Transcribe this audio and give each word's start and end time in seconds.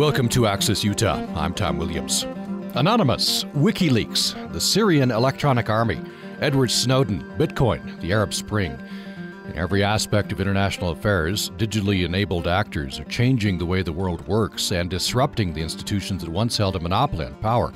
Welcome 0.00 0.30
to 0.30 0.46
Access 0.46 0.82
Utah. 0.82 1.22
I'm 1.36 1.52
Tom 1.52 1.76
Williams. 1.76 2.22
Anonymous, 2.74 3.44
WikiLeaks, 3.54 4.50
the 4.50 4.58
Syrian 4.58 5.10
Electronic 5.10 5.68
Army, 5.68 6.00
Edward 6.40 6.70
Snowden, 6.70 7.20
Bitcoin, 7.36 8.00
the 8.00 8.10
Arab 8.10 8.32
Spring. 8.32 8.78
In 9.44 9.58
every 9.58 9.84
aspect 9.84 10.32
of 10.32 10.40
international 10.40 10.92
affairs, 10.92 11.50
digitally 11.58 12.06
enabled 12.06 12.48
actors 12.48 12.98
are 12.98 13.04
changing 13.04 13.58
the 13.58 13.66
way 13.66 13.82
the 13.82 13.92
world 13.92 14.26
works 14.26 14.72
and 14.72 14.88
disrupting 14.88 15.52
the 15.52 15.60
institutions 15.60 16.22
that 16.22 16.30
once 16.30 16.56
held 16.56 16.76
a 16.76 16.80
monopoly 16.80 17.26
on 17.26 17.34
power. 17.34 17.70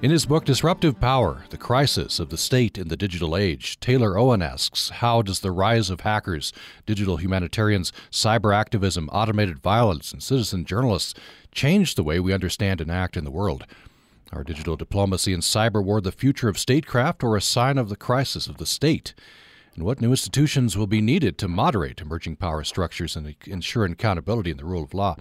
In 0.00 0.12
his 0.12 0.26
book 0.26 0.44
Disruptive 0.44 1.00
Power 1.00 1.42
The 1.50 1.56
Crisis 1.56 2.20
of 2.20 2.28
the 2.28 2.38
State 2.38 2.78
in 2.78 2.86
the 2.86 2.96
Digital 2.96 3.36
Age, 3.36 3.80
Taylor 3.80 4.16
Owen 4.16 4.42
asks 4.42 4.90
How 4.90 5.22
does 5.22 5.40
the 5.40 5.50
rise 5.50 5.90
of 5.90 6.02
hackers, 6.02 6.52
digital 6.86 7.16
humanitarians, 7.16 7.92
cyber 8.08 8.54
activism, 8.54 9.08
automated 9.08 9.58
violence, 9.58 10.12
and 10.12 10.22
citizen 10.22 10.64
journalists 10.64 11.14
change 11.50 11.96
the 11.96 12.04
way 12.04 12.20
we 12.20 12.32
understand 12.32 12.80
and 12.80 12.92
act 12.92 13.16
in 13.16 13.24
the 13.24 13.32
world? 13.32 13.66
Are 14.32 14.44
digital 14.44 14.76
diplomacy 14.76 15.32
and 15.32 15.42
cyber 15.42 15.82
war 15.82 16.00
the 16.00 16.12
future 16.12 16.48
of 16.48 16.60
statecraft 16.60 17.24
or 17.24 17.36
a 17.36 17.42
sign 17.42 17.76
of 17.76 17.88
the 17.88 17.96
crisis 17.96 18.46
of 18.46 18.58
the 18.58 18.66
state? 18.66 19.14
And 19.74 19.84
what 19.84 20.00
new 20.00 20.10
institutions 20.10 20.76
will 20.78 20.86
be 20.86 21.00
needed 21.00 21.38
to 21.38 21.48
moderate 21.48 22.00
emerging 22.00 22.36
power 22.36 22.62
structures 22.62 23.16
and 23.16 23.34
ensure 23.46 23.84
accountability 23.84 24.52
in 24.52 24.58
the 24.58 24.64
rule 24.64 24.84
of 24.84 24.94
law? 24.94 25.16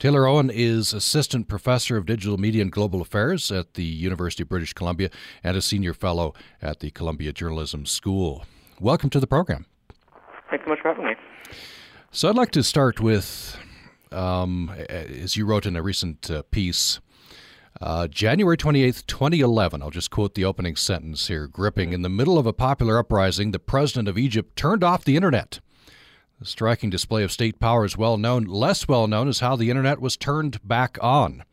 Taylor 0.00 0.26
Owen 0.26 0.48
is 0.48 0.94
Assistant 0.94 1.46
Professor 1.46 1.98
of 1.98 2.06
Digital 2.06 2.38
Media 2.38 2.62
and 2.62 2.72
Global 2.72 3.02
Affairs 3.02 3.52
at 3.52 3.74
the 3.74 3.84
University 3.84 4.42
of 4.42 4.48
British 4.48 4.72
Columbia 4.72 5.10
and 5.44 5.58
a 5.58 5.60
Senior 5.60 5.92
Fellow 5.92 6.32
at 6.62 6.80
the 6.80 6.90
Columbia 6.90 7.34
Journalism 7.34 7.84
School. 7.84 8.46
Welcome 8.80 9.10
to 9.10 9.20
the 9.20 9.26
program. 9.26 9.66
Thanks 10.48 10.64
so 10.64 10.70
much 10.70 10.80
for 10.80 10.88
having 10.88 11.04
me. 11.04 11.12
So, 12.12 12.30
I'd 12.30 12.34
like 12.34 12.50
to 12.52 12.62
start 12.62 12.98
with, 12.98 13.58
um, 14.10 14.74
as 14.88 15.36
you 15.36 15.44
wrote 15.44 15.66
in 15.66 15.76
a 15.76 15.82
recent 15.82 16.30
uh, 16.30 16.44
piece, 16.50 16.98
uh, 17.82 18.08
January 18.08 18.56
28th, 18.56 19.04
2011, 19.04 19.82
I'll 19.82 19.90
just 19.90 20.10
quote 20.10 20.34
the 20.34 20.46
opening 20.46 20.76
sentence 20.76 21.28
here 21.28 21.46
gripping. 21.46 21.92
In 21.92 22.00
the 22.00 22.08
middle 22.08 22.38
of 22.38 22.46
a 22.46 22.54
popular 22.54 22.96
uprising, 22.96 23.50
the 23.50 23.58
president 23.58 24.08
of 24.08 24.16
Egypt 24.16 24.56
turned 24.56 24.82
off 24.82 25.04
the 25.04 25.16
internet. 25.16 25.60
Striking 26.42 26.88
display 26.88 27.22
of 27.22 27.30
state 27.30 27.60
power 27.60 27.84
is 27.84 27.98
well 27.98 28.16
known. 28.16 28.44
Less 28.44 28.88
well 28.88 29.06
known 29.06 29.28
is 29.28 29.40
how 29.40 29.56
the 29.56 29.68
internet 29.68 30.00
was 30.00 30.16
turned 30.16 30.66
back 30.66 30.96
on. 31.02 31.44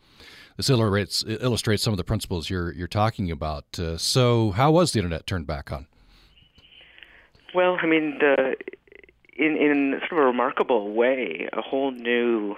This 0.55 0.69
illustrates, 0.69 1.25
illustrates 1.27 1.83
some 1.83 1.93
of 1.93 1.97
the 1.97 2.05
principles 2.05 2.49
you're, 2.49 2.71
you're 2.71 2.87
talking 2.87 3.29
about. 3.29 3.77
Uh, 3.77 3.97
so, 3.97 4.51
how 4.51 4.71
was 4.71 4.93
the 4.93 4.99
internet 4.99 5.27
turned 5.27 5.45
back 5.45 5.71
on? 5.71 5.87
Well, 7.53 7.77
I 7.81 7.85
mean, 7.85 8.17
the, 8.19 8.55
in, 9.37 9.57
in 9.57 9.99
sort 10.07 10.13
of 10.13 10.17
a 10.19 10.27
remarkable 10.27 10.93
way, 10.93 11.49
a 11.51 11.61
whole 11.61 11.91
new 11.91 12.55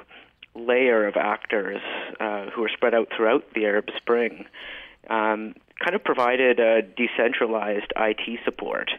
layer 0.56 1.08
of 1.08 1.16
actors 1.18 1.82
uh, 2.20 2.46
who 2.52 2.62
were 2.62 2.70
spread 2.70 2.94
out 2.94 3.08
throughout 3.16 3.44
the 3.56 3.66
Arab 3.66 3.90
Spring 3.98 4.46
um, 5.10 5.56
kind 5.84 5.96
of 5.96 6.04
provided 6.04 6.60
a 6.60 6.82
decentralized 6.82 7.92
IT 7.96 8.40
support 8.44 8.92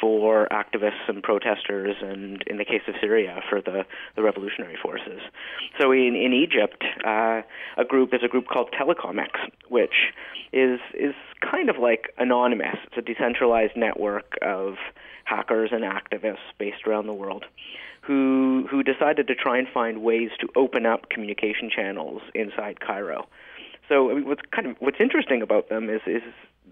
for 0.00 0.48
activists 0.50 1.08
and 1.08 1.22
protesters, 1.22 1.96
and 2.00 2.42
in 2.48 2.56
the 2.56 2.64
case 2.64 2.82
of 2.88 2.94
Syria, 3.00 3.40
for 3.48 3.60
the, 3.60 3.84
the 4.16 4.22
revolutionary 4.22 4.76
forces. 4.82 5.20
So 5.80 5.92
in, 5.92 6.16
in 6.16 6.32
Egypt, 6.32 6.82
uh, 7.06 7.42
a 7.76 7.84
group 7.86 8.12
is 8.12 8.20
a 8.24 8.28
group 8.28 8.48
called 8.48 8.70
Telecomix, 8.72 9.30
which 9.68 9.94
is 10.52 10.80
is 10.92 11.14
kind 11.40 11.70
of 11.70 11.78
like 11.78 12.12
anonymous. 12.18 12.76
It's 12.86 12.96
a 12.98 13.02
decentralized 13.02 13.76
network 13.76 14.36
of 14.42 14.74
hackers 15.24 15.70
and 15.72 15.84
activists 15.84 16.50
based 16.58 16.86
around 16.86 17.06
the 17.06 17.14
world 17.14 17.44
who 18.02 18.66
who 18.70 18.82
decided 18.82 19.28
to 19.28 19.34
try 19.34 19.58
and 19.58 19.68
find 19.68 20.02
ways 20.02 20.30
to 20.40 20.48
open 20.56 20.84
up 20.84 21.08
communication 21.08 21.70
channels 21.74 22.20
inside 22.34 22.80
Cairo. 22.80 23.28
So 23.92 24.10
I 24.10 24.14
mean, 24.14 24.26
what's 24.26 24.40
kind 24.50 24.66
of 24.66 24.76
what's 24.78 24.96
interesting 25.00 25.42
about 25.42 25.68
them 25.68 25.90
is 25.90 26.00
is 26.06 26.22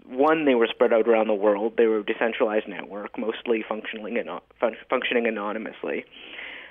one, 0.07 0.45
they 0.45 0.55
were 0.55 0.67
spread 0.67 0.91
out 0.91 1.07
around 1.07 1.27
the 1.27 1.35
world. 1.35 1.73
They 1.77 1.85
were 1.85 1.99
a 1.99 2.05
decentralized 2.05 2.67
network, 2.67 3.17
mostly 3.17 3.63
functioning 3.67 4.17
fun- 4.59 4.75
functioning 4.89 5.27
anonymously. 5.27 6.05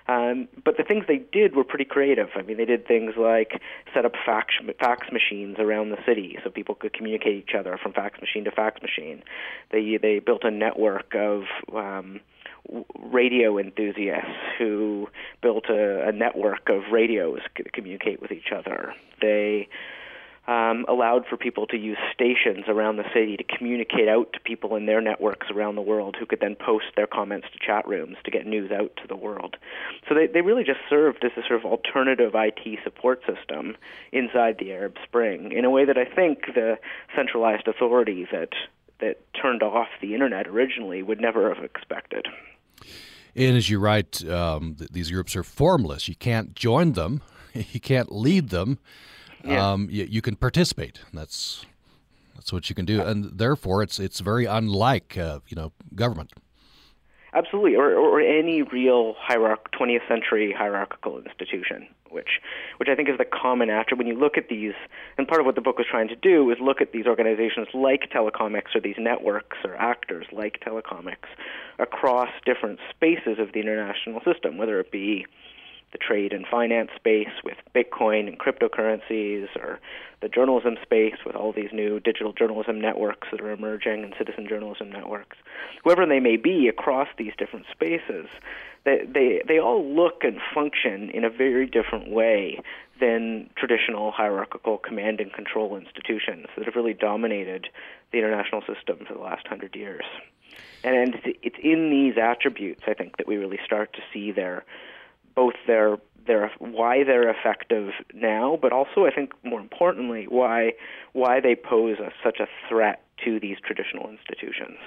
Um, 0.08 0.48
but 0.64 0.76
the 0.76 0.82
things 0.82 1.04
they 1.06 1.18
did 1.18 1.54
were 1.54 1.62
pretty 1.62 1.84
creative. 1.84 2.30
I 2.34 2.42
mean, 2.42 2.56
they 2.56 2.64
did 2.64 2.84
things 2.88 3.14
like 3.16 3.60
set 3.94 4.04
up 4.04 4.14
fax, 4.26 4.54
fax 4.80 5.06
machines 5.12 5.58
around 5.60 5.90
the 5.90 5.98
city 6.04 6.36
so 6.42 6.50
people 6.50 6.74
could 6.74 6.92
communicate 6.92 7.36
each 7.36 7.54
other 7.54 7.78
from 7.80 7.92
fax 7.92 8.20
machine 8.20 8.42
to 8.44 8.50
fax 8.50 8.82
machine. 8.82 9.22
They 9.70 9.98
they 10.02 10.18
built 10.18 10.42
a 10.42 10.50
network 10.50 11.14
of 11.14 11.44
um, 11.72 12.18
radio 12.96 13.56
enthusiasts 13.56 14.34
who 14.58 15.08
built 15.42 15.66
a, 15.68 16.08
a 16.08 16.12
network 16.12 16.68
of 16.68 16.90
radios 16.90 17.40
to 17.56 17.70
communicate 17.70 18.20
with 18.20 18.32
each 18.32 18.50
other. 18.52 18.92
They 19.20 19.68
um, 20.46 20.84
allowed 20.88 21.26
for 21.26 21.36
people 21.36 21.66
to 21.66 21.76
use 21.76 21.98
stations 22.12 22.64
around 22.66 22.96
the 22.96 23.04
city 23.14 23.36
to 23.36 23.44
communicate 23.44 24.08
out 24.08 24.32
to 24.32 24.40
people 24.40 24.74
in 24.74 24.86
their 24.86 25.00
networks 25.00 25.48
around 25.50 25.76
the 25.76 25.82
world 25.82 26.16
who 26.18 26.26
could 26.26 26.40
then 26.40 26.56
post 26.56 26.86
their 26.96 27.06
comments 27.06 27.46
to 27.52 27.58
chat 27.64 27.86
rooms 27.86 28.16
to 28.24 28.30
get 28.30 28.46
news 28.46 28.70
out 28.72 28.90
to 28.96 29.06
the 29.06 29.16
world. 29.16 29.56
So 30.08 30.14
they, 30.14 30.26
they 30.26 30.40
really 30.40 30.64
just 30.64 30.80
served 30.88 31.24
as 31.24 31.32
a 31.36 31.46
sort 31.46 31.60
of 31.60 31.66
alternative 31.66 32.32
IT 32.34 32.78
support 32.82 33.22
system 33.26 33.76
inside 34.12 34.56
the 34.58 34.72
Arab 34.72 34.96
Spring 35.04 35.52
in 35.52 35.64
a 35.64 35.70
way 35.70 35.84
that 35.84 35.98
I 35.98 36.04
think 36.04 36.46
the 36.54 36.78
centralized 37.14 37.68
authority 37.68 38.26
that 38.32 38.50
that 39.00 39.18
turned 39.32 39.62
off 39.62 39.88
the 40.02 40.12
internet 40.12 40.46
originally 40.46 41.02
would 41.02 41.20
never 41.20 41.54
have 41.54 41.64
expected. 41.64 42.28
And 43.34 43.56
as 43.56 43.70
you 43.70 43.78
write, 43.78 44.22
um, 44.28 44.76
these 44.92 45.10
groups 45.10 45.34
are 45.36 45.42
formless. 45.42 46.06
You 46.06 46.16
can't 46.16 46.54
join 46.54 46.92
them, 46.92 47.22
you 47.54 47.80
can't 47.80 48.12
lead 48.12 48.50
them 48.50 48.78
yeah. 49.44 49.72
um, 49.72 49.88
you, 49.90 50.04
you, 50.04 50.22
can 50.22 50.36
participate. 50.36 51.00
That's 51.12 51.64
that's 52.34 52.52
what 52.52 52.68
you 52.68 52.74
can 52.74 52.84
do, 52.84 53.00
and 53.02 53.38
therefore 53.38 53.82
it's 53.82 53.98
it's 53.98 54.20
very 54.20 54.46
unlike 54.46 55.16
uh, 55.16 55.40
you 55.48 55.56
know 55.56 55.72
government. 55.94 56.32
Absolutely, 57.32 57.76
or, 57.76 57.94
or 57.94 58.20
any 58.20 58.62
real 58.62 59.14
hierarch- 59.16 59.70
20th 59.70 60.06
century 60.08 60.52
hierarchical 60.56 61.18
institution, 61.18 61.86
which 62.10 62.40
which 62.78 62.88
I 62.88 62.96
think 62.96 63.08
is 63.08 63.18
the 63.18 63.24
common 63.24 63.70
attribute. 63.70 63.98
When 63.98 64.06
you 64.08 64.20
look 64.20 64.36
at 64.36 64.48
these, 64.48 64.72
and 65.16 65.28
part 65.28 65.40
of 65.40 65.46
what 65.46 65.54
the 65.54 65.60
book 65.60 65.78
was 65.78 65.86
trying 65.88 66.08
to 66.08 66.16
do 66.16 66.50
is 66.50 66.58
look 66.60 66.80
at 66.80 66.90
these 66.92 67.06
organizations 67.06 67.68
like 67.72 68.10
Telecomix 68.10 68.74
or 68.74 68.80
these 68.80 68.96
networks 68.98 69.58
or 69.64 69.76
actors 69.76 70.26
like 70.32 70.58
Telecomix 70.60 71.18
across 71.78 72.30
different 72.44 72.80
spaces 72.90 73.38
of 73.38 73.52
the 73.52 73.60
international 73.60 74.20
system, 74.24 74.58
whether 74.58 74.80
it 74.80 74.90
be 74.90 75.24
the 75.92 75.98
trade 75.98 76.32
and 76.32 76.46
finance 76.46 76.90
space 76.96 77.30
with 77.44 77.56
Bitcoin 77.74 78.28
and 78.28 78.38
cryptocurrencies, 78.38 79.48
or 79.56 79.80
the 80.20 80.28
journalism 80.28 80.76
space 80.82 81.16
with 81.24 81.34
all 81.34 81.52
these 81.52 81.70
new 81.72 81.98
digital 82.00 82.32
journalism 82.32 82.80
networks 82.80 83.28
that 83.30 83.40
are 83.40 83.50
emerging 83.50 84.04
and 84.04 84.14
citizen 84.16 84.46
journalism 84.48 84.90
networks. 84.90 85.36
Whoever 85.82 86.06
they 86.06 86.20
may 86.20 86.36
be 86.36 86.68
across 86.68 87.08
these 87.16 87.32
different 87.38 87.66
spaces, 87.70 88.26
they, 88.84 89.04
they, 89.12 89.42
they 89.46 89.58
all 89.58 89.84
look 89.84 90.22
and 90.22 90.38
function 90.54 91.10
in 91.10 91.24
a 91.24 91.30
very 91.30 91.66
different 91.66 92.10
way 92.10 92.60
than 93.00 93.48
traditional 93.56 94.10
hierarchical 94.10 94.78
command 94.78 95.20
and 95.20 95.32
control 95.32 95.76
institutions 95.76 96.46
that 96.56 96.66
have 96.66 96.76
really 96.76 96.94
dominated 96.94 97.68
the 98.12 98.18
international 98.18 98.60
system 98.60 98.98
for 99.06 99.14
the 99.14 99.20
last 99.20 99.46
hundred 99.46 99.74
years. 99.74 100.04
And 100.84 101.16
it's 101.24 101.56
in 101.62 101.90
these 101.90 102.18
attributes, 102.20 102.82
I 102.86 102.94
think, 102.94 103.16
that 103.16 103.26
we 103.26 103.36
really 103.36 103.58
start 103.64 103.92
to 103.94 104.00
see 104.12 104.32
their 104.32 104.64
both 105.34 105.54
their 105.66 105.98
their 106.26 106.50
why 106.58 107.02
they're 107.04 107.28
effective 107.28 107.90
now, 108.14 108.58
but 108.60 108.72
also 108.72 109.06
I 109.06 109.10
think 109.10 109.32
more 109.42 109.60
importantly 109.60 110.26
why 110.28 110.72
why 111.12 111.40
they 111.40 111.54
pose 111.54 111.98
a, 111.98 112.10
such 112.22 112.38
a 112.40 112.46
threat 112.68 113.02
to 113.24 113.40
these 113.40 113.56
traditional 113.64 114.08
institutions. 114.08 114.78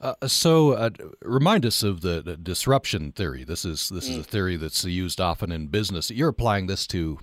Uh, 0.00 0.14
so, 0.26 0.72
uh, 0.72 0.88
remind 1.20 1.66
us 1.66 1.82
of 1.82 2.00
the, 2.00 2.22
the, 2.22 2.34
disruption 2.34 3.12
theory. 3.12 3.44
This 3.44 3.66
is 3.66 3.90
this 3.90 4.08
is 4.08 4.16
a 4.16 4.20
mm. 4.20 4.26
theory 4.26 4.56
that's 4.56 4.82
used 4.82 5.20
often 5.20 5.52
in 5.52 5.66
business. 5.66 6.10
You're 6.10 6.30
applying 6.30 6.68
this 6.68 6.86
to, 6.88 7.18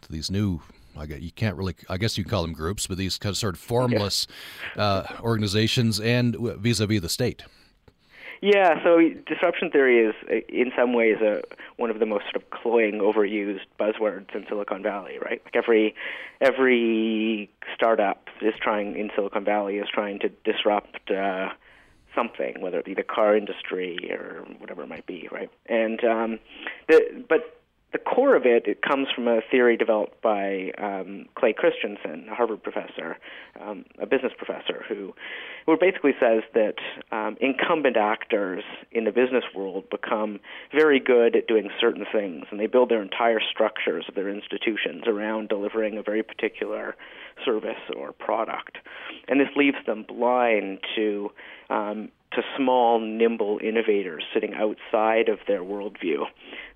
to 0.00 0.12
these 0.12 0.30
new. 0.30 0.60
I 0.96 1.04
guess 1.04 1.20
you 1.20 1.32
can't 1.32 1.56
really. 1.56 1.74
I 1.90 1.98
guess 1.98 2.16
you 2.16 2.24
can 2.24 2.30
call 2.30 2.42
them 2.42 2.54
groups, 2.54 2.86
but 2.86 2.96
these 2.96 3.18
kind 3.18 3.32
of 3.32 3.36
sort 3.36 3.56
of 3.56 3.60
formless 3.60 4.26
uh, 4.76 5.04
organizations 5.20 6.00
and 6.00 6.34
vis-a-vis 6.34 7.02
the 7.02 7.10
state. 7.10 7.42
Yeah, 8.40 8.82
so 8.82 9.00
disruption 9.26 9.70
theory 9.70 10.06
is, 10.06 10.14
in 10.48 10.72
some 10.76 10.92
ways, 10.92 11.16
a, 11.20 11.42
one 11.76 11.90
of 11.90 11.98
the 11.98 12.06
most 12.06 12.24
sort 12.24 12.36
of 12.36 12.50
cloying, 12.50 13.00
overused 13.00 13.66
buzzwords 13.78 14.34
in 14.34 14.44
Silicon 14.48 14.82
Valley. 14.82 15.18
Right? 15.18 15.40
Like 15.44 15.56
every 15.56 15.94
every 16.40 17.50
startup 17.74 18.28
is 18.40 18.54
trying 18.60 18.96
in 18.96 19.10
Silicon 19.14 19.44
Valley 19.44 19.76
is 19.78 19.88
trying 19.88 20.18
to 20.20 20.28
disrupt 20.44 21.10
uh, 21.10 21.50
something, 22.14 22.60
whether 22.60 22.78
it 22.78 22.84
be 22.84 22.94
the 22.94 23.02
car 23.02 23.36
industry 23.36 24.10
or 24.12 24.44
whatever 24.58 24.82
it 24.82 24.88
might 24.88 25.06
be. 25.06 25.28
Right? 25.30 25.50
And 25.66 26.02
um, 26.04 26.38
the, 26.88 27.24
but 27.28 27.53
the 27.94 28.00
core 28.00 28.34
of 28.34 28.44
it, 28.44 28.66
it 28.66 28.82
comes 28.82 29.06
from 29.14 29.28
a 29.28 29.40
theory 29.52 29.76
developed 29.76 30.20
by 30.20 30.72
um, 30.78 31.26
Clay 31.36 31.52
Christensen, 31.52 32.26
a 32.28 32.34
Harvard 32.34 32.60
professor, 32.60 33.16
um, 33.60 33.84
a 34.00 34.04
business 34.06 34.32
professor, 34.36 34.84
who, 34.88 35.14
who 35.64 35.76
basically 35.80 36.10
says 36.18 36.42
that 36.54 36.74
um, 37.12 37.36
incumbent 37.40 37.96
actors 37.96 38.64
in 38.90 39.04
the 39.04 39.12
business 39.12 39.44
world 39.54 39.88
become 39.90 40.40
very 40.72 40.98
good 40.98 41.36
at 41.36 41.46
doing 41.46 41.70
certain 41.80 42.04
things, 42.12 42.46
and 42.50 42.58
they 42.58 42.66
build 42.66 42.90
their 42.90 43.00
entire 43.00 43.40
structures 43.40 44.04
of 44.08 44.16
their 44.16 44.28
institutions 44.28 45.04
around 45.06 45.48
delivering 45.48 45.96
a 45.96 46.02
very 46.02 46.24
particular 46.24 46.96
service 47.44 47.78
or 47.96 48.10
product, 48.10 48.78
and 49.28 49.38
this 49.38 49.54
leaves 49.54 49.78
them 49.86 50.04
blind 50.08 50.80
to 50.96 51.30
um, 51.70 52.10
to 52.34 52.42
small, 52.56 53.00
nimble 53.00 53.58
innovators 53.62 54.24
sitting 54.32 54.54
outside 54.54 55.28
of 55.28 55.38
their 55.46 55.62
worldview 55.62 56.24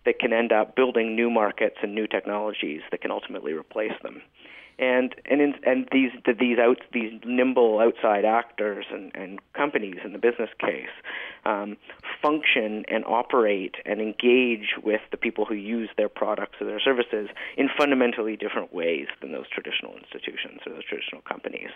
that 0.04 0.18
can 0.18 0.32
end 0.32 0.52
up 0.52 0.74
building 0.74 1.14
new 1.14 1.30
markets 1.30 1.76
and 1.82 1.94
new 1.94 2.06
technologies 2.06 2.80
that 2.90 3.00
can 3.00 3.10
ultimately 3.10 3.52
replace 3.52 3.92
them. 4.02 4.22
And 4.80 5.12
and 5.26 5.40
in, 5.40 5.54
and 5.66 5.88
these 5.90 6.12
these 6.38 6.58
out 6.58 6.78
these 6.92 7.12
nimble 7.26 7.80
outside 7.80 8.24
actors 8.24 8.86
and, 8.92 9.10
and 9.12 9.40
companies 9.52 9.96
in 10.04 10.12
the 10.12 10.20
business 10.20 10.50
case 10.60 10.94
um, 11.44 11.76
function 12.22 12.84
and 12.86 13.04
operate 13.04 13.74
and 13.84 14.00
engage 14.00 14.76
with 14.84 15.00
the 15.10 15.16
people 15.16 15.46
who 15.46 15.54
use 15.54 15.90
their 15.96 16.08
products 16.08 16.60
or 16.60 16.66
their 16.68 16.78
services 16.78 17.28
in 17.56 17.68
fundamentally 17.76 18.36
different 18.36 18.72
ways 18.72 19.08
than 19.20 19.32
those 19.32 19.48
traditional 19.48 19.96
institutions 19.96 20.60
or 20.64 20.74
those 20.74 20.84
traditional 20.84 21.22
companies. 21.22 21.70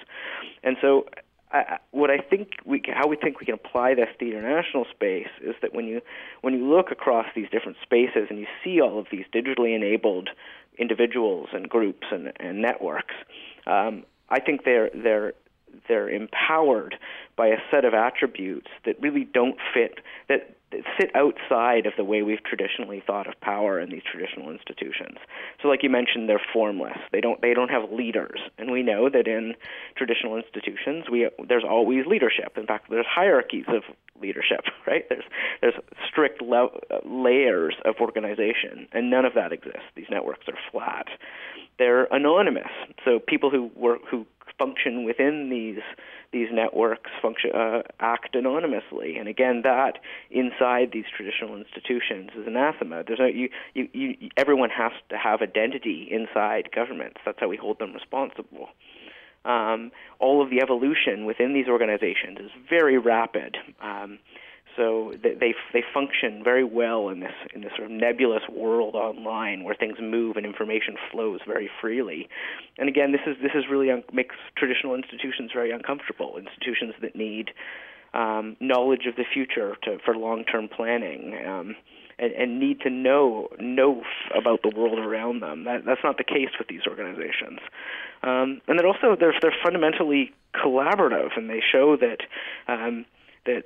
And 0.62 0.76
so 0.80 1.06
I, 1.52 1.78
what 1.90 2.10
I 2.10 2.18
think 2.18 2.52
we 2.64 2.82
how 2.86 3.06
we 3.06 3.16
think 3.16 3.40
we 3.40 3.46
can 3.46 3.54
apply 3.54 3.94
this 3.94 4.08
to 4.18 4.24
the 4.24 4.30
international 4.32 4.86
space 4.90 5.28
is 5.42 5.54
that 5.60 5.74
when 5.74 5.86
you 5.86 6.00
when 6.40 6.54
you 6.54 6.64
look 6.64 6.90
across 6.90 7.26
these 7.34 7.48
different 7.50 7.76
spaces 7.82 8.28
and 8.30 8.38
you 8.38 8.46
see 8.64 8.80
all 8.80 8.98
of 8.98 9.06
these 9.10 9.24
digitally 9.34 9.76
enabled 9.76 10.30
individuals 10.78 11.48
and 11.52 11.68
groups 11.68 12.06
and, 12.10 12.32
and 12.40 12.62
networks, 12.62 13.14
um, 13.66 14.04
I 14.30 14.40
think 14.40 14.64
they're 14.64 14.90
they're 14.94 15.34
they're 15.88 16.08
empowered 16.08 16.96
by 17.36 17.48
a 17.48 17.58
set 17.70 17.84
of 17.84 17.94
attributes 17.94 18.68
that 18.84 19.00
really 19.00 19.24
don't 19.24 19.58
fit 19.74 20.00
that 20.28 20.56
sit 20.98 21.14
outside 21.14 21.86
of 21.86 21.92
the 21.96 22.04
way 22.04 22.22
we've 22.22 22.42
traditionally 22.42 23.02
thought 23.06 23.26
of 23.26 23.38
power 23.40 23.80
in 23.80 23.90
these 23.90 24.02
traditional 24.10 24.50
institutions. 24.50 25.18
So 25.60 25.68
like 25.68 25.82
you 25.82 25.90
mentioned 25.90 26.28
they're 26.28 26.40
formless. 26.52 26.98
They 27.12 27.20
don't 27.20 27.40
they 27.40 27.54
don't 27.54 27.70
have 27.70 27.90
leaders. 27.92 28.40
And 28.58 28.70
we 28.70 28.82
know 28.82 29.08
that 29.08 29.26
in 29.26 29.54
traditional 29.96 30.36
institutions 30.36 31.06
we 31.10 31.28
there's 31.48 31.64
always 31.68 32.06
leadership. 32.06 32.56
In 32.56 32.66
fact 32.66 32.90
there's 32.90 33.06
hierarchies 33.06 33.66
of 33.68 33.82
leadership, 34.20 34.64
right? 34.86 35.04
There's 35.08 35.24
there's 35.60 35.74
strict 36.08 36.40
le- 36.42 36.70
layers 37.04 37.74
of 37.84 37.96
organization 38.00 38.88
and 38.92 39.10
none 39.10 39.24
of 39.24 39.34
that 39.34 39.52
exists. 39.52 39.88
These 39.94 40.06
networks 40.10 40.48
are 40.48 40.58
flat. 40.70 41.06
They're 41.78 42.04
anonymous. 42.04 42.70
So 43.04 43.18
people 43.18 43.50
who 43.50 43.70
work 43.74 44.00
who 44.10 44.26
function 44.58 45.04
within 45.04 45.48
these 45.50 45.82
these 46.32 46.48
networks 46.52 47.10
function 47.20 47.50
uh, 47.52 47.82
act 48.00 48.34
anonymously, 48.34 49.16
and 49.16 49.28
again, 49.28 49.62
that 49.64 49.98
inside 50.30 50.90
these 50.92 51.04
traditional 51.14 51.56
institutions 51.56 52.30
is 52.36 52.46
anathema. 52.46 53.04
There's 53.06 53.18
no 53.18 53.26
you, 53.26 53.48
you, 53.74 53.88
you 53.92 54.30
everyone 54.36 54.70
has 54.70 54.92
to 55.10 55.16
have 55.16 55.42
identity 55.42 56.08
inside 56.10 56.70
governments. 56.74 57.20
That's 57.24 57.38
how 57.38 57.48
we 57.48 57.56
hold 57.56 57.78
them 57.78 57.92
responsible. 57.92 58.68
Um, 59.44 59.90
all 60.20 60.42
of 60.42 60.50
the 60.50 60.60
evolution 60.62 61.24
within 61.24 61.52
these 61.52 61.66
organizations 61.66 62.38
is 62.38 62.50
very 62.70 62.96
rapid. 62.96 63.56
Um, 63.80 64.18
so 64.76 65.12
they, 65.22 65.34
they 65.34 65.54
they 65.72 65.82
function 65.92 66.42
very 66.42 66.64
well 66.64 67.08
in 67.08 67.20
this 67.20 67.34
in 67.54 67.60
this 67.62 67.72
sort 67.76 67.90
of 67.90 67.92
nebulous 67.92 68.42
world 68.48 68.94
online 68.94 69.64
where 69.64 69.74
things 69.74 69.96
move 70.00 70.36
and 70.36 70.46
information 70.46 70.96
flows 71.10 71.40
very 71.46 71.70
freely. 71.80 72.28
And 72.78 72.88
again, 72.88 73.12
this 73.12 73.20
is 73.26 73.36
this 73.42 73.52
is 73.54 73.64
really 73.70 73.90
un- 73.90 74.04
makes 74.12 74.36
traditional 74.56 74.94
institutions 74.94 75.50
very 75.52 75.70
uncomfortable. 75.70 76.36
Institutions 76.36 76.94
that 77.02 77.14
need 77.16 77.50
um, 78.14 78.56
knowledge 78.60 79.06
of 79.06 79.16
the 79.16 79.24
future 79.32 79.76
to, 79.84 79.98
for 80.04 80.14
long-term 80.16 80.68
planning. 80.68 81.38
Um, 81.46 81.76
and, 82.18 82.32
and 82.32 82.60
need 82.60 82.80
to 82.80 82.90
know 82.90 83.48
know 83.58 84.02
about 84.38 84.60
the 84.62 84.70
world 84.76 84.98
around 84.98 85.40
them. 85.40 85.64
That, 85.64 85.84
that's 85.84 86.02
not 86.04 86.18
the 86.18 86.24
case 86.24 86.50
with 86.58 86.68
these 86.68 86.82
organizations. 86.86 87.58
Um, 88.22 88.60
and 88.68 88.78
then 88.78 88.86
also 88.86 89.16
they're 89.18 89.34
they're 89.40 89.54
fundamentally 89.62 90.32
collaborative, 90.54 91.36
and 91.36 91.48
they 91.48 91.62
show 91.72 91.96
that 91.96 92.18
um, 92.68 93.06
that 93.46 93.64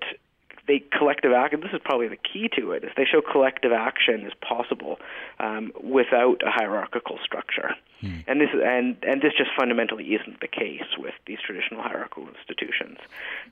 they 0.67 0.83
collective 0.97 1.33
act. 1.33 1.55
And 1.55 1.63
this 1.63 1.73
is 1.73 1.81
probably 1.85 2.09
the 2.09 2.17
key 2.17 2.49
to 2.57 2.73
it: 2.73 2.85
is 2.85 2.91
they 2.97 3.05
show 3.05 3.21
collective 3.21 3.73
action 3.73 4.27
is 4.27 4.33
possible 4.41 4.99
um, 5.39 5.73
without 5.83 6.43
a 6.47 6.51
hierarchical 6.51 7.19
structure. 7.23 7.71
Hmm. 8.01 8.19
And 8.27 8.41
this 8.41 8.51
and 8.53 8.97
and 9.03 9.23
this 9.23 9.33
just 9.37 9.51
fundamentally 9.57 10.05
isn't 10.15 10.41
the 10.41 10.49
case 10.49 10.85
with 10.99 11.15
these 11.27 11.39
traditional 11.45 11.81
hierarchical 11.83 12.29
institutions. 12.29 12.99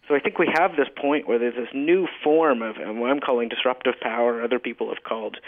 So 0.06 0.14
I 0.14 0.20
think 0.20 0.38
we 0.38 0.48
have 0.52 0.76
this 0.76 0.88
point 0.94 1.26
where 1.26 1.38
there's 1.38 1.54
this 1.54 1.72
new 1.72 2.06
form 2.22 2.60
of 2.60 2.76
what 2.76 3.10
I'm 3.10 3.20
calling 3.20 3.48
disruptive 3.48 3.94
power. 4.00 4.42
Other 4.42 4.58
people 4.58 4.88
have 4.88 5.02
called 5.02 5.38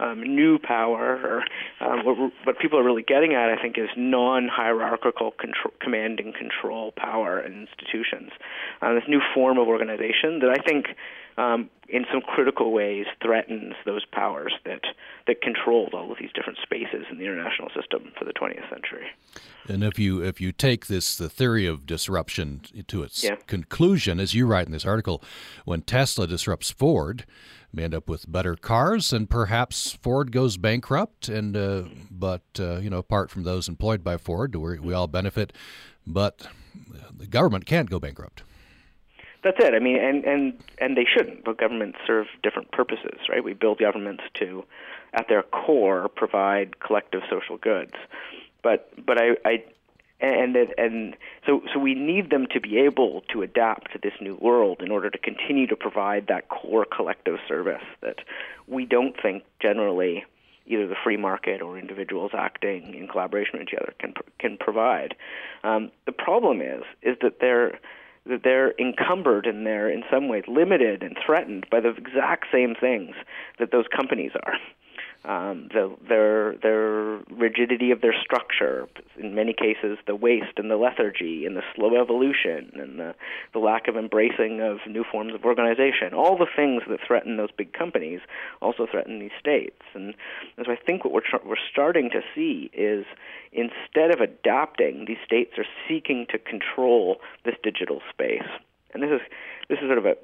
um, 0.00 0.22
new 0.22 0.58
power, 0.58 1.44
or 1.80 1.86
um, 1.86 2.04
what, 2.04 2.32
what 2.44 2.58
people 2.58 2.78
are 2.78 2.84
really 2.84 3.02
getting 3.02 3.34
at, 3.34 3.48
I 3.48 3.60
think, 3.60 3.78
is 3.78 3.88
non-hierarchical 3.96 5.32
control, 5.32 5.72
command 5.80 6.20
and 6.20 6.34
control 6.34 6.92
power 6.92 7.40
in 7.40 7.66
institutions. 7.66 8.30
Uh, 8.82 8.94
this 8.94 9.04
new 9.08 9.20
form 9.34 9.58
of 9.58 9.68
organization 9.68 10.40
that 10.40 10.50
I 10.50 10.62
think 10.62 10.88
um, 11.38 11.70
in 11.88 12.04
some 12.10 12.20
critical 12.22 12.72
ways 12.72 13.06
threatens 13.22 13.74
those 13.84 14.04
powers 14.10 14.52
that 14.64 14.80
that 15.26 15.42
controlled 15.42 15.92
all 15.92 16.10
of 16.10 16.18
these 16.18 16.30
different 16.34 16.58
spaces 16.62 17.04
in 17.10 17.18
the 17.18 17.24
international 17.24 17.68
system 17.74 18.12
for 18.18 18.24
the 18.24 18.32
20th 18.32 18.68
century. 18.70 19.06
And 19.68 19.82
if 19.84 19.98
you 19.98 20.22
if 20.22 20.40
you 20.40 20.52
take 20.52 20.86
this 20.86 21.16
the 21.16 21.28
theory 21.28 21.66
of 21.66 21.86
disruption 21.86 22.62
to 22.86 23.02
its 23.02 23.22
yeah. 23.22 23.36
conclusion, 23.46 24.18
as 24.20 24.34
you 24.34 24.46
write 24.46 24.66
in 24.66 24.72
this 24.72 24.86
article, 24.86 25.22
when 25.64 25.82
Tesla 25.82 26.26
disrupts 26.26 26.70
Ford, 26.70 27.26
we 27.72 27.82
end 27.82 27.94
up 27.94 28.08
with 28.08 28.30
better 28.30 28.56
cars, 28.56 29.12
and 29.12 29.28
perhaps 29.28 29.92
Ford 29.92 30.32
goes 30.32 30.56
bankrupt. 30.56 31.28
And 31.28 31.56
uh, 31.56 31.84
but 32.10 32.44
uh, 32.58 32.78
you 32.78 32.90
know, 32.90 32.98
apart 32.98 33.30
from 33.30 33.42
those 33.42 33.68
employed 33.68 34.02
by 34.02 34.16
Ford, 34.16 34.54
we 34.54 34.78
we 34.78 34.94
all 34.94 35.06
benefit, 35.06 35.52
but 36.06 36.48
the 37.14 37.26
government 37.26 37.66
can't 37.66 37.90
go 37.90 37.98
bankrupt. 37.98 38.42
That's 39.46 39.60
it. 39.60 39.74
I 39.74 39.78
mean, 39.78 39.96
and 39.96 40.24
and 40.24 40.60
and 40.78 40.96
they 40.96 41.04
shouldn't. 41.04 41.44
But 41.44 41.56
governments 41.56 41.98
serve 42.04 42.26
different 42.42 42.72
purposes, 42.72 43.20
right? 43.28 43.44
We 43.44 43.52
build 43.52 43.78
governments 43.78 44.24
to, 44.40 44.64
at 45.14 45.28
their 45.28 45.44
core, 45.44 46.08
provide 46.08 46.80
collective 46.80 47.22
social 47.30 47.56
goods. 47.56 47.92
But 48.64 48.90
but 49.06 49.18
I, 49.18 49.36
I 49.44 49.62
and 50.20 50.56
and 50.56 51.16
so 51.46 51.62
so 51.72 51.78
we 51.78 51.94
need 51.94 52.30
them 52.30 52.48
to 52.54 52.60
be 52.60 52.78
able 52.78 53.22
to 53.32 53.42
adapt 53.42 53.92
to 53.92 54.00
this 54.02 54.14
new 54.20 54.34
world 54.34 54.82
in 54.82 54.90
order 54.90 55.10
to 55.10 55.18
continue 55.18 55.68
to 55.68 55.76
provide 55.76 56.26
that 56.26 56.48
core 56.48 56.84
collective 56.84 57.38
service 57.46 57.84
that 58.00 58.16
we 58.66 58.84
don't 58.84 59.14
think 59.22 59.44
generally 59.62 60.24
either 60.66 60.88
the 60.88 60.96
free 61.04 61.16
market 61.16 61.62
or 61.62 61.78
individuals 61.78 62.32
acting 62.34 62.96
in 62.96 63.06
collaboration 63.06 63.60
with 63.60 63.68
each 63.68 63.78
other 63.80 63.94
can 64.00 64.12
can 64.40 64.56
provide. 64.56 65.14
Um, 65.62 65.92
the 66.04 66.10
problem 66.10 66.60
is 66.60 66.82
is 67.00 67.16
that 67.22 67.38
they're 67.40 67.78
that 68.28 68.42
they're 68.42 68.74
encumbered 68.78 69.46
and 69.46 69.66
they're 69.66 69.88
in 69.88 70.02
some 70.10 70.28
ways 70.28 70.44
limited 70.48 71.02
and 71.02 71.16
threatened 71.24 71.66
by 71.70 71.80
the 71.80 71.90
exact 71.90 72.46
same 72.52 72.74
things 72.74 73.14
that 73.58 73.70
those 73.72 73.86
companies 73.94 74.32
are. 74.44 74.54
Um, 75.24 75.68
the, 75.72 75.96
their 76.08 76.54
their 76.62 77.18
rigidity 77.30 77.90
of 77.90 78.00
their 78.00 78.14
structure, 78.22 78.86
in 79.18 79.34
many 79.34 79.52
cases, 79.52 79.98
the 80.06 80.14
waste 80.14 80.56
and 80.56 80.70
the 80.70 80.76
lethargy 80.76 81.44
and 81.46 81.56
the 81.56 81.62
slow 81.74 82.00
evolution 82.00 82.70
and 82.74 83.00
the, 83.00 83.14
the 83.52 83.58
lack 83.58 83.88
of 83.88 83.96
embracing 83.96 84.60
of 84.60 84.78
new 84.88 85.04
forms 85.10 85.34
of 85.34 85.44
organization. 85.44 86.14
All 86.14 86.38
the 86.38 86.46
things 86.54 86.82
that 86.88 87.00
threaten 87.04 87.38
those 87.38 87.50
big 87.50 87.72
companies 87.72 88.20
also 88.62 88.86
threaten 88.88 89.18
these 89.18 89.34
states. 89.40 89.82
And, 89.94 90.14
so 90.64 90.70
I 90.70 90.76
think 90.76 91.04
what 91.04 91.12
we're 91.12 91.22
we're 91.44 91.56
starting 91.72 92.10
to 92.10 92.20
see 92.34 92.70
is 92.72 93.04
instead 93.52 94.12
of 94.12 94.20
adapting, 94.20 95.06
these 95.06 95.16
states 95.24 95.52
are 95.58 95.66
seeking 95.88 96.26
to 96.30 96.38
control 96.38 97.16
this 97.44 97.56
digital 97.62 98.00
space. 98.10 98.48
And 98.96 99.02
this 99.02 99.20
is 99.20 99.20
this 99.68 99.78
is 99.78 99.88
sort 99.88 99.98
of 99.98 100.06
a 100.06 100.16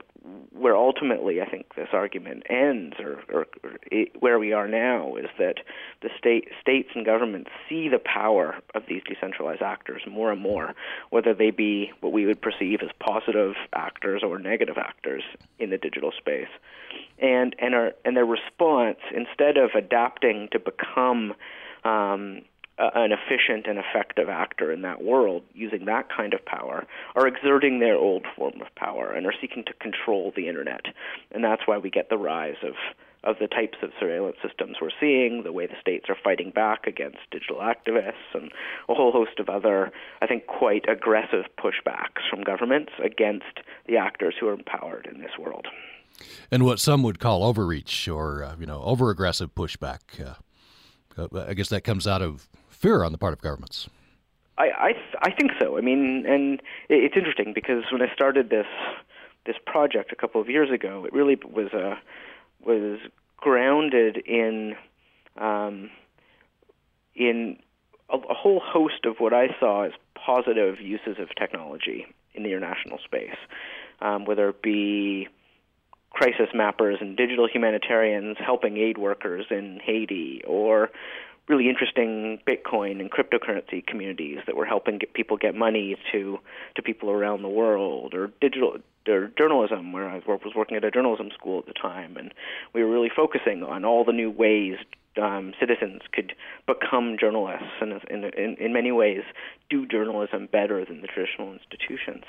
where 0.52 0.76
ultimately 0.76 1.40
I 1.40 1.46
think 1.46 1.74
this 1.74 1.88
argument 1.92 2.44
ends, 2.48 2.94
or, 3.00 3.22
or, 3.32 3.46
or 3.64 3.76
it, 3.90 4.12
where 4.20 4.38
we 4.38 4.52
are 4.52 4.68
now, 4.68 5.16
is 5.16 5.26
that 5.38 5.56
the 6.00 6.10
state, 6.16 6.48
states 6.60 6.90
and 6.94 7.04
governments 7.04 7.50
see 7.68 7.88
the 7.88 7.98
power 7.98 8.56
of 8.74 8.84
these 8.88 9.02
decentralized 9.08 9.62
actors 9.62 10.02
more 10.08 10.30
and 10.30 10.40
more, 10.40 10.74
whether 11.10 11.34
they 11.34 11.50
be 11.50 11.90
what 12.00 12.12
we 12.12 12.24
would 12.26 12.40
perceive 12.40 12.80
as 12.82 12.90
positive 13.00 13.54
actors 13.72 14.22
or 14.24 14.38
negative 14.38 14.78
actors 14.78 15.24
in 15.58 15.70
the 15.70 15.78
digital 15.78 16.12
space, 16.16 16.50
and 17.18 17.56
and 17.58 17.74
our 17.74 17.92
and 18.04 18.16
their 18.16 18.26
response, 18.26 18.98
instead 19.14 19.56
of 19.56 19.70
adapting 19.74 20.48
to 20.52 20.58
become 20.58 21.34
um, 21.84 22.42
an 22.94 23.12
efficient 23.12 23.66
and 23.66 23.78
effective 23.78 24.28
actor 24.28 24.72
in 24.72 24.82
that 24.82 25.02
world 25.02 25.42
using 25.54 25.84
that 25.84 26.08
kind 26.14 26.34
of 26.34 26.44
power 26.44 26.86
are 27.14 27.26
exerting 27.26 27.78
their 27.78 27.96
old 27.96 28.26
form 28.36 28.60
of 28.60 28.74
power 28.74 29.12
and 29.12 29.26
are 29.26 29.34
seeking 29.40 29.64
to 29.64 29.72
control 29.74 30.32
the 30.34 30.48
internet. 30.48 30.86
And 31.30 31.44
that's 31.44 31.62
why 31.66 31.78
we 31.78 31.90
get 31.90 32.08
the 32.10 32.18
rise 32.18 32.56
of 32.62 32.74
of 33.24 33.36
the 33.38 33.46
types 33.46 33.78
of 33.82 33.90
surveillance 34.00 34.36
systems 34.44 34.78
we're 34.80 34.90
seeing, 34.98 35.44
the 35.44 35.52
way 35.52 35.64
the 35.64 35.80
states 35.80 36.06
are 36.08 36.16
fighting 36.24 36.50
back 36.50 36.88
against 36.88 37.18
digital 37.30 37.58
activists, 37.58 38.34
and 38.34 38.50
a 38.88 38.94
whole 38.94 39.12
host 39.12 39.38
of 39.38 39.48
other, 39.48 39.92
I 40.20 40.26
think, 40.26 40.46
quite 40.46 40.88
aggressive 40.88 41.44
pushbacks 41.56 42.28
from 42.28 42.42
governments 42.42 42.90
against 43.00 43.60
the 43.86 43.96
actors 43.96 44.34
who 44.40 44.48
are 44.48 44.54
empowered 44.54 45.08
in 45.12 45.20
this 45.20 45.38
world. 45.38 45.68
And 46.50 46.64
what 46.64 46.80
some 46.80 47.04
would 47.04 47.20
call 47.20 47.44
overreach 47.44 48.08
or, 48.08 48.42
uh, 48.42 48.56
you 48.58 48.66
know, 48.66 48.82
over 48.82 49.10
aggressive 49.10 49.54
pushback. 49.54 50.00
Uh, 50.20 50.34
uh, 51.16 51.44
I 51.46 51.54
guess 51.54 51.68
that 51.68 51.84
comes 51.84 52.06
out 52.06 52.22
of 52.22 52.48
fear 52.82 53.04
on 53.04 53.12
the 53.12 53.18
part 53.18 53.32
of 53.32 53.40
governments. 53.40 53.88
I 54.58 54.64
I, 54.64 54.92
I 55.22 55.30
think 55.30 55.52
so. 55.60 55.78
I 55.78 55.80
mean, 55.80 56.26
and 56.26 56.60
it's 56.88 57.16
interesting 57.16 57.52
because 57.54 57.84
when 57.90 58.02
I 58.02 58.12
started 58.12 58.50
this 58.50 58.66
this 59.46 59.56
project 59.64 60.12
a 60.12 60.16
couple 60.16 60.40
of 60.40 60.48
years 60.48 60.70
ago, 60.70 61.04
it 61.06 61.12
really 61.12 61.36
was 61.36 61.72
a 61.72 61.98
was 62.64 62.98
grounded 63.36 64.18
in 64.18 64.74
um, 65.36 65.90
in 67.14 67.58
a, 68.10 68.16
a 68.16 68.34
whole 68.34 68.60
host 68.64 69.04
of 69.06 69.16
what 69.18 69.32
I 69.32 69.48
saw 69.58 69.84
as 69.84 69.92
positive 70.14 70.80
uses 70.80 71.18
of 71.18 71.28
technology 71.36 72.06
in 72.34 72.42
the 72.42 72.50
international 72.50 72.98
space, 73.04 73.36
um, 74.00 74.24
whether 74.24 74.48
it 74.50 74.62
be 74.62 75.28
crisis 76.10 76.48
mappers 76.54 77.00
and 77.00 77.16
digital 77.16 77.48
humanitarians 77.48 78.36
helping 78.38 78.76
aid 78.76 78.98
workers 78.98 79.46
in 79.50 79.80
Haiti, 79.82 80.42
or 80.46 80.90
really 81.48 81.68
interesting 81.68 82.40
Bitcoin 82.46 83.00
and 83.00 83.10
cryptocurrency 83.10 83.84
communities 83.86 84.38
that 84.46 84.56
were 84.56 84.64
helping 84.64 84.98
get 84.98 85.12
people 85.12 85.36
get 85.36 85.54
money 85.54 85.96
to 86.12 86.38
to 86.76 86.82
people 86.82 87.10
around 87.10 87.42
the 87.42 87.48
world, 87.48 88.14
or 88.14 88.30
digital 88.40 88.76
or 89.08 89.32
journalism, 89.36 89.92
where 89.92 90.08
I 90.08 90.22
was 90.26 90.54
working 90.54 90.76
at 90.76 90.84
a 90.84 90.90
journalism 90.90 91.30
school 91.34 91.58
at 91.58 91.66
the 91.66 91.72
time, 91.72 92.16
and 92.16 92.32
we 92.72 92.82
were 92.84 92.90
really 92.90 93.10
focusing 93.14 93.62
on 93.62 93.84
all 93.84 94.04
the 94.04 94.12
new 94.12 94.30
ways 94.30 94.76
um, 95.20 95.52
citizens 95.58 96.02
could 96.12 96.32
become 96.66 97.16
journalists, 97.18 97.66
and 97.80 98.00
in, 98.08 98.24
in 98.24 98.56
in 98.58 98.72
many 98.72 98.92
ways 98.92 99.22
do 99.68 99.86
journalism 99.86 100.48
better 100.50 100.84
than 100.84 101.02
the 101.02 101.08
traditional 101.08 101.52
institutions, 101.52 102.24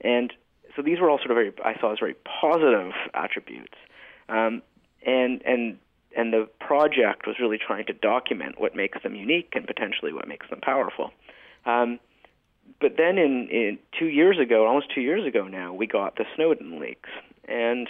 and 0.00 0.32
so 0.74 0.82
these 0.82 1.00
were 1.00 1.08
all 1.08 1.18
sort 1.18 1.30
of 1.30 1.36
very 1.36 1.52
I 1.64 1.78
saw 1.80 1.92
as 1.92 1.98
very 2.00 2.14
positive 2.40 2.92
attributes, 3.14 3.78
um, 4.28 4.62
and 5.06 5.42
and 5.46 5.78
and 6.16 6.32
the 6.32 6.48
project 6.60 7.26
was 7.26 7.36
really 7.40 7.58
trying 7.58 7.86
to 7.86 7.92
document 7.92 8.60
what 8.60 8.74
makes 8.74 9.02
them 9.02 9.14
unique 9.14 9.52
and 9.54 9.66
potentially 9.66 10.12
what 10.12 10.26
makes 10.26 10.48
them 10.50 10.60
powerful. 10.60 11.10
Um, 11.66 12.00
but 12.80 12.96
then 12.96 13.18
in, 13.18 13.48
in 13.50 13.78
two 13.98 14.06
years 14.06 14.38
ago, 14.38 14.66
almost 14.66 14.94
two 14.94 15.00
years 15.00 15.26
ago 15.26 15.46
now, 15.48 15.72
we 15.72 15.86
got 15.86 16.16
the 16.16 16.24
Snowden 16.34 16.78
leaks, 16.78 17.10
and 17.48 17.88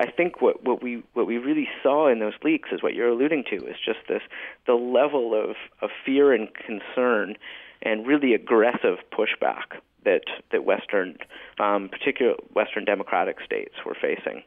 I 0.00 0.10
think 0.10 0.40
what, 0.40 0.64
what 0.64 0.82
we 0.82 1.02
what 1.12 1.26
we 1.26 1.38
really 1.38 1.68
saw 1.82 2.10
in 2.10 2.18
those 2.18 2.32
leaks 2.42 2.70
is 2.72 2.82
what 2.82 2.94
you're 2.94 3.08
alluding 3.08 3.44
to 3.50 3.56
is 3.66 3.76
just 3.84 4.00
this 4.08 4.22
the 4.66 4.74
level 4.74 5.34
of, 5.34 5.56
of 5.82 5.90
fear 6.04 6.32
and 6.32 6.48
concern 6.54 7.36
and 7.82 8.06
really 8.06 8.34
aggressive 8.34 8.98
pushback 9.12 9.78
that 10.04 10.22
that 10.50 10.64
Western, 10.64 11.18
um, 11.58 11.88
particular 11.88 12.34
Western 12.54 12.84
democratic 12.84 13.36
states 13.44 13.74
were 13.86 13.94
facing 14.00 14.42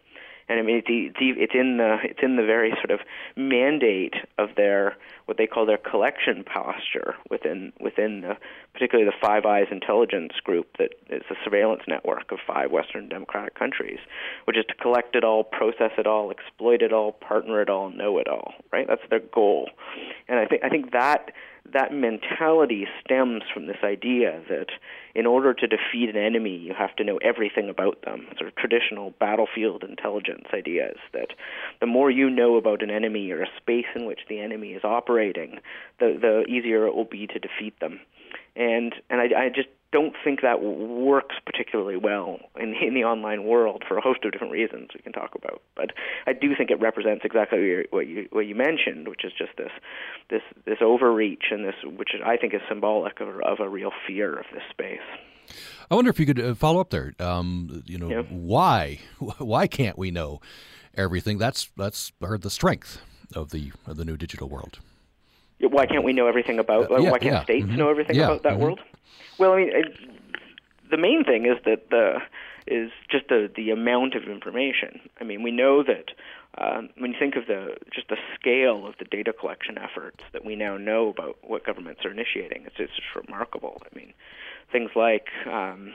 and 0.49 0.59
I 0.59 0.61
mean 0.61 0.77
it's, 0.85 1.17
it's 1.19 1.53
in 1.53 1.77
the 1.77 1.97
it's 2.03 2.19
in 2.21 2.35
the 2.35 2.45
very 2.45 2.71
sort 2.71 2.91
of 2.91 2.99
mandate 3.35 4.15
of 4.37 4.49
their 4.55 4.95
what 5.25 5.37
they 5.37 5.47
call 5.47 5.65
their 5.65 5.77
collection 5.77 6.43
posture 6.43 7.15
within 7.29 7.73
within 7.79 8.21
the 8.21 8.37
particularly 8.73 9.09
the 9.09 9.17
Five 9.19 9.45
Eyes 9.45 9.67
intelligence 9.71 10.33
group 10.43 10.67
that 10.77 10.91
is 11.09 11.23
a 11.29 11.35
surveillance 11.43 11.81
network 11.87 12.31
of 12.31 12.39
five 12.45 12.71
Western 12.71 13.09
democratic 13.09 13.55
countries, 13.55 13.99
which 14.45 14.57
is 14.57 14.65
to 14.67 14.75
collect 14.75 15.15
it 15.15 15.23
all, 15.23 15.43
process 15.43 15.91
it 15.97 16.07
all, 16.07 16.31
exploit 16.31 16.81
it 16.81 16.93
all, 16.93 17.11
partner 17.11 17.61
it 17.61 17.69
all, 17.69 17.89
know 17.89 18.17
it 18.19 18.27
all. 18.27 18.53
Right, 18.71 18.87
that's 18.87 19.01
their 19.09 19.19
goal, 19.19 19.69
and 20.27 20.39
I 20.39 20.45
think 20.45 20.63
I 20.63 20.69
think 20.69 20.91
that 20.91 21.31
that 21.74 21.93
mentality 21.93 22.88
stems 23.03 23.43
from 23.53 23.67
this 23.67 23.77
idea 23.83 24.41
that 24.50 24.67
in 25.15 25.25
order 25.25 25.53
to 25.53 25.67
defeat 25.67 26.09
an 26.09 26.15
enemy, 26.15 26.55
you 26.55 26.74
have 26.74 26.95
to 26.95 27.03
know 27.03 27.17
everything 27.17 27.69
about 27.69 28.01
them. 28.03 28.27
Sort 28.38 28.50
of 28.50 28.55
traditional 28.55 29.12
battlefield 29.19 29.83
intelligence 29.83 30.45
ideas 30.53 30.97
that 31.13 31.29
the 31.79 31.88
more 31.88 32.12
you 32.12 32.29
know 32.29 32.55
about 32.55 32.83
an 32.83 32.89
enemy 32.89 33.31
or 33.31 33.41
a 33.41 33.47
space 33.57 33.88
in 33.95 34.05
which 34.05 34.21
the 34.29 34.39
enemy 34.39 34.74
is 34.74 34.83
operating, 34.83 35.59
the 36.00 36.17
the 36.19 36.51
easier 36.51 36.86
it 36.88 36.95
will 36.95 37.05
be 37.05 37.27
to 37.27 37.39
defeat 37.39 37.79
them. 37.79 38.00
And 38.55 38.93
and 39.09 39.21
I, 39.21 39.45
I 39.45 39.50
just 39.50 39.69
don't 39.97 40.13
think 40.23 40.41
that 40.41 40.61
works 40.61 41.35
particularly 41.43 41.97
well 41.97 42.37
in, 42.55 42.75
in 42.75 42.93
the 42.93 43.03
online 43.03 43.45
world 43.45 43.83
for 43.87 43.97
a 43.97 44.01
host 44.01 44.23
of 44.23 44.31
different 44.31 44.53
reasons 44.53 44.89
we 44.93 45.01
can 45.01 45.11
talk 45.11 45.33
about. 45.33 45.63
But 45.75 45.89
I 46.27 46.33
do 46.33 46.55
think 46.55 46.69
it 46.69 46.79
represents 46.79 47.25
exactly 47.25 47.83
what 47.89 48.05
you 48.05 48.27
what 48.31 48.45
you 48.45 48.53
mentioned, 48.53 49.07
which 49.07 49.25
is 49.25 49.31
just 49.35 49.57
this 49.57 49.71
this 50.29 50.43
this 50.65 50.77
overreach 50.81 51.45
and 51.49 51.65
this, 51.65 51.73
which 51.83 52.11
I 52.23 52.37
think 52.37 52.53
is 52.53 52.61
symbolic 52.69 53.19
of, 53.19 53.29
of 53.41 53.59
a 53.59 53.67
real 53.67 53.91
fear 54.05 54.37
of 54.37 54.45
this 54.53 54.61
space. 54.69 55.07
I 55.89 55.95
wonder 55.95 56.11
if 56.11 56.19
you 56.19 56.27
could 56.27 56.39
uh, 56.39 56.53
follow 56.53 56.79
up 56.79 56.91
there. 56.91 57.13
Um, 57.19 57.81
you 57.87 57.97
know, 57.97 58.09
yeah. 58.09 58.21
why 58.29 58.99
why 59.39 59.65
can't 59.65 59.97
we 59.97 60.11
know 60.11 60.41
everything? 60.93 61.39
That's 61.39 61.71
that's 61.75 62.11
heard 62.21 62.43
the 62.43 62.51
strength 62.51 63.01
of 63.33 63.49
the 63.49 63.71
of 63.87 63.97
the 63.97 64.05
new 64.05 64.15
digital 64.15 64.47
world. 64.47 64.77
Why 65.59 65.87
can't 65.87 66.03
we 66.03 66.13
know 66.13 66.27
everything 66.27 66.59
about? 66.59 66.91
Uh, 66.91 66.99
yeah, 66.99 67.09
why 67.09 67.17
can't 67.17 67.33
yeah. 67.33 67.43
states 67.43 67.65
mm-hmm. 67.65 67.77
know 67.77 67.89
everything 67.89 68.15
about 68.17 68.43
that 68.43 68.53
mm-hmm. 68.53 68.61
world? 68.61 68.79
Well, 69.37 69.53
I 69.53 69.57
mean, 69.57 69.71
the 70.89 70.97
main 70.97 71.23
thing 71.23 71.45
is 71.45 71.57
that 71.65 71.89
the 71.89 72.19
is 72.67 72.91
just 73.09 73.29
the 73.29 73.49
the 73.55 73.69
amount 73.71 74.13
of 74.15 74.23
information. 74.23 74.99
I 75.19 75.23
mean, 75.23 75.41
we 75.41 75.51
know 75.51 75.83
that 75.83 76.11
um, 76.57 76.89
when 76.97 77.11
you 77.11 77.19
think 77.19 77.35
of 77.35 77.47
the 77.47 77.77
just 77.93 78.09
the 78.09 78.17
scale 78.39 78.85
of 78.85 78.95
the 78.99 79.05
data 79.05 79.33
collection 79.33 79.77
efforts 79.77 80.19
that 80.33 80.43
we 80.45 80.55
now 80.55 80.77
know 80.77 81.09
about 81.09 81.37
what 81.41 81.65
governments 81.65 82.01
are 82.03 82.11
initiating, 82.11 82.63
it's 82.65 82.75
it's 82.77 82.95
just 82.95 83.27
remarkable. 83.27 83.81
I 83.89 83.95
mean, 83.95 84.13
things 84.71 84.91
like 84.95 85.27
um, 85.45 85.93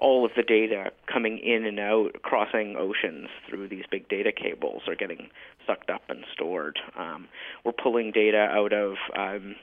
all 0.00 0.24
of 0.24 0.32
the 0.36 0.42
data 0.42 0.92
coming 1.12 1.38
in 1.38 1.64
and 1.64 1.80
out, 1.80 2.22
crossing 2.22 2.76
oceans 2.76 3.28
through 3.48 3.68
these 3.68 3.84
big 3.90 4.08
data 4.08 4.30
cables, 4.32 4.82
are 4.86 4.94
getting 4.94 5.28
sucked 5.66 5.90
up 5.90 6.02
and 6.08 6.24
stored. 6.32 6.78
Um, 6.96 7.28
we're 7.64 7.72
pulling 7.72 8.12
data 8.12 8.38
out 8.38 8.72
of 8.72 8.94
um, 9.16 9.56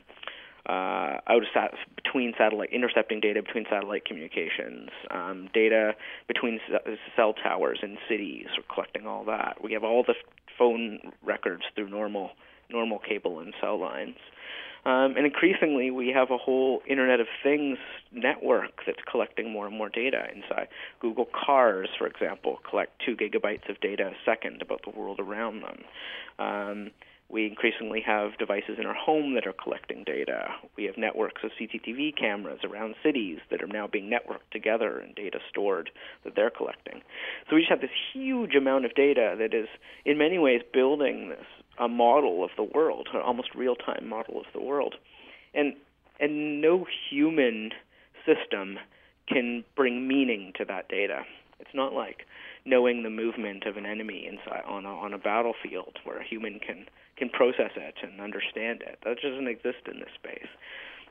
uh, 0.68 1.20
out 1.28 1.44
of 1.44 1.48
sat- 1.54 1.74
between 1.96 2.34
satellite 2.38 2.70
intercepting 2.72 3.20
data 3.20 3.42
between 3.42 3.66
satellite 3.70 4.06
communications, 4.06 4.90
um, 5.12 5.50
data 5.54 5.94
between 6.28 6.60
cell 7.16 7.34
towers 7.34 7.80
in 7.84 7.98
cities. 8.10 8.48
We're 8.58 8.74
collecting 8.74 9.06
all 9.06 9.26
that. 9.26 9.64
We 9.64 9.74
have 9.74 9.84
all 9.84 10.04
the 10.04 10.16
phone 10.58 11.00
records 11.24 11.64
through 11.76 11.90
normal 11.90 12.32
normal 12.70 13.00
cable 13.00 13.40
and 13.40 13.54
cell 13.62 13.80
lines. 13.80 14.16
Um, 14.86 15.16
and 15.18 15.26
increasingly, 15.26 15.90
we 15.90 16.10
have 16.10 16.30
a 16.30 16.38
whole 16.38 16.82
Internet 16.88 17.20
of 17.20 17.26
Things 17.42 17.80
network 18.12 18.82
that's 18.86 19.00
collecting 19.10 19.52
more 19.52 19.66
and 19.66 19.76
more 19.76 19.90
data 19.90 20.28
inside. 20.34 20.68
Google 21.00 21.26
cars, 21.26 21.90
for 21.98 22.06
example, 22.06 22.60
collect 22.70 22.92
two 23.04 23.16
gigabytes 23.16 23.68
of 23.68 23.80
data 23.82 24.10
a 24.10 24.14
second 24.24 24.62
about 24.62 24.82
the 24.84 24.92
world 24.98 25.20
around 25.20 25.64
them. 25.64 25.84
Um, 26.38 26.92
we 27.30 27.48
increasingly 27.48 28.02
have 28.02 28.38
devices 28.38 28.78
in 28.80 28.86
our 28.86 28.94
home 28.94 29.34
that 29.34 29.48
are 29.48 29.54
collecting 29.54 30.04
data. 30.06 30.48
We 30.78 30.84
have 30.86 30.98
networks 30.98 31.42
of 31.44 31.52
CCTV 31.60 32.16
cameras 32.18 32.60
around 32.64 32.96
cities 33.04 33.40
that 33.50 33.64
are 33.64 33.68
now 33.68 33.88
being 33.88 34.10
networked 34.10 34.52
together 34.52 35.00
and 35.00 35.16
data 35.16 35.40
stored 35.50 35.90
that 36.24 36.36
they're 36.36 36.52
collecting. 36.52 37.02
So 37.50 37.56
we 37.56 37.62
just 37.62 37.72
have 37.72 37.82
this 37.82 37.90
huge 38.14 38.54
amount 38.56 38.86
of 38.86 38.94
data 38.94 39.36
that 39.40 39.54
is, 39.54 39.68
in 40.06 40.18
many 40.18 40.38
ways, 40.38 40.62
building 40.72 41.30
this 41.30 41.46
a 41.78 41.88
model 41.88 42.44
of 42.44 42.52
the 42.56 42.64
world, 42.64 43.10
an 43.14 43.20
almost 43.20 43.54
real-time 43.54 44.08
model 44.08 44.40
of 44.40 44.46
the 44.54 44.62
world, 44.62 44.96
and 45.54 45.74
and 46.20 46.62
no 46.62 46.86
human 47.10 47.72
system 48.26 48.80
can 49.28 49.66
bring 49.76 50.08
meaning 50.08 50.54
to 50.58 50.64
that 50.64 50.88
data. 50.88 51.24
It's 51.60 51.74
not 51.74 51.94
like 51.94 52.26
knowing 52.66 53.04
the 53.04 53.10
movement 53.10 53.66
of 53.66 53.76
an 53.76 53.86
enemy 53.86 54.26
inside 54.26 54.64
on 54.66 54.86
a, 54.86 54.90
on 54.90 55.14
a 55.14 55.18
battlefield 55.18 56.00
where 56.06 56.20
a 56.20 56.24
human 56.24 56.60
can 56.60 56.86
can 57.18 57.30
process 57.30 57.72
it 57.76 57.96
and 58.04 58.20
understand 58.20 58.82
it. 58.82 59.00
That 59.04 59.18
doesn't 59.22 59.48
exist 59.48 59.88
in 59.92 60.00
this 60.00 60.10
space. 60.16 60.50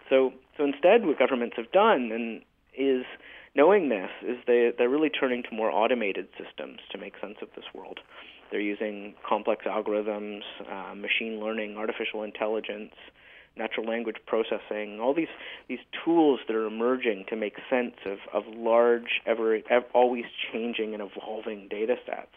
So 0.08 0.32
so 0.56 0.64
instead, 0.64 1.06
what 1.06 1.18
governments 1.18 1.56
have 1.56 1.72
done 1.72 2.10
and 2.12 2.42
is 2.76 3.04
knowing 3.54 3.88
this 3.88 4.10
is 4.22 4.36
they 4.46 4.72
they're 4.76 4.88
really 4.88 5.10
turning 5.10 5.42
to 5.44 5.54
more 5.54 5.70
automated 5.70 6.28
systems 6.38 6.80
to 6.92 6.98
make 6.98 7.14
sense 7.20 7.36
of 7.42 7.48
this 7.56 7.64
world. 7.74 8.00
They're 8.50 8.60
using 8.60 9.14
complex 9.26 9.64
algorithms, 9.64 10.42
uh, 10.70 10.94
machine 10.94 11.40
learning, 11.40 11.76
artificial 11.76 12.22
intelligence, 12.22 12.92
natural 13.56 13.86
language 13.86 14.16
processing, 14.26 15.00
all 15.00 15.14
these 15.14 15.28
these 15.68 15.78
tools 16.04 16.40
that 16.46 16.56
are 16.56 16.66
emerging 16.66 17.24
to 17.28 17.36
make 17.36 17.54
sense 17.70 17.94
of, 18.04 18.18
of 18.32 18.42
large, 18.54 19.20
ever, 19.26 19.58
ever 19.70 19.86
always 19.94 20.24
changing 20.52 20.94
and 20.94 21.02
evolving 21.02 21.68
data 21.68 21.96
sets, 22.04 22.34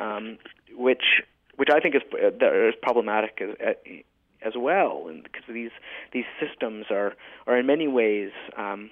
um, 0.00 0.38
which 0.76 1.22
which 1.56 1.68
I 1.72 1.80
think 1.80 1.94
is 1.94 2.02
is 2.12 2.74
problematic 2.82 3.40
as 3.40 3.76
as 4.42 4.52
well, 4.56 5.10
because 5.22 5.44
these 5.48 5.70
these 6.12 6.26
systems 6.40 6.86
are 6.90 7.14
are 7.46 7.58
in 7.58 7.66
many 7.66 7.88
ways 7.88 8.30
um, 8.56 8.90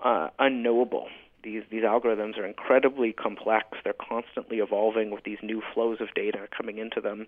uh, 0.00 0.28
unknowable 0.38 1.08
these 1.42 1.62
these 1.70 1.82
algorithms 1.82 2.38
are 2.38 2.46
incredibly 2.46 3.12
complex. 3.12 3.66
They're 3.84 3.92
constantly 3.94 4.58
evolving 4.58 5.10
with 5.10 5.24
these 5.24 5.38
new 5.42 5.62
flows 5.74 6.00
of 6.00 6.14
data 6.14 6.48
coming 6.56 6.78
into 6.78 7.00
them, 7.00 7.26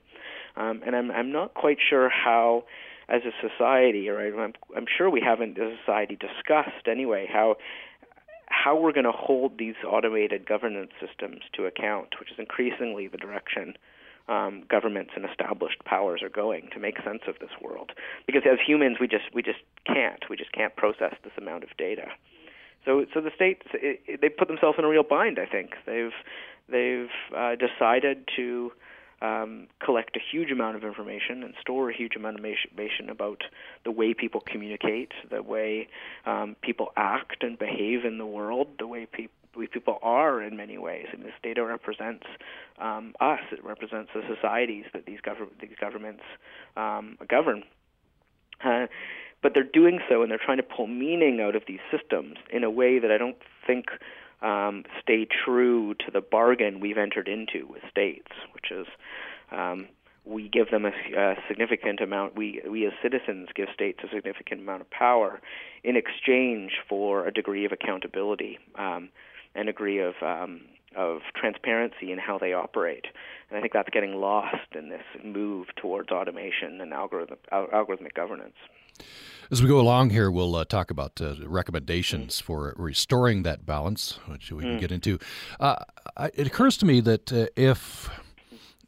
um, 0.57 0.83
and 0.87 0.95
I'm 0.97 1.11
I'm 1.11 1.33
not 1.33 1.55
quite 1.55 1.79
sure 1.89 2.09
how, 2.09 2.65
as 3.09 3.23
a 3.25 3.33
society, 3.47 4.09
or 4.09 4.21
I'm 4.21 4.55
I'm 4.77 4.87
sure 4.97 5.11
we 5.11 5.21
haven't 5.21 5.59
as 5.59 5.73
a 5.73 5.77
society 5.85 6.17
discussed 6.17 6.87
anyway 6.87 7.29
how 7.31 7.57
how 8.47 8.79
we're 8.79 8.93
going 8.93 9.05
to 9.05 9.13
hold 9.13 9.59
these 9.59 9.75
automated 9.87 10.47
governance 10.47 10.93
systems 11.01 11.41
to 11.55 11.67
account, 11.67 12.15
which 12.21 12.31
is 12.31 12.39
increasingly 12.39 13.09
the 13.09 13.19
direction 13.19 13.75
um, 14.29 14.65
governments 14.69 15.13
and 15.17 15.25
established 15.25 15.85
powers 15.85 16.23
are 16.23 16.29
going 16.29 16.69
to 16.73 16.81
make 16.81 16.97
sense 17.05 17.23
of 17.29 17.39
this 17.41 17.51
world. 17.61 17.93
Because 18.27 18.43
as 18.51 18.59
humans, 18.65 18.97
we 19.01 19.09
just 19.09 19.25
we 19.35 19.43
just 19.43 19.61
can't 19.87 20.25
we 20.31 20.37
just 20.37 20.53
can't 20.53 20.75
process 20.77 21.15
this 21.23 21.33
amount 21.37 21.65
of 21.65 21.71
data. 21.77 22.07
So 22.85 23.05
so 23.13 23.21
the 23.21 23.31
states 23.35 23.67
it, 23.75 24.01
it, 24.07 24.21
they 24.21 24.29
put 24.29 24.49
themselves 24.49 24.79
in 24.79 24.85
a 24.85 24.89
real 24.89 25.03
bind. 25.03 25.39
I 25.39 25.47
think 25.47 25.71
they've 25.87 26.13
they've 26.69 27.11
uh, 27.37 27.57
decided 27.57 28.29
to 28.37 28.73
um, 29.23 29.69
collect 29.83 30.17
a 30.17 30.21
huge 30.21 30.51
amount 30.51 30.77
of 30.77 30.85
information 30.85 31.43
and 31.43 31.55
store 31.61 31.91
a 31.91 31.97
huge 31.97 32.17
amount 32.17 32.39
of 32.39 32.45
information 32.45 33.09
about 33.09 33.43
the 33.85 33.91
way 33.91 34.13
people 34.13 34.41
communicate, 34.41 35.13
the 35.31 35.43
way 35.43 35.89
um, 36.27 36.57
people 36.63 36.93
act 36.97 37.43
and 37.43 37.59
behave 37.59 38.05
in 38.05 38.19
the 38.19 38.27
world, 38.27 38.69
the 38.79 38.87
way 38.87 39.07
people 39.07 39.35
we 39.57 39.67
people 39.67 39.99
are 40.03 40.43
in 40.43 40.57
many 40.57 40.79
ways, 40.79 41.07
and 41.13 41.23
this 41.23 41.33
data 41.43 41.65
represents 41.65 42.25
um, 42.79 43.15
us. 43.21 43.41
It 43.53 43.65
represents 43.65 44.11
the 44.15 44.23
societies 44.33 44.85
that 44.93 45.07
these, 45.07 45.21
gov- 45.21 45.61
these 45.61 45.77
governments 45.81 46.23
um, 46.77 47.19
govern. 47.29 47.65
Uh, 48.65 48.87
but 49.43 49.53
they're 49.53 49.63
doing 49.63 50.01
so, 50.09 50.23
and 50.23 50.31
they're 50.31 50.41
trying 50.43 50.57
to 50.57 50.63
pull 50.63 50.87
meaning 50.87 51.41
out 51.41 51.55
of 51.55 51.63
these 51.69 51.81
systems 51.91 52.37
in 52.51 52.65
a 52.65 52.71
way 52.71 52.99
that 52.99 53.11
I 53.11 53.19
don't 53.19 53.37
think 53.67 53.87
um, 54.43 54.85
stay 55.03 55.27
true 55.45 55.95
to 55.95 56.11
the 56.11 56.21
bargain 56.21 56.81
we've 56.81 56.99
entered 56.99 57.29
into 57.29 57.67
with 57.69 57.83
states, 57.91 58.31
which 58.53 58.71
is 58.71 58.87
um, 59.53 59.89
we 60.25 60.49
give 60.49 60.71
them 60.71 60.87
a, 60.87 60.93
a, 61.17 61.35
significant 61.47 62.01
amount. 62.01 62.37
We 62.37 62.63
we 62.69 62.87
as 62.87 62.93
citizens 63.03 63.49
give 63.55 63.69
states 63.75 64.01
a 64.03 64.15
significant 64.15 64.63
amount 64.63 64.81
of 64.81 64.91
power 64.91 65.41
in 65.83 65.97
exchange 65.97 66.73
for 66.89 67.27
a 67.27 67.33
degree 67.33 67.65
of 67.65 67.73
accountability 67.73 68.59
um, 68.77 69.11
and 69.55 69.67
degree 69.67 69.99
of 69.99 70.15
um, 70.23 70.63
of 70.97 71.21
transparency 71.35 72.13
in 72.13 72.19
how 72.19 72.39
they 72.39 72.53
operate. 72.53 73.07
And 73.49 73.59
I 73.59 73.61
think 73.61 73.73
that's 73.73 73.91
getting 73.91 74.15
lost 74.21 74.75
in 74.75 74.89
this 74.89 75.03
move 75.25 75.67
towards 75.77 76.11
automation 76.11 76.81
and 76.81 76.93
algorithm, 76.93 77.39
algorithmic 77.53 78.15
governance. 78.15 78.55
As 79.51 79.61
we 79.61 79.69
go 79.69 79.81
along 79.81 80.11
here, 80.11 80.31
we'll 80.31 80.55
uh, 80.57 80.65
talk 80.65 80.91
about 80.91 81.21
uh, 81.21 81.35
recommendations 81.47 82.41
mm. 82.41 82.45
for 82.45 82.75
restoring 82.77 83.43
that 83.43 83.67
balance, 83.67 84.19
which 84.27 84.51
we 84.53 84.63
can 84.63 84.77
mm. 84.77 84.81
get 84.81 84.93
into. 84.93 85.19
Uh, 85.61 85.77
it 86.35 86.47
occurs 86.47 86.77
to 86.79 86.87
me 86.87 87.01
that 87.01 87.33
uh, 87.33 87.47
if 87.57 88.09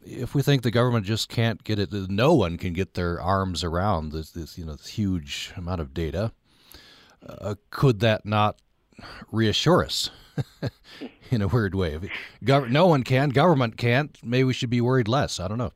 if 0.03 0.35
we 0.35 0.43
think 0.43 0.63
the 0.63 0.71
government 0.71 1.05
just 1.05 1.29
can't 1.29 1.65
get 1.65 1.81
it, 1.81 1.93
no 1.93 2.33
one 2.33 2.57
can 2.59 2.73
get 2.73 2.95
their 2.95 3.21
arms 3.21 3.65
around 3.65 4.13
this, 4.13 4.31
this 4.31 4.57
you 4.57 4.65
know, 4.65 4.77
this 4.77 4.87
huge 4.87 5.53
amount 5.57 5.81
of 5.81 5.93
data. 5.93 6.33
Uh, 7.29 7.57
could 7.71 7.99
that 8.01 8.25
not 8.25 8.57
reassure 9.31 9.85
us 9.85 10.11
in 11.31 11.43
a 11.43 11.49
weird 11.49 11.75
way? 11.75 11.99
Gov- 12.45 12.71
no 12.71 12.87
one 12.87 13.03
can, 13.03 13.31
government 13.31 13.76
can't. 13.76 14.17
Maybe 14.23 14.45
we 14.45 14.53
should 14.53 14.71
be 14.71 14.81
worried 14.81 15.09
less. 15.09 15.41
I 15.41 15.49
don't 15.49 15.59
know. 15.59 15.73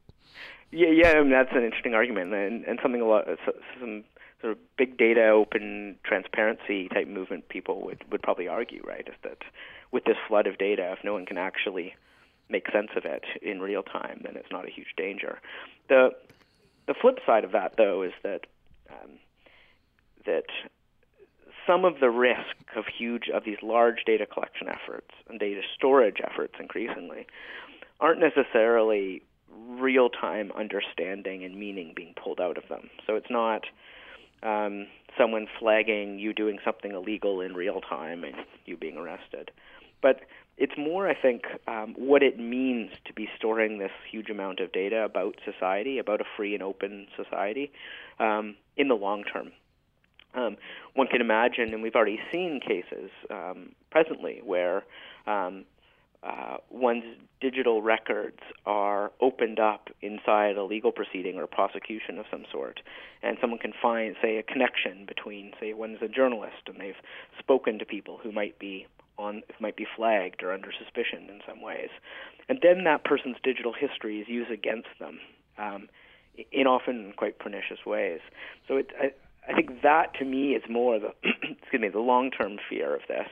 Yeah, 0.73 0.89
yeah, 0.89 1.09
I 1.17 1.21
mean, 1.21 1.31
that's 1.31 1.51
an 1.53 1.65
interesting 1.65 1.95
argument, 1.95 2.33
and 2.33 2.65
and 2.65 2.79
something 2.81 3.01
a 3.01 3.05
lot, 3.05 3.25
some 3.81 4.05
sort 4.41 4.53
of 4.53 4.59
big 4.77 4.97
data, 4.97 5.29
open 5.29 5.97
transparency 6.05 6.89
type 6.89 7.09
movement 7.09 7.49
people 7.49 7.83
would 7.83 8.05
would 8.11 8.23
probably 8.23 8.47
argue, 8.47 8.83
right, 8.87 9.07
is 9.09 9.15
that 9.23 9.39
with 9.91 10.05
this 10.05 10.17
flood 10.29 10.47
of 10.47 10.59
data, 10.59 10.95
if 10.97 11.05
no 11.05 11.13
one 11.13 11.27
can 11.27 11.39
actually 11.39 11.95
make 12.49 12.71
sense 12.71 12.91
of 12.97 13.05
it 13.05 13.25
in 13.43 13.61
real 13.61 13.83
time, 13.83 14.21
then 14.25 14.37
it's 14.37 14.51
not 14.51 14.67
a 14.67 14.71
huge 14.71 14.95
danger. 14.97 15.41
The 15.89 16.11
the 16.87 16.95
flip 16.95 17.19
side 17.27 17.45
of 17.45 17.53
that, 17.53 17.75
though, 17.77 18.03
is 18.03 18.13
that 18.23 18.47
um, 18.91 19.11
that 20.27 20.47
some 21.71 21.85
of 21.85 22.01
the 22.01 22.11
risk 22.11 22.57
of 22.75 22.85
huge 22.87 23.29
of 23.33 23.45
these 23.45 23.59
large 23.63 24.05
data 24.05 24.27
collection 24.27 24.67
efforts 24.69 25.11
and 25.29 25.39
data 25.39 25.61
storage 25.77 26.17
efforts 26.25 26.55
increasingly 26.59 27.27
aren't 28.01 28.19
necessarily 28.21 29.23
real 29.69 30.09
time 30.09 30.51
understanding 30.59 31.45
and 31.45 31.55
meaning 31.57 31.93
being 31.95 32.13
pulled 32.23 32.41
out 32.41 32.57
of 32.57 32.65
them. 32.69 32.91
So 33.07 33.15
it's 33.15 33.31
not 33.31 33.63
um, 34.43 34.87
someone 35.17 35.47
flagging 35.61 36.19
you 36.19 36.33
doing 36.33 36.59
something 36.65 36.93
illegal 36.93 37.41
in 37.41 37.55
real 37.55 37.81
time 37.81 38.25
and 38.25 38.35
you 38.65 38.77
being 38.77 38.97
arrested. 38.97 39.53
But 40.03 40.23
it's 40.57 40.73
more, 40.77 41.09
I 41.09 41.15
think, 41.15 41.43
um, 41.69 41.95
what 41.97 42.23
it 42.23 42.39
means 42.39 42.91
to 43.05 43.13
be 43.13 43.29
storing 43.37 43.79
this 43.79 43.93
huge 44.11 44.29
amount 44.31 44.61
of 44.61 44.73
data 44.73 45.05
about 45.05 45.37
society, 45.45 45.99
about 45.99 46.21
a 46.21 46.25
free 46.37 46.55
and 46.55 46.63
open 46.63 47.07
society, 47.17 47.71
um, 48.19 48.57
in 48.77 48.89
the 48.89 48.95
long 48.95 49.25
term. 49.25 49.53
Um, 50.35 50.57
one 50.95 51.07
can 51.09 51.21
imagine, 51.21 51.75
and 51.75 51.83
we've 51.83 51.95
already 51.95 52.21
seen 52.31 52.61
cases 52.61 53.11
um, 53.31 53.73
presently 53.91 54.41
where 54.45 54.85
um, 55.27 55.65
uh, 56.23 56.59
one's 56.71 57.05
digital 57.41 57.81
records 57.83 58.39
are 58.67 59.11
opened 59.21 59.59
up 59.59 59.89
inside 60.03 60.57
a 60.57 60.65
legal 60.65 60.93
proceeding 60.93 61.37
or 61.37 61.45
a 61.45 61.49
prosecution 61.49 62.19
of 62.19 62.27
some 62.31 62.45
sort, 62.53 62.81
and 63.23 63.39
someone 63.41 63.59
can 63.59 63.73
find, 63.81 64.15
say, 64.23 64.37
a 64.37 64.43
connection 64.43 65.07
between, 65.07 65.53
say, 65.59 65.73
one's 65.73 65.99
a 66.03 66.09
journalist 66.09 66.63
and 66.67 66.79
they've 66.79 67.01
spoken 67.39 67.79
to 67.79 67.85
people 67.85 68.19
who 68.23 68.31
might 68.31 68.59
be 68.59 68.87
on, 69.19 69.43
might 69.61 69.77
be 69.77 69.87
flagged 69.97 70.43
or 70.43 70.53
under 70.53 70.71
suspicion 70.73 71.29
in 71.29 71.41
some 71.49 71.61
ways, 71.61 71.89
and 72.49 72.59
then 72.63 72.85
that 72.85 73.05
person's 73.05 73.37
digital 73.43 73.73
history 73.73 74.21
is 74.21 74.29
used 74.29 74.51
against 74.51 74.89
them, 74.99 75.19
um, 75.59 75.89
in 76.53 76.67
often 76.67 77.13
quite 77.17 77.39
pernicious 77.39 77.85
ways. 77.87 78.21
So 78.69 78.77
it, 78.77 78.91
I, 79.01 79.13
I 79.51 79.55
think 79.55 79.83
that 79.83 80.15
to 80.19 80.25
me 80.25 80.53
is 80.53 80.63
more 80.71 80.99
the 80.99 81.13
excuse 81.25 81.83
me 81.83 81.89
the 81.89 81.99
long 81.99 82.31
term 82.31 82.59
fear 82.69 82.95
of 82.95 83.03
this 83.09 83.27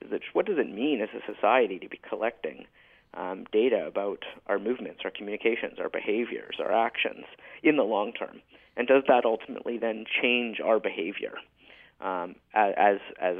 is 0.00 0.10
that 0.10 0.20
what 0.32 0.46
does 0.46 0.58
it 0.58 0.72
mean 0.72 1.00
as 1.00 1.08
a 1.14 1.32
society 1.32 1.78
to 1.80 1.88
be 1.88 2.00
collecting 2.08 2.66
um, 3.14 3.44
data 3.52 3.86
about 3.86 4.24
our 4.46 4.58
movements, 4.58 5.00
our 5.04 5.10
communications, 5.10 5.78
our 5.78 5.88
behaviors, 5.88 6.56
our 6.58 6.72
actions 6.72 7.24
in 7.62 7.76
the 7.76 7.82
long 7.82 8.12
term, 8.12 8.40
and 8.76 8.86
does 8.86 9.04
that 9.08 9.24
ultimately 9.24 9.78
then 9.78 10.04
change 10.22 10.60
our 10.60 10.78
behavior 10.80 11.34
um, 12.00 12.36
as 12.54 12.98
as 13.20 13.36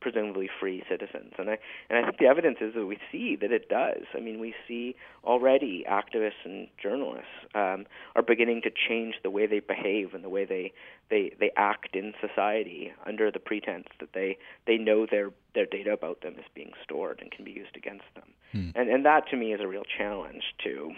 presumably 0.00 0.48
free 0.58 0.82
citizens. 0.88 1.32
And 1.38 1.50
I 1.50 1.58
and 1.88 1.98
I 1.98 2.02
think 2.04 2.18
the 2.18 2.26
evidence 2.26 2.58
is 2.60 2.74
that 2.74 2.86
we 2.86 2.98
see 3.10 3.36
that 3.36 3.52
it 3.52 3.68
does. 3.68 4.04
I 4.14 4.20
mean, 4.20 4.40
we 4.40 4.54
see 4.66 4.96
already 5.24 5.84
activists 5.88 6.44
and 6.44 6.68
journalists 6.82 7.28
um, 7.54 7.86
are 8.14 8.22
beginning 8.22 8.62
to 8.62 8.70
change 8.70 9.16
the 9.22 9.30
way 9.30 9.46
they 9.46 9.60
behave 9.60 10.14
and 10.14 10.24
the 10.24 10.28
way 10.28 10.44
they, 10.44 10.72
they 11.10 11.32
they 11.38 11.50
act 11.56 11.94
in 11.94 12.14
society 12.20 12.92
under 13.06 13.30
the 13.30 13.38
pretense 13.38 13.88
that 14.00 14.12
they 14.14 14.38
they 14.66 14.76
know 14.76 15.06
their 15.10 15.30
their 15.54 15.66
data 15.66 15.92
about 15.92 16.22
them 16.22 16.34
is 16.38 16.44
being 16.54 16.72
stored 16.82 17.20
and 17.20 17.30
can 17.30 17.44
be 17.44 17.52
used 17.52 17.76
against 17.76 18.06
them. 18.14 18.28
Hmm. 18.52 18.70
And 18.74 18.88
and 18.88 19.04
that 19.04 19.28
to 19.30 19.36
me 19.36 19.52
is 19.52 19.60
a 19.60 19.68
real 19.68 19.84
challenge 19.84 20.54
to 20.64 20.92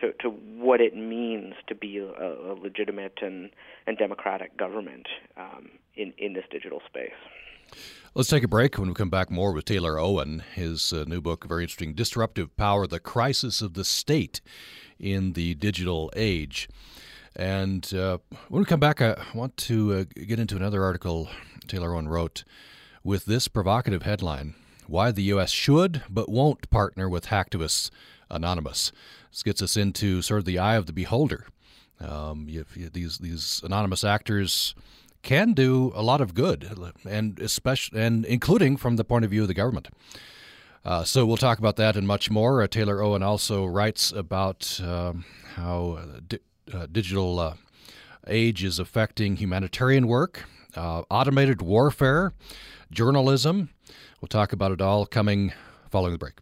to, 0.00 0.12
to 0.20 0.28
what 0.28 0.80
it 0.80 0.96
means 0.96 1.54
to 1.66 1.74
be 1.74 1.98
a, 1.98 2.04
a 2.06 2.54
legitimate 2.54 3.18
and, 3.20 3.50
and 3.86 3.98
democratic 3.98 4.56
government 4.56 5.06
um, 5.36 5.70
in, 5.96 6.12
in 6.18 6.34
this 6.34 6.44
digital 6.50 6.80
space. 6.86 7.10
Let's 8.14 8.30
take 8.30 8.42
a 8.42 8.48
break. 8.48 8.78
When 8.78 8.88
we 8.88 8.94
come 8.94 9.10
back, 9.10 9.30
more 9.30 9.52
with 9.52 9.64
Taylor 9.64 9.98
Owen. 9.98 10.42
His 10.54 10.92
uh, 10.92 11.04
new 11.06 11.20
book, 11.20 11.44
very 11.46 11.62
interesting 11.62 11.94
Disruptive 11.94 12.56
Power 12.56 12.86
The 12.86 12.98
Crisis 12.98 13.62
of 13.62 13.74
the 13.74 13.84
State 13.84 14.40
in 14.98 15.34
the 15.34 15.54
Digital 15.54 16.10
Age. 16.16 16.68
And 17.36 17.92
uh, 17.94 18.18
when 18.48 18.60
we 18.60 18.66
come 18.66 18.80
back, 18.80 19.00
I 19.00 19.16
want 19.34 19.56
to 19.58 19.92
uh, 19.94 20.04
get 20.26 20.40
into 20.40 20.56
another 20.56 20.82
article 20.82 21.28
Taylor 21.68 21.94
Owen 21.94 22.08
wrote 22.08 22.42
with 23.04 23.26
this 23.26 23.46
provocative 23.46 24.02
headline 24.02 24.54
Why 24.86 25.12
the 25.12 25.22
U.S. 25.24 25.50
Should 25.50 26.02
but 26.10 26.28
Won't 26.28 26.68
Partner 26.70 27.08
with 27.08 27.26
Hacktivists 27.26 27.90
Anonymous. 28.30 28.90
This 29.30 29.42
gets 29.42 29.62
us 29.62 29.76
into 29.76 30.22
sort 30.22 30.40
of 30.40 30.44
the 30.44 30.58
eye 30.58 30.74
of 30.74 30.86
the 30.86 30.92
beholder. 30.92 31.46
Um, 32.00 32.46
you, 32.48 32.64
you, 32.74 32.88
these, 32.88 33.18
these 33.18 33.60
anonymous 33.64 34.02
actors 34.02 34.74
can 35.22 35.52
do 35.52 35.92
a 35.94 36.02
lot 36.02 36.20
of 36.20 36.34
good, 36.34 36.68
and 37.08 37.38
especially 37.40 38.00
and 38.00 38.24
including 38.24 38.76
from 38.76 38.96
the 38.96 39.04
point 39.04 39.24
of 39.24 39.30
view 39.30 39.42
of 39.42 39.48
the 39.48 39.54
government. 39.54 39.88
Uh, 40.84 41.04
so 41.04 41.26
we'll 41.26 41.36
talk 41.36 41.58
about 41.58 41.76
that 41.76 41.96
and 41.96 42.06
much 42.06 42.30
more. 42.30 42.62
Uh, 42.62 42.66
Taylor 42.66 43.02
Owen 43.02 43.22
also 43.22 43.66
writes 43.66 44.12
about 44.12 44.80
um, 44.82 45.24
how 45.54 45.98
di- 46.26 46.38
uh, 46.72 46.86
digital 46.90 47.38
uh, 47.38 47.54
age 48.26 48.64
is 48.64 48.78
affecting 48.78 49.36
humanitarian 49.36 50.06
work, 50.06 50.44
uh, 50.76 51.02
automated 51.10 51.60
warfare, 51.60 52.32
journalism. 52.90 53.70
We'll 54.20 54.28
talk 54.28 54.52
about 54.52 54.72
it 54.72 54.80
all 54.80 55.04
coming 55.04 55.52
following 55.90 56.12
the 56.12 56.18
break. 56.18 56.38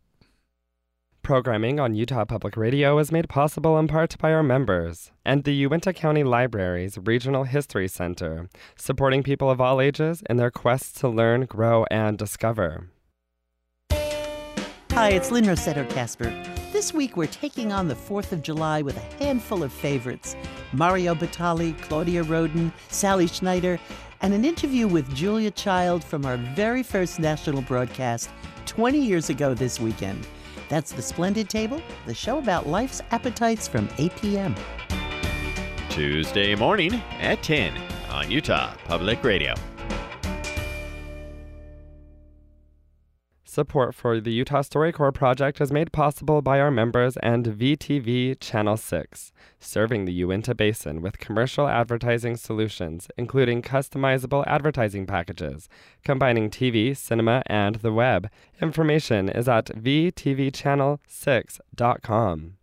Programming 1.27 1.81
on 1.81 1.93
Utah 1.93 2.25
Public 2.25 2.57
Radio 2.57 3.01
is 3.01 3.11
made 3.11 3.29
possible 3.29 3.77
in 3.81 3.89
part 3.89 4.17
by 4.21 4.33
our 4.33 4.45
members 4.45 5.11
and 5.25 5.43
the 5.43 5.53
Uintah 5.53 5.93
County 5.93 6.23
Library's 6.23 6.99
Regional 6.99 7.43
History 7.43 7.89
Center, 7.89 8.49
supporting 8.77 9.25
people 9.25 9.51
of 9.51 9.61
all 9.61 9.81
ages 9.81 10.23
in 10.31 10.37
their 10.37 10.53
quest 10.53 10.97
to 10.99 11.09
learn, 11.09 11.47
grow, 11.47 11.85
and 11.91 12.17
discover. 12.17 12.91
Hi, 13.91 15.11
it's 15.11 15.33
Lynne 15.33 15.47
Rossetto 15.47 15.91
Kasper. 15.91 16.31
This 16.73 16.95
week 16.95 17.17
we're 17.17 17.27
taking 17.27 17.73
on 17.73 17.89
the 17.89 17.97
4th 17.97 18.31
of 18.31 18.41
July 18.41 18.81
with 18.83 18.97
a 18.97 19.25
handful 19.25 19.65
of 19.65 19.73
favorites 19.73 20.37
Mario 20.73 21.13
Batali, 21.13 21.77
Claudia 21.83 22.23
Roden, 22.23 22.73
Sally 22.89 23.27
Schneider, 23.27 23.81
and 24.21 24.33
an 24.33 24.45
interview 24.45 24.87
with 24.87 25.13
Julia 25.13 25.51
Child 25.51 26.05
from 26.05 26.25
our 26.25 26.37
very 26.37 26.85
first 26.85 27.19
national 27.19 27.63
broadcast 27.63 28.31
20 28.67 29.01
years 29.01 29.29
ago 29.29 29.55
this 29.55 29.81
weekend. 29.81 30.25
That's 30.69 30.93
The 30.93 31.03
Splendid 31.03 31.49
Table, 31.49 31.81
the 32.07 32.15
show 32.15 32.39
about 32.39 32.67
life's 32.67 33.01
appetites 33.11 33.69
from 33.69 33.89
8 33.99 34.13
p.m. 34.21 34.55
Tuesday 35.91 36.55
morning 36.55 36.95
at 37.21 37.43
10 37.43 37.77
on 38.11 38.31
Utah 38.31 38.75
Public 38.85 39.23
Radio. 39.25 39.55
Support 43.57 43.95
for 43.95 44.21
the 44.21 44.35
Utah 44.35 44.61
StoryCorps 44.61 45.15
project 45.15 45.63
is 45.63 45.73
made 45.73 45.91
possible 45.91 46.43
by 46.43 46.61
our 46.61 46.71
members 46.71 47.17
and 47.23 47.47
VTV 47.47 48.39
Channel 48.39 48.77
6, 48.77 49.33
serving 49.59 50.05
the 50.05 50.13
Uinta 50.13 50.55
Basin 50.55 51.01
with 51.01 51.17
commercial 51.17 51.67
advertising 51.67 52.37
solutions, 52.37 53.09
including 53.17 53.63
customizable 53.63 54.47
advertising 54.47 55.07
packages, 55.07 55.71
combining 56.05 56.51
TV, 56.51 56.95
cinema, 56.95 57.43
and 57.47 57.77
the 57.77 57.95
web. 57.95 58.29
Information 58.61 59.31
is 59.31 59.49
at 59.49 59.69
vtvchannel6.com. 59.69 62.56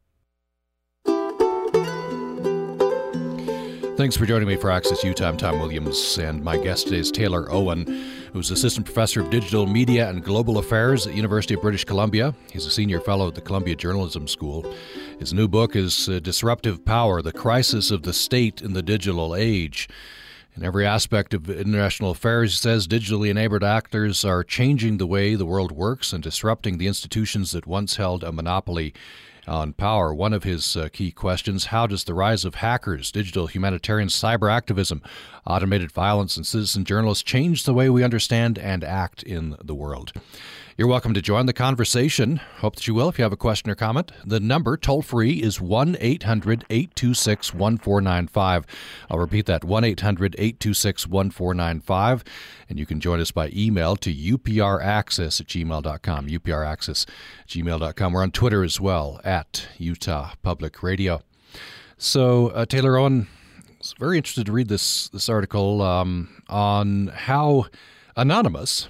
Thanks 4.04 4.18
for 4.18 4.26
joining 4.26 4.50
me 4.50 4.58
for 4.58 4.70
Access 4.70 5.02
Utah. 5.02 5.30
I'm 5.30 5.38
Tom 5.38 5.62
Williams, 5.62 6.18
and 6.18 6.44
my 6.44 6.58
guest 6.58 6.88
today 6.88 7.00
is 7.00 7.10
Taylor 7.10 7.50
Owen, 7.50 7.86
who's 8.34 8.52
Assistant 8.52 8.86
Professor 8.86 9.22
of 9.22 9.30
Digital 9.30 9.66
Media 9.66 10.10
and 10.10 10.22
Global 10.22 10.58
Affairs 10.58 11.08
at 11.08 11.16
University 11.16 11.54
of 11.54 11.62
British 11.62 11.86
Columbia. 11.86 12.36
He's 12.52 12.66
a 12.66 12.70
Senior 12.70 13.00
Fellow 13.00 13.30
at 13.30 13.36
the 13.36 13.40
Columbia 13.40 13.78
Journalism 13.78 14.28
School. 14.28 14.70
His 15.20 15.34
new 15.34 15.48
book 15.48 15.74
is 15.74 16.10
uh, 16.10 16.20
Disruptive 16.20 16.84
Power 16.84 17.22
The 17.22 17.32
Crisis 17.32 17.92
of 17.92 18.04
the 18.04 18.12
State 18.12 18.62
in 18.62 18.74
the 18.74 18.84
Digital 18.84 19.38
Age. 19.38 19.88
In 20.58 20.66
every 20.66 20.86
aspect 20.86 21.34
of 21.34 21.50
international 21.50 22.12
affairs, 22.12 22.52
he 22.52 22.58
says 22.58 22.90
digitally 22.90 23.30
enabled 23.30 23.64
actors 23.64 24.26
are 24.26 24.44
changing 24.44 24.98
the 24.98 25.08
way 25.08 25.36
the 25.36 25.46
world 25.46 25.72
works 25.72 26.12
and 26.12 26.22
disrupting 26.22 26.78
the 26.78 26.88
institutions 26.88 27.54
that 27.54 27.66
once 27.66 27.96
held 27.96 28.22
a 28.22 28.34
monopoly 28.34 28.94
on 29.48 29.74
power. 29.74 30.14
One 30.14 30.34
of 30.34 30.44
his 30.44 30.76
uh, 30.78 30.90
key 30.92 31.12
questions 31.12 31.66
how 31.66 31.88
does 31.88 32.04
the 32.04 32.14
rise 32.14 32.46
of 32.46 32.56
hackers, 32.56 33.12
digital 33.12 33.48
humanitarian 33.48 34.10
cyber 34.10 34.52
activism, 34.52 35.02
automated 35.46 35.92
violence, 35.92 36.38
and 36.38 36.46
citizen 36.46 36.86
journalists 36.86 37.24
change 37.24 37.64
the 37.64 37.74
way 37.74 37.90
we 37.90 38.04
understand 38.04 38.58
and 38.58 38.84
act 38.84 39.24
in 39.24 39.56
the 39.64 39.76
world? 39.76 40.14
You're 40.76 40.88
welcome 40.88 41.14
to 41.14 41.22
join 41.22 41.46
the 41.46 41.54
conversation. 41.54 42.38
Hope 42.58 42.78
that 42.78 42.88
you 42.88 42.96
will 42.96 43.08
if 43.08 43.20
you 43.20 43.24
have 43.24 43.32
a 43.32 43.38
question 43.38 43.70
or 43.70 43.76
comment. 43.76 44.12
The 44.26 44.40
number, 44.40 44.76
toll 44.76 45.04
free, 45.04 45.34
is 45.34 45.62
1 45.62 45.98
800 46.00 46.66
826 46.68 47.54
1495. 47.54 48.66
I'll 49.08 49.20
repeat 49.20 49.46
that 49.46 49.64
1 49.64 49.84
800 49.84 50.34
826 50.36 51.06
1495. 51.06 52.24
And 52.68 52.80
you 52.80 52.88
can 52.88 53.00
join 53.00 53.20
us 53.20 53.30
by 53.30 53.52
email 53.54 53.96
to 53.98 54.12
upraccess 54.12 55.40
at 55.40 55.46
gmail.com. 55.46 56.28
upraccess 56.28 57.08
at 57.08 57.48
gmail.com. 57.48 58.14
We're 58.14 58.24
on 58.24 58.32
Twitter 58.32 58.64
as 58.64 58.82
well 58.82 59.22
at 59.24 59.68
Utah 59.78 60.32
Public 60.42 60.82
Radio. 60.82 61.22
So, 62.00 62.48
uh, 62.48 62.66
Taylor 62.66 62.98
Owen, 62.98 63.28
I 63.60 63.74
was 63.78 63.94
very 64.00 64.18
interested 64.18 64.48
to 64.48 64.52
read 64.52 64.70
this, 64.70 65.08
this 65.10 65.30
article 65.30 65.84
um, 65.84 66.30
on 66.50 67.10
how 67.10 67.68
Anonymous 68.16 68.90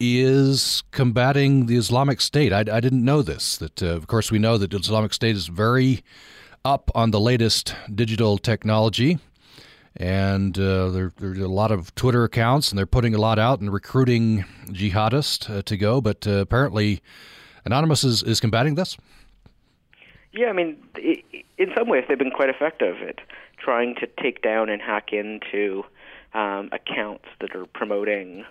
is 0.00 0.82
combating 0.90 1.66
the 1.66 1.76
Islamic 1.76 2.20
State. 2.20 2.52
I, 2.52 2.60
I 2.60 2.80
didn't 2.80 3.04
know 3.04 3.22
this. 3.22 3.56
That 3.56 3.82
uh, 3.82 3.86
of 3.88 4.06
course 4.06 4.30
we 4.30 4.38
know 4.38 4.58
that 4.58 4.70
the 4.70 4.78
Islamic 4.78 5.12
State 5.12 5.36
is 5.36 5.48
very 5.48 6.02
up 6.64 6.90
on 6.94 7.10
the 7.10 7.20
latest 7.20 7.74
digital 7.94 8.38
technology, 8.38 9.18
and 9.96 10.58
uh, 10.58 10.90
there, 10.90 11.12
there's 11.16 11.38
a 11.38 11.48
lot 11.48 11.72
of 11.72 11.94
Twitter 11.94 12.24
accounts, 12.24 12.70
and 12.70 12.78
they're 12.78 12.86
putting 12.86 13.14
a 13.14 13.18
lot 13.18 13.38
out 13.38 13.60
and 13.60 13.72
recruiting 13.72 14.44
jihadists 14.68 15.50
uh, 15.50 15.62
to 15.62 15.76
go. 15.76 16.00
But 16.00 16.26
uh, 16.26 16.32
apparently, 16.32 17.00
Anonymous 17.64 18.04
is, 18.04 18.22
is 18.22 18.40
combating 18.40 18.74
this. 18.74 18.96
Yeah, 20.32 20.48
I 20.48 20.52
mean, 20.52 20.76
in 20.96 21.72
some 21.76 21.88
ways 21.88 22.04
they've 22.08 22.18
been 22.18 22.30
quite 22.30 22.50
effective 22.50 22.96
at 23.02 23.16
trying 23.58 23.94
to 23.96 24.06
take 24.22 24.42
down 24.42 24.68
and 24.68 24.80
hack 24.80 25.12
into 25.12 25.84
um, 26.34 26.68
accounts 26.72 27.24
that 27.40 27.56
are 27.56 27.66
promoting 27.66 28.44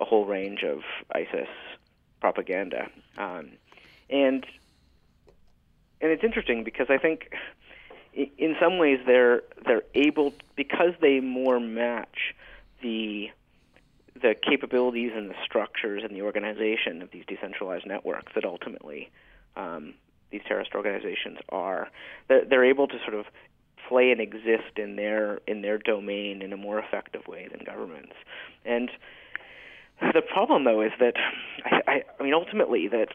a 0.00 0.04
whole 0.04 0.26
range 0.26 0.62
of 0.62 0.80
ISIS 1.14 1.48
propaganda, 2.20 2.88
um, 3.18 3.52
and 4.10 4.46
and 6.00 6.10
it's 6.10 6.24
interesting 6.24 6.64
because 6.64 6.88
I 6.90 6.98
think 6.98 7.32
in 8.14 8.56
some 8.60 8.78
ways 8.78 9.00
they're 9.06 9.42
they're 9.64 9.84
able 9.94 10.34
because 10.56 10.94
they 11.00 11.20
more 11.20 11.60
match 11.60 12.34
the 12.82 13.30
the 14.20 14.34
capabilities 14.34 15.12
and 15.14 15.30
the 15.30 15.34
structures 15.44 16.02
and 16.04 16.14
the 16.14 16.22
organization 16.22 17.02
of 17.02 17.10
these 17.10 17.24
decentralized 17.26 17.86
networks 17.86 18.32
that 18.34 18.44
ultimately 18.44 19.10
um, 19.56 19.94
these 20.30 20.42
terrorist 20.46 20.74
organizations 20.74 21.38
are. 21.48 21.88
They're, 22.28 22.44
they're 22.44 22.64
able 22.64 22.88
to 22.88 22.98
sort 23.00 23.14
of 23.14 23.26
play 23.88 24.10
and 24.10 24.20
exist 24.20 24.76
in 24.76 24.96
their 24.96 25.40
in 25.46 25.62
their 25.62 25.78
domain 25.78 26.42
in 26.42 26.52
a 26.52 26.56
more 26.56 26.78
effective 26.78 27.26
way 27.26 27.48
than 27.50 27.64
governments. 27.64 28.14
And 28.64 28.90
the 30.14 30.22
problem, 30.22 30.64
though, 30.64 30.80
is 30.82 30.92
that 30.98 31.14
I, 31.64 31.80
I, 31.86 32.02
I 32.18 32.22
mean, 32.22 32.34
ultimately, 32.34 32.88
that 32.88 33.08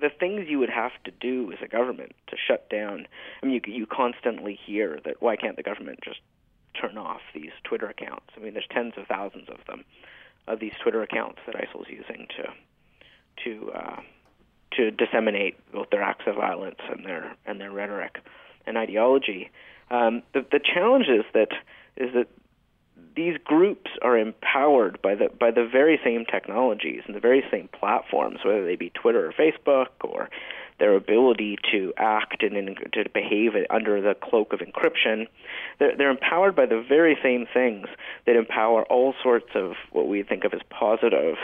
the 0.00 0.10
things 0.10 0.46
you 0.48 0.58
would 0.58 0.70
have 0.70 0.92
to 1.04 1.10
do 1.10 1.52
as 1.52 1.58
a 1.62 1.68
government 1.68 2.12
to 2.28 2.36
shut 2.36 2.68
down. 2.70 3.06
I 3.42 3.46
mean, 3.46 3.60
you 3.66 3.72
you 3.72 3.86
constantly 3.86 4.58
hear 4.66 4.98
that 5.04 5.20
why 5.20 5.36
can't 5.36 5.56
the 5.56 5.62
government 5.62 6.00
just 6.02 6.20
turn 6.80 6.96
off 6.96 7.20
these 7.34 7.50
Twitter 7.64 7.86
accounts? 7.86 8.26
I 8.36 8.40
mean, 8.40 8.54
there's 8.54 8.68
tens 8.70 8.94
of 8.96 9.06
thousands 9.06 9.48
of 9.48 9.58
them, 9.66 9.84
of 10.46 10.60
these 10.60 10.72
Twitter 10.82 11.02
accounts 11.02 11.40
that 11.46 11.54
ISIL's 11.56 11.86
using 11.88 12.26
to 12.36 12.52
to 13.44 13.70
uh, 13.72 14.00
to 14.72 14.90
disseminate 14.90 15.56
both 15.72 15.90
their 15.90 16.02
acts 16.02 16.24
of 16.26 16.36
violence 16.36 16.80
and 16.88 17.04
their 17.04 17.36
and 17.46 17.60
their 17.60 17.70
rhetoric 17.70 18.18
and 18.66 18.78
ideology. 18.78 19.50
Um, 19.90 20.22
the 20.32 20.44
the 20.50 20.60
challenge 20.60 21.06
is 21.08 21.24
that 21.34 21.50
is 21.96 22.12
that 22.14 22.28
these 23.16 23.36
groups 23.44 23.90
are 24.02 24.16
empowered 24.16 25.00
by 25.02 25.14
the 25.14 25.28
by 25.38 25.50
the 25.50 25.66
very 25.66 26.00
same 26.04 26.24
technologies 26.24 27.02
and 27.06 27.14
the 27.14 27.20
very 27.20 27.44
same 27.50 27.68
platforms, 27.68 28.40
whether 28.44 28.64
they 28.64 28.76
be 28.76 28.90
Twitter 28.90 29.26
or 29.26 29.32
Facebook, 29.32 29.88
or 30.02 30.28
their 30.78 30.94
ability 30.96 31.58
to 31.70 31.92
act 31.96 32.42
and 32.42 32.78
to 32.92 33.08
behave 33.12 33.52
under 33.68 34.00
the 34.00 34.14
cloak 34.14 34.52
of 34.52 34.60
encryption. 34.60 35.28
They're, 35.78 35.96
they're 35.96 36.10
empowered 36.10 36.56
by 36.56 36.66
the 36.66 36.82
very 36.86 37.18
same 37.22 37.46
things 37.52 37.86
that 38.26 38.34
empower 38.34 38.84
all 38.84 39.14
sorts 39.22 39.50
of 39.54 39.74
what 39.92 40.08
we 40.08 40.22
think 40.22 40.44
of 40.44 40.54
as 40.54 40.62
positive 40.70 41.36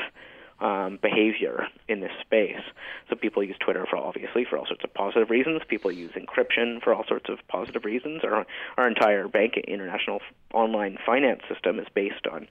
um, 0.60 0.98
behavior 1.02 1.66
in 1.88 2.00
this 2.00 2.12
space. 2.20 2.60
So 3.08 3.16
people 3.16 3.42
use 3.42 3.56
Twitter 3.60 3.86
for 3.88 3.96
obviously 3.96 4.44
for 4.48 4.58
all 4.58 4.66
sorts 4.66 4.84
of 4.84 4.92
positive 4.94 5.30
reasons. 5.30 5.62
People 5.68 5.92
use 5.92 6.12
encryption 6.12 6.82
for 6.82 6.94
all 6.94 7.04
sorts 7.06 7.28
of 7.28 7.38
positive 7.48 7.84
reasons. 7.84 8.22
Our 8.24 8.46
our 8.76 8.88
entire 8.88 9.28
bank 9.28 9.54
international 9.68 10.20
online 10.52 10.98
finance 11.04 11.42
system 11.48 11.78
is 11.78 11.86
based 11.94 12.26
on 12.30 12.48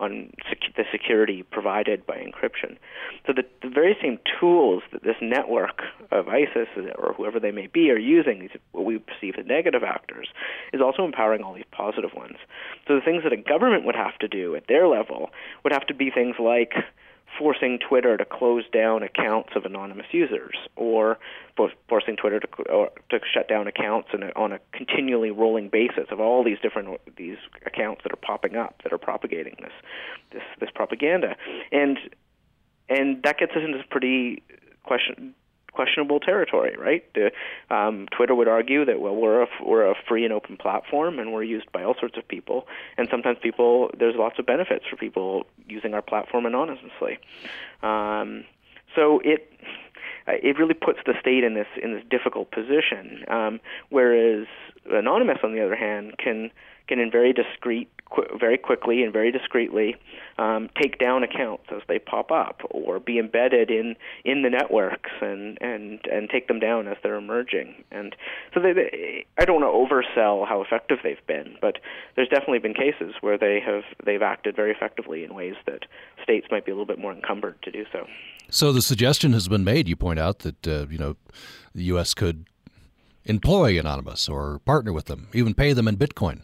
on 0.00 0.30
sec- 0.48 0.74
the 0.76 0.84
security 0.92 1.42
provided 1.42 2.06
by 2.06 2.16
encryption. 2.16 2.76
So 3.26 3.32
the, 3.32 3.44
the 3.62 3.68
very 3.68 3.96
same 4.00 4.18
tools 4.38 4.82
that 4.92 5.02
this 5.02 5.16
network 5.20 5.82
of 6.10 6.28
ISIS 6.28 6.68
or 6.96 7.14
whoever 7.14 7.40
they 7.40 7.50
may 7.50 7.66
be 7.66 7.90
are 7.90 7.98
using, 7.98 8.40
these 8.40 8.50
what 8.72 8.84
we 8.84 8.98
perceive 8.98 9.34
as 9.38 9.46
negative 9.46 9.82
actors, 9.82 10.28
is 10.72 10.80
also 10.80 11.04
empowering 11.04 11.42
all 11.42 11.54
these 11.54 11.64
positive 11.72 12.14
ones. 12.14 12.36
So 12.86 12.94
the 12.94 13.00
things 13.00 13.24
that 13.24 13.32
a 13.32 13.36
government 13.36 13.84
would 13.84 13.96
have 13.96 14.16
to 14.20 14.28
do 14.28 14.54
at 14.54 14.68
their 14.68 14.86
level 14.86 15.30
would 15.64 15.72
have 15.72 15.86
to 15.86 15.94
be 15.94 16.10
things 16.10 16.36
like 16.38 16.74
forcing 17.38 17.78
Twitter 17.78 18.16
to 18.16 18.24
close 18.24 18.64
down 18.72 19.02
accounts 19.02 19.50
of 19.56 19.64
anonymous 19.64 20.06
users, 20.12 20.56
or 20.76 21.18
forcing 21.88 22.16
Twitter 22.16 22.40
to 22.40 22.46
to 23.10 23.20
shut 23.32 23.48
down 23.48 23.66
accounts 23.66 24.08
a, 24.14 24.32
on 24.36 24.52
a 24.52 24.60
continually 24.72 25.30
rolling 25.30 25.68
basis 25.68 26.06
of 26.10 26.20
all 26.20 26.44
these 26.44 26.58
different 26.60 27.00
these 27.16 27.38
accounts 27.66 28.02
that 28.04 28.12
are 28.12 28.16
popping 28.16 28.56
up 28.56 28.80
that 28.82 28.92
are 28.92 28.98
propagating 28.98 29.56
this 29.60 29.72
this 30.32 30.42
this 30.60 30.70
propaganda, 30.74 31.36
and 31.72 31.98
and 32.88 33.22
that 33.24 33.38
gets 33.38 33.52
us 33.52 33.62
into 33.64 33.82
pretty 33.90 34.42
question 34.84 35.34
questionable 35.72 36.20
territory, 36.20 36.76
right? 36.78 37.04
um, 37.70 38.06
Twitter 38.10 38.34
would 38.34 38.48
argue 38.48 38.84
that 38.84 39.00
well, 39.00 39.14
we're 39.14 39.42
a, 39.42 39.46
we're 39.64 39.90
a 39.90 39.94
free 40.08 40.24
and 40.24 40.32
open 40.32 40.56
platform, 40.56 41.18
and 41.18 41.32
we're 41.32 41.42
used 41.42 41.70
by 41.72 41.82
all 41.82 41.94
sorts 41.98 42.16
of 42.16 42.26
people, 42.26 42.66
and 42.96 43.08
sometimes 43.10 43.38
people 43.42 43.90
there's 43.98 44.16
lots 44.16 44.38
of 44.38 44.46
benefits 44.46 44.84
for 44.88 44.96
people 44.96 45.46
using 45.68 45.94
our 45.94 46.02
platform 46.02 46.46
anonymously. 46.46 47.18
Um, 47.82 48.44
so 48.94 49.20
it 49.24 49.52
it 50.26 50.58
really 50.58 50.74
puts 50.74 50.98
the 51.06 51.14
state 51.20 51.44
in 51.44 51.54
this 51.54 51.68
in 51.82 51.94
this 51.94 52.02
difficult 52.10 52.50
position. 52.50 53.24
Um, 53.28 53.60
whereas 53.90 54.46
anonymous, 54.90 55.38
on 55.42 55.52
the 55.52 55.64
other 55.64 55.76
hand, 55.76 56.18
can 56.18 56.50
can 56.88 56.98
in 56.98 57.10
very 57.10 57.32
discreet, 57.32 57.88
qu- 58.10 58.38
very 58.38 58.58
quickly 58.58 59.02
and 59.02 59.12
very 59.12 59.30
discreetly 59.30 59.96
um, 60.38 60.68
take 60.80 60.98
down 60.98 61.22
accounts 61.22 61.64
as 61.70 61.82
they 61.88 61.98
pop 61.98 62.30
up, 62.30 62.62
or 62.70 62.98
be 62.98 63.18
embedded 63.18 63.70
in 63.70 63.94
in 64.24 64.42
the 64.42 64.50
networks 64.50 65.10
and 65.20 65.58
and 65.60 66.00
and 66.10 66.30
take 66.30 66.48
them 66.48 66.58
down 66.58 66.88
as 66.88 66.96
they're 67.02 67.16
emerging. 67.16 67.84
And 67.90 68.16
so 68.54 68.60
they, 68.60 68.72
they, 68.72 69.26
I 69.38 69.44
don't 69.44 69.60
want 69.60 69.90
to 69.90 69.94
oversell 69.94 70.48
how 70.48 70.62
effective 70.62 70.98
they've 71.02 71.26
been, 71.26 71.56
but 71.60 71.78
there's 72.16 72.28
definitely 72.28 72.60
been 72.60 72.74
cases 72.74 73.14
where 73.20 73.38
they 73.38 73.60
have 73.64 73.82
they've 74.04 74.22
acted 74.22 74.56
very 74.56 74.70
effectively 74.70 75.24
in 75.24 75.34
ways 75.34 75.54
that 75.66 75.84
states 76.22 76.46
might 76.50 76.64
be 76.64 76.70
a 76.70 76.74
little 76.74 76.86
bit 76.86 76.98
more 76.98 77.12
encumbered 77.12 77.60
to 77.62 77.70
do 77.70 77.84
so. 77.92 78.06
So 78.50 78.72
the 78.72 78.82
suggestion 78.82 79.32
has 79.34 79.48
been 79.48 79.64
made. 79.64 79.88
You 79.88 79.96
point 79.96 80.18
out 80.18 80.40
that 80.40 80.66
uh, 80.66 80.86
you 80.88 80.98
know 80.98 81.16
the 81.74 81.84
U.S. 81.84 82.14
could 82.14 82.46
employ 83.24 83.78
Anonymous 83.78 84.28
or 84.28 84.60
partner 84.60 84.92
with 84.92 85.04
them, 85.06 85.28
even 85.34 85.54
pay 85.54 85.72
them 85.72 85.86
in 85.86 85.96
Bitcoin. 85.96 86.42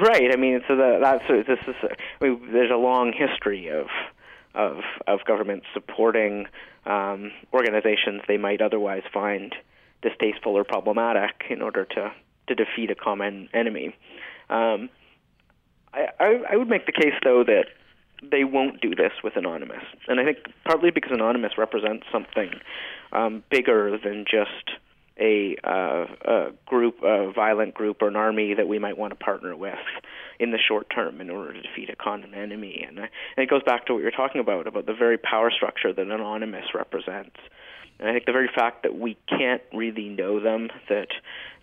Right. 0.00 0.30
I 0.32 0.36
mean, 0.36 0.60
so 0.68 0.76
that, 0.76 0.98
that's 1.02 1.24
this 1.28 1.58
is. 1.66 1.74
I 2.20 2.24
mean, 2.24 2.52
there's 2.52 2.70
a 2.70 2.76
long 2.76 3.12
history 3.12 3.68
of 3.68 3.86
of 4.54 4.78
of 5.06 5.24
government 5.24 5.64
supporting 5.74 6.46
um, 6.86 7.32
organizations 7.52 8.22
they 8.28 8.36
might 8.36 8.60
otherwise 8.60 9.02
find 9.12 9.54
distasteful 10.02 10.56
or 10.56 10.64
problematic 10.64 11.44
in 11.50 11.62
order 11.62 11.84
to 11.84 12.12
to 12.48 12.54
defeat 12.54 12.90
a 12.90 12.94
common 12.94 13.48
enemy. 13.52 13.96
Um, 14.50 14.88
I, 15.92 16.08
I, 16.20 16.42
I 16.52 16.56
would 16.56 16.68
make 16.68 16.86
the 16.86 16.92
case 16.92 17.14
though 17.24 17.42
that 17.44 17.66
they 18.22 18.44
won't 18.44 18.80
do 18.80 18.90
this 18.94 19.12
with 19.24 19.36
Anonymous, 19.36 19.84
and 20.06 20.20
I 20.20 20.24
think 20.24 20.38
partly 20.64 20.90
because 20.90 21.12
Anonymous 21.12 21.52
represents 21.58 22.06
something 22.12 22.50
um, 23.12 23.42
bigger 23.50 23.98
than 23.98 24.24
just 24.30 24.78
a, 25.20 25.56
uh, 25.64 26.06
a 26.24 26.46
group, 26.66 27.02
a 27.02 27.32
violent 27.32 27.74
group, 27.74 28.02
or 28.02 28.08
an 28.08 28.16
army 28.16 28.54
that 28.54 28.68
we 28.68 28.78
might 28.78 28.96
want 28.96 29.10
to 29.10 29.16
partner 29.16 29.56
with 29.56 29.74
in 30.38 30.50
the 30.50 30.58
short 30.58 30.88
term 30.94 31.20
in 31.20 31.30
order 31.30 31.52
to 31.52 31.62
defeat 31.62 31.90
a 31.90 31.96
common 31.96 32.34
enemy. 32.34 32.84
And, 32.86 32.98
and 32.98 33.08
it 33.36 33.50
goes 33.50 33.62
back 33.62 33.86
to 33.86 33.94
what 33.94 34.02
you're 34.02 34.10
talking 34.10 34.40
about 34.40 34.66
about 34.66 34.86
the 34.86 34.94
very 34.94 35.18
power 35.18 35.50
structure 35.50 35.92
that 35.92 36.06
Anonymous 36.06 36.74
represents. 36.74 37.36
And 37.98 38.08
I 38.08 38.12
think 38.12 38.26
the 38.26 38.32
very 38.32 38.50
fact 38.54 38.84
that 38.84 38.96
we 38.96 39.16
can't 39.28 39.62
really 39.72 40.08
know 40.08 40.40
them, 40.40 40.68
that 40.88 41.08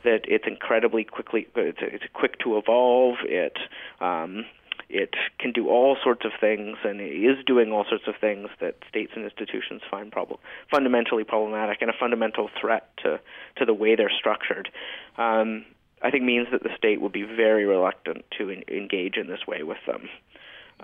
that 0.03 0.21
it's 0.27 0.45
incredibly 0.45 1.03
quickly, 1.03 1.47
it's, 1.55 1.79
it's 1.81 2.03
quick 2.13 2.37
to 2.39 2.57
evolve. 2.57 3.15
It 3.23 3.57
um, 3.99 4.45
it 4.89 5.13
can 5.39 5.51
do 5.51 5.69
all 5.69 5.97
sorts 6.03 6.25
of 6.25 6.31
things 6.39 6.77
and 6.83 7.01
is 7.01 7.43
doing 7.45 7.71
all 7.71 7.85
sorts 7.87 8.05
of 8.07 8.15
things 8.19 8.49
that 8.59 8.75
states 8.89 9.11
and 9.15 9.25
institutions 9.25 9.81
find 9.89 10.11
problem, 10.11 10.39
fundamentally 10.71 11.23
problematic 11.23 11.81
and 11.81 11.89
a 11.89 11.93
fundamental 11.99 12.49
threat 12.59 12.89
to, 13.03 13.19
to 13.57 13.65
the 13.65 13.73
way 13.73 13.95
they're 13.95 14.11
structured. 14.17 14.69
Um, 15.17 15.65
I 16.01 16.11
think 16.11 16.23
means 16.23 16.47
that 16.51 16.63
the 16.63 16.69
state 16.77 17.01
would 17.01 17.11
be 17.11 17.23
very 17.23 17.65
reluctant 17.65 18.25
to 18.37 18.49
in, 18.49 18.63
engage 18.67 19.17
in 19.17 19.27
this 19.27 19.47
way 19.47 19.63
with 19.63 19.79
them. 19.87 20.09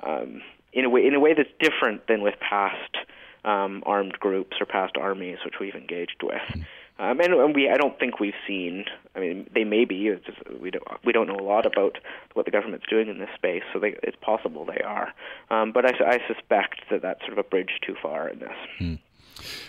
Um, 0.01 0.41
in 0.73 0.85
a 0.85 0.89
way, 0.89 1.05
in 1.05 1.13
a 1.13 1.19
way 1.19 1.33
that's 1.33 1.49
different 1.59 2.07
than 2.07 2.21
with 2.21 2.35
past 2.39 2.97
um, 3.43 3.83
armed 3.85 4.13
groups 4.13 4.57
or 4.59 4.65
past 4.65 4.97
armies, 4.97 5.39
which 5.45 5.55
we've 5.59 5.75
engaged 5.75 6.21
with. 6.23 6.65
Um, 7.01 7.19
and, 7.19 7.33
and 7.33 7.55
we, 7.55 7.67
I 7.67 7.77
don't 7.77 7.97
think 7.99 8.19
we've 8.19 8.33
seen. 8.47 8.85
I 9.15 9.19
mean, 9.19 9.49
they 9.55 9.63
may 9.63 9.85
be. 9.85 10.07
It's 10.07 10.23
just, 10.23 10.37
we 10.61 10.69
don't. 10.69 10.83
We 11.03 11.11
don't 11.11 11.27
know 11.27 11.35
a 11.35 11.43
lot 11.43 11.65
about 11.65 11.97
what 12.35 12.45
the 12.45 12.51
government's 12.51 12.85
doing 12.87 13.09
in 13.09 13.17
this 13.17 13.29
space. 13.35 13.63
So 13.73 13.79
they, 13.79 13.95
it's 14.03 14.17
possible 14.21 14.65
they 14.65 14.83
are. 14.83 15.11
Um, 15.49 15.71
but 15.71 15.83
I, 15.85 15.93
I 16.05 16.19
suspect 16.31 16.81
that 16.91 17.01
that's 17.01 17.21
sort 17.21 17.33
of 17.33 17.39
a 17.39 17.43
bridge 17.43 17.79
too 17.85 17.95
far 17.99 18.29
in 18.29 18.39
this. 18.39 18.53
Hmm. 18.77 18.95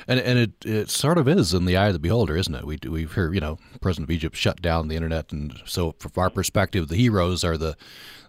And 0.06 0.20
and 0.20 0.38
it 0.38 0.50
it 0.66 0.90
sort 0.90 1.16
of 1.16 1.26
is 1.26 1.54
in 1.54 1.64
the 1.64 1.76
eye 1.76 1.86
of 1.86 1.94
the 1.94 1.98
beholder, 1.98 2.36
isn't 2.36 2.54
it? 2.54 2.66
We 2.66 2.78
we've 2.86 3.12
heard 3.12 3.34
you 3.34 3.40
know 3.40 3.58
President 3.80 4.10
of 4.10 4.14
Egypt 4.14 4.36
shut 4.36 4.60
down 4.60 4.88
the 4.88 4.96
internet, 4.96 5.32
and 5.32 5.58
so 5.64 5.94
from 5.98 6.12
our 6.16 6.28
perspective, 6.28 6.88
the 6.88 6.96
heroes 6.96 7.42
are 7.44 7.56
the 7.56 7.76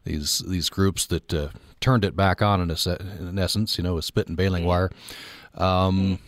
these 0.05 0.39
these 0.47 0.69
groups 0.69 1.05
that 1.07 1.33
uh, 1.33 1.49
turned 1.81 2.05
it 2.05 2.15
back 2.15 2.41
on 2.41 2.61
in, 2.61 2.71
a, 2.71 2.95
in 3.19 3.37
essence, 3.37 3.77
you 3.77 3.83
know, 3.83 3.95
with 3.95 4.05
spit 4.05 4.27
and 4.27 4.37
baling 4.37 4.63
wire. 4.63 4.89
Um, 5.55 6.19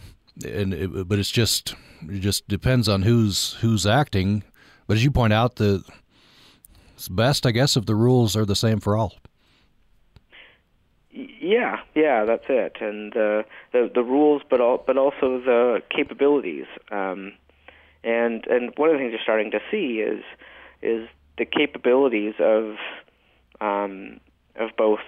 and 0.44 0.74
it, 0.74 1.08
but 1.08 1.20
it's 1.20 1.32
just 1.32 1.76
it 2.10 2.20
just 2.20 2.48
depends 2.48 2.90
on 2.90 3.04
who's 3.04 3.54
who's 3.62 3.86
acting. 3.86 4.44
But 4.88 4.98
as 4.98 5.04
you 5.04 5.12
point 5.12 5.34
out, 5.34 5.56
the 5.56 5.84
it's 6.96 7.10
best, 7.10 7.46
I 7.46 7.52
guess, 7.52 7.76
if 7.76 7.86
the 7.86 7.96
rules 7.96 8.36
are 8.36 8.46
the 8.46 8.56
same 8.56 8.80
for 8.80 8.96
all. 8.96 9.16
Yeah, 11.12 11.80
yeah, 11.94 12.26
that's 12.26 12.46
it, 12.50 12.78
and 12.82 13.16
uh, 13.16 13.44
the 13.72 13.90
the 13.94 14.04
rules, 14.04 14.42
but 14.50 14.60
all, 14.60 14.84
but 14.86 14.98
also 14.98 15.40
the 15.40 15.82
capabilities. 15.90 16.66
Um, 16.92 17.34
and 18.04 18.46
and 18.48 18.74
one 18.78 18.90
of 18.90 18.96
the 18.96 19.00
things 19.00 19.12
you're 19.12 19.22
starting 19.22 19.52
to 19.52 19.60
see 19.72 20.00
is 20.00 20.24
is 20.82 21.08
the 21.38 21.46
capabilities 21.46 22.34
of 22.40 22.76
um, 23.62 24.20
of 24.56 24.72
both 24.78 25.00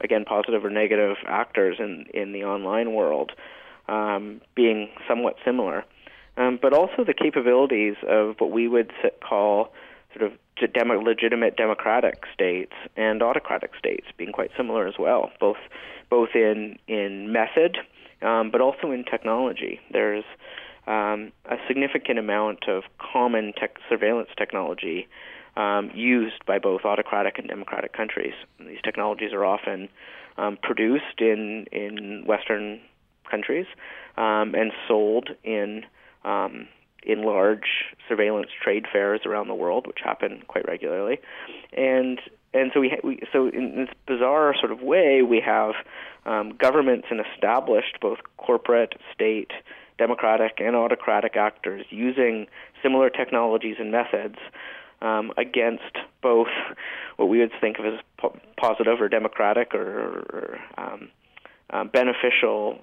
again 0.00 0.24
positive 0.24 0.64
or 0.64 0.70
negative 0.70 1.16
actors 1.26 1.76
in 1.78 2.06
in 2.12 2.32
the 2.32 2.44
online 2.44 2.92
world 2.92 3.32
um, 3.88 4.40
being 4.54 4.88
somewhat 5.08 5.36
similar, 5.44 5.84
um, 6.36 6.58
but 6.60 6.72
also 6.72 7.04
the 7.04 7.14
capabilities 7.14 7.94
of 8.08 8.36
what 8.38 8.50
we 8.50 8.68
would 8.68 8.92
call 9.26 9.72
sort 10.16 10.30
of 10.30 10.38
legitimate 11.02 11.56
democratic 11.56 12.24
states 12.32 12.72
and 12.96 13.22
autocratic 13.22 13.72
states 13.78 14.06
being 14.16 14.32
quite 14.32 14.50
similar 14.56 14.86
as 14.86 14.94
well, 14.98 15.30
both 15.40 15.56
both 16.10 16.30
in 16.34 16.78
in 16.86 17.32
method, 17.32 17.78
um, 18.22 18.50
but 18.50 18.60
also 18.60 18.90
in 18.90 19.04
technology. 19.04 19.80
There's 19.90 20.24
um, 20.86 21.32
a 21.46 21.56
significant 21.66 22.18
amount 22.18 22.68
of 22.68 22.84
common 22.98 23.52
tech 23.58 23.76
surveillance 23.88 24.28
technology 24.36 25.08
um, 25.56 25.90
used 25.94 26.44
by 26.46 26.58
both 26.58 26.84
autocratic 26.84 27.38
and 27.38 27.48
democratic 27.48 27.92
countries. 27.92 28.34
And 28.58 28.68
these 28.68 28.82
technologies 28.82 29.32
are 29.32 29.44
often 29.44 29.88
um, 30.36 30.58
produced 30.62 31.20
in 31.20 31.66
in 31.72 32.24
Western 32.26 32.80
countries 33.30 33.66
um, 34.16 34.54
and 34.54 34.72
sold 34.86 35.30
in 35.42 35.84
um, 36.24 36.68
in 37.06 37.22
large 37.22 37.84
surveillance 38.08 38.48
trade 38.62 38.86
fairs 38.90 39.20
around 39.26 39.48
the 39.48 39.54
world, 39.54 39.86
which 39.86 39.98
happen 40.02 40.42
quite 40.48 40.66
regularly, 40.66 41.20
and 41.72 42.20
and 42.54 42.70
so 42.72 42.80
we, 42.80 42.88
ha- 42.88 43.00
we 43.02 43.20
so 43.32 43.48
in 43.48 43.74
this 43.76 43.88
bizarre 44.06 44.54
sort 44.58 44.72
of 44.72 44.80
way 44.80 45.22
we 45.22 45.40
have 45.44 45.74
um, 46.24 46.56
governments 46.56 47.08
and 47.10 47.20
established 47.20 47.98
both 48.00 48.18
corporate, 48.38 48.94
state, 49.12 49.50
democratic, 49.98 50.54
and 50.58 50.74
autocratic 50.74 51.36
actors 51.36 51.84
using 51.90 52.46
similar 52.82 53.10
technologies 53.10 53.76
and 53.78 53.90
methods 53.90 54.36
um, 55.02 55.32
against 55.36 55.98
both 56.22 56.48
what 57.16 57.26
we 57.26 57.38
would 57.38 57.52
think 57.60 57.78
of 57.78 57.84
as 57.84 58.00
po- 58.16 58.38
positive 58.56 59.00
or 59.00 59.08
democratic 59.08 59.74
or, 59.74 60.20
or 60.32 60.58
um, 60.78 61.08
uh, 61.70 61.84
beneficial 61.84 62.78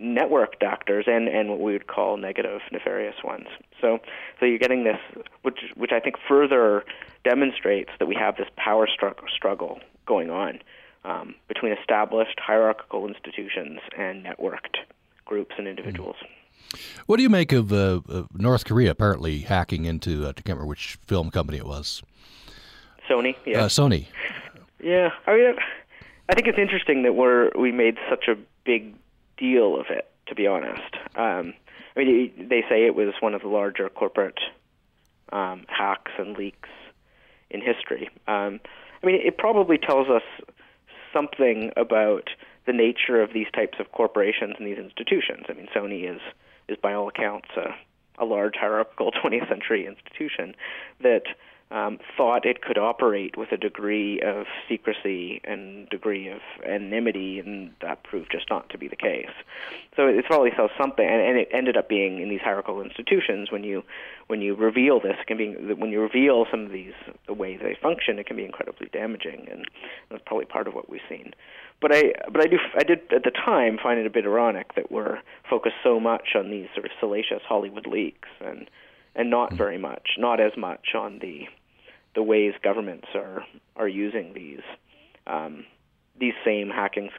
networked 0.00 0.58
doctors 0.60 1.06
and, 1.06 1.28
and 1.28 1.50
what 1.50 1.60
we 1.60 1.72
would 1.72 1.86
call 1.86 2.16
negative, 2.16 2.60
nefarious 2.72 3.16
ones. 3.24 3.46
So, 3.80 3.98
so 4.38 4.46
you're 4.46 4.58
getting 4.58 4.84
this, 4.84 4.98
which, 5.42 5.58
which 5.76 5.92
I 5.92 6.00
think 6.00 6.16
further 6.28 6.84
demonstrates 7.24 7.90
that 7.98 8.06
we 8.06 8.14
have 8.14 8.36
this 8.36 8.48
power 8.56 8.86
struggle 9.34 9.80
going 10.06 10.30
on 10.30 10.60
um, 11.04 11.34
between 11.48 11.72
established 11.72 12.38
hierarchical 12.38 13.06
institutions 13.06 13.80
and 13.96 14.24
networked 14.24 14.76
groups 15.24 15.54
and 15.58 15.66
individuals. 15.68 16.16
What 17.06 17.16
do 17.16 17.22
you 17.22 17.30
make 17.30 17.52
of 17.52 17.72
uh, 17.72 18.00
North 18.34 18.64
Korea 18.64 18.90
apparently 18.90 19.40
hacking 19.40 19.84
into, 19.84 20.24
uh, 20.24 20.30
I 20.30 20.32
can't 20.32 20.48
remember 20.48 20.66
which 20.66 20.98
film 21.06 21.30
company 21.30 21.58
it 21.58 21.66
was? 21.66 22.02
Sony, 23.08 23.34
yeah. 23.44 23.62
Uh, 23.64 23.68
Sony. 23.68 24.06
Yeah, 24.82 25.10
I 25.26 25.34
mean, 25.34 25.54
I 26.28 26.34
think 26.34 26.46
it's 26.46 26.58
interesting 26.58 27.02
that 27.02 27.14
we're 27.14 27.50
we 27.58 27.72
made 27.72 27.96
such 28.08 28.28
a 28.28 28.36
big 28.64 28.94
deal 29.40 29.80
of 29.80 29.86
it, 29.88 30.08
to 30.28 30.34
be 30.34 30.46
honest. 30.46 30.94
Um, 31.16 31.54
I 31.96 32.04
mean, 32.04 32.48
they 32.48 32.62
say 32.68 32.86
it 32.86 32.94
was 32.94 33.14
one 33.20 33.34
of 33.34 33.42
the 33.42 33.48
larger 33.48 33.88
corporate 33.88 34.38
um, 35.32 35.64
hacks 35.68 36.12
and 36.18 36.36
leaks 36.36 36.68
in 37.50 37.60
history. 37.60 38.08
Um, 38.28 38.60
I 39.02 39.06
mean, 39.06 39.20
it 39.24 39.38
probably 39.38 39.78
tells 39.78 40.08
us 40.08 40.22
something 41.12 41.72
about 41.76 42.30
the 42.66 42.72
nature 42.72 43.20
of 43.20 43.32
these 43.32 43.48
types 43.54 43.78
of 43.80 43.90
corporations 43.92 44.54
and 44.58 44.66
these 44.66 44.78
institutions. 44.78 45.46
I 45.48 45.54
mean, 45.54 45.68
Sony 45.74 46.08
is 46.08 46.20
is 46.68 46.76
by 46.80 46.92
all 46.92 47.08
accounts 47.08 47.48
a, 47.56 47.74
a 48.22 48.24
large 48.24 48.54
hierarchical 48.54 49.10
20th 49.24 49.48
century 49.48 49.86
institution 49.86 50.54
that 51.02 51.22
um, 51.70 51.98
thought 52.16 52.44
it 52.44 52.62
could 52.62 52.78
operate 52.78 53.36
with 53.36 53.52
a 53.52 53.56
degree 53.56 54.20
of 54.20 54.46
secrecy 54.68 55.40
and 55.44 55.88
degree 55.88 56.28
of 56.28 56.40
anonymity, 56.66 57.38
and 57.38 57.70
that 57.80 58.02
proved 58.02 58.32
just 58.32 58.50
not 58.50 58.68
to 58.70 58.78
be 58.78 58.88
the 58.88 58.96
case. 58.96 59.30
So 59.96 60.08
it 60.08 60.24
probably 60.24 60.50
says 60.56 60.70
something, 60.76 61.06
and, 61.06 61.20
and 61.20 61.38
it 61.38 61.48
ended 61.52 61.76
up 61.76 61.88
being 61.88 62.20
in 62.20 62.28
these 62.28 62.40
hierarchical 62.40 62.82
institutions. 62.82 63.52
When 63.52 63.62
you 63.62 63.84
when 64.26 64.40
you 64.40 64.54
reveal 64.56 65.00
this, 65.00 65.16
it 65.20 65.26
can 65.26 65.36
be 65.38 65.54
when 65.74 65.90
you 65.90 66.00
reveal 66.00 66.46
some 66.50 66.66
of 66.66 66.72
these 66.72 66.94
the 67.26 67.34
way 67.34 67.56
they 67.56 67.76
function, 67.80 68.18
it 68.18 68.26
can 68.26 68.36
be 68.36 68.44
incredibly 68.44 68.88
damaging, 68.92 69.46
and 69.50 69.64
that's 70.10 70.22
probably 70.26 70.46
part 70.46 70.66
of 70.66 70.74
what 70.74 70.90
we've 70.90 71.00
seen. 71.08 71.34
But 71.80 71.94
I 71.94 72.12
but 72.30 72.40
I 72.40 72.46
do 72.46 72.58
I 72.76 72.82
did 72.82 73.00
at 73.14 73.22
the 73.22 73.30
time 73.30 73.78
find 73.80 74.00
it 74.00 74.06
a 74.06 74.10
bit 74.10 74.24
ironic 74.24 74.74
that 74.74 74.90
we're 74.90 75.20
focused 75.48 75.76
so 75.84 76.00
much 76.00 76.30
on 76.34 76.50
these 76.50 76.66
sort 76.74 76.86
of 76.86 76.92
salacious 76.98 77.42
Hollywood 77.46 77.86
leaks 77.86 78.28
and 78.44 78.68
and 79.14 79.30
not 79.30 79.52
very 79.52 79.78
much, 79.78 80.10
not 80.18 80.40
as 80.40 80.52
much 80.56 80.94
on 80.94 81.18
the 81.20 81.46
the 82.14 82.22
ways 82.22 82.54
governments 82.62 83.08
are 83.14 83.44
are 83.76 83.88
using 83.88 84.32
these 84.34 84.62
um, 85.26 85.64
these 86.18 86.34
same 86.44 86.70
hacking 86.70 87.10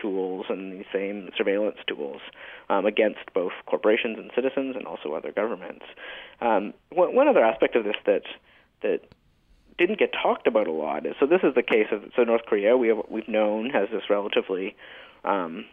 tools 0.00 0.46
and 0.48 0.72
these 0.72 0.86
same 0.92 1.30
surveillance 1.36 1.78
tools 1.86 2.20
um, 2.68 2.86
against 2.86 3.20
both 3.32 3.52
corporations 3.66 4.18
and 4.18 4.30
citizens 4.34 4.76
and 4.76 4.86
also 4.86 5.12
other 5.12 5.32
governments. 5.32 5.84
Um, 6.40 6.74
one, 6.90 7.14
one 7.14 7.28
other 7.28 7.44
aspect 7.44 7.76
of 7.76 7.84
this 7.84 7.96
that 8.06 8.22
that 8.82 9.00
didn't 9.78 9.98
get 9.98 10.12
talked 10.12 10.46
about 10.46 10.66
a 10.66 10.72
lot 10.72 11.06
is 11.06 11.14
so 11.18 11.26
this 11.26 11.40
is 11.42 11.54
the 11.54 11.62
case 11.62 11.88
of 11.90 12.02
so 12.14 12.22
North 12.22 12.42
Korea 12.46 12.76
we 12.76 12.88
have, 12.88 12.98
we've 13.08 13.28
known 13.28 13.70
has 13.70 13.88
this 13.90 14.08
relatively 14.08 14.76
um, 15.24 15.64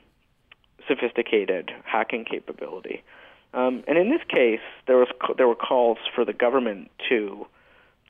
sophisticated 0.88 1.72
hacking 1.84 2.26
capability, 2.26 3.04
um, 3.54 3.84
and 3.88 3.98
in 3.98 4.10
this 4.10 4.22
case 4.28 4.62
there 4.88 4.98
was 4.98 5.10
there 5.38 5.48
were 5.48 5.56
calls 5.56 5.98
for 6.16 6.26
the 6.26 6.34
government 6.34 6.90
to 7.10 7.46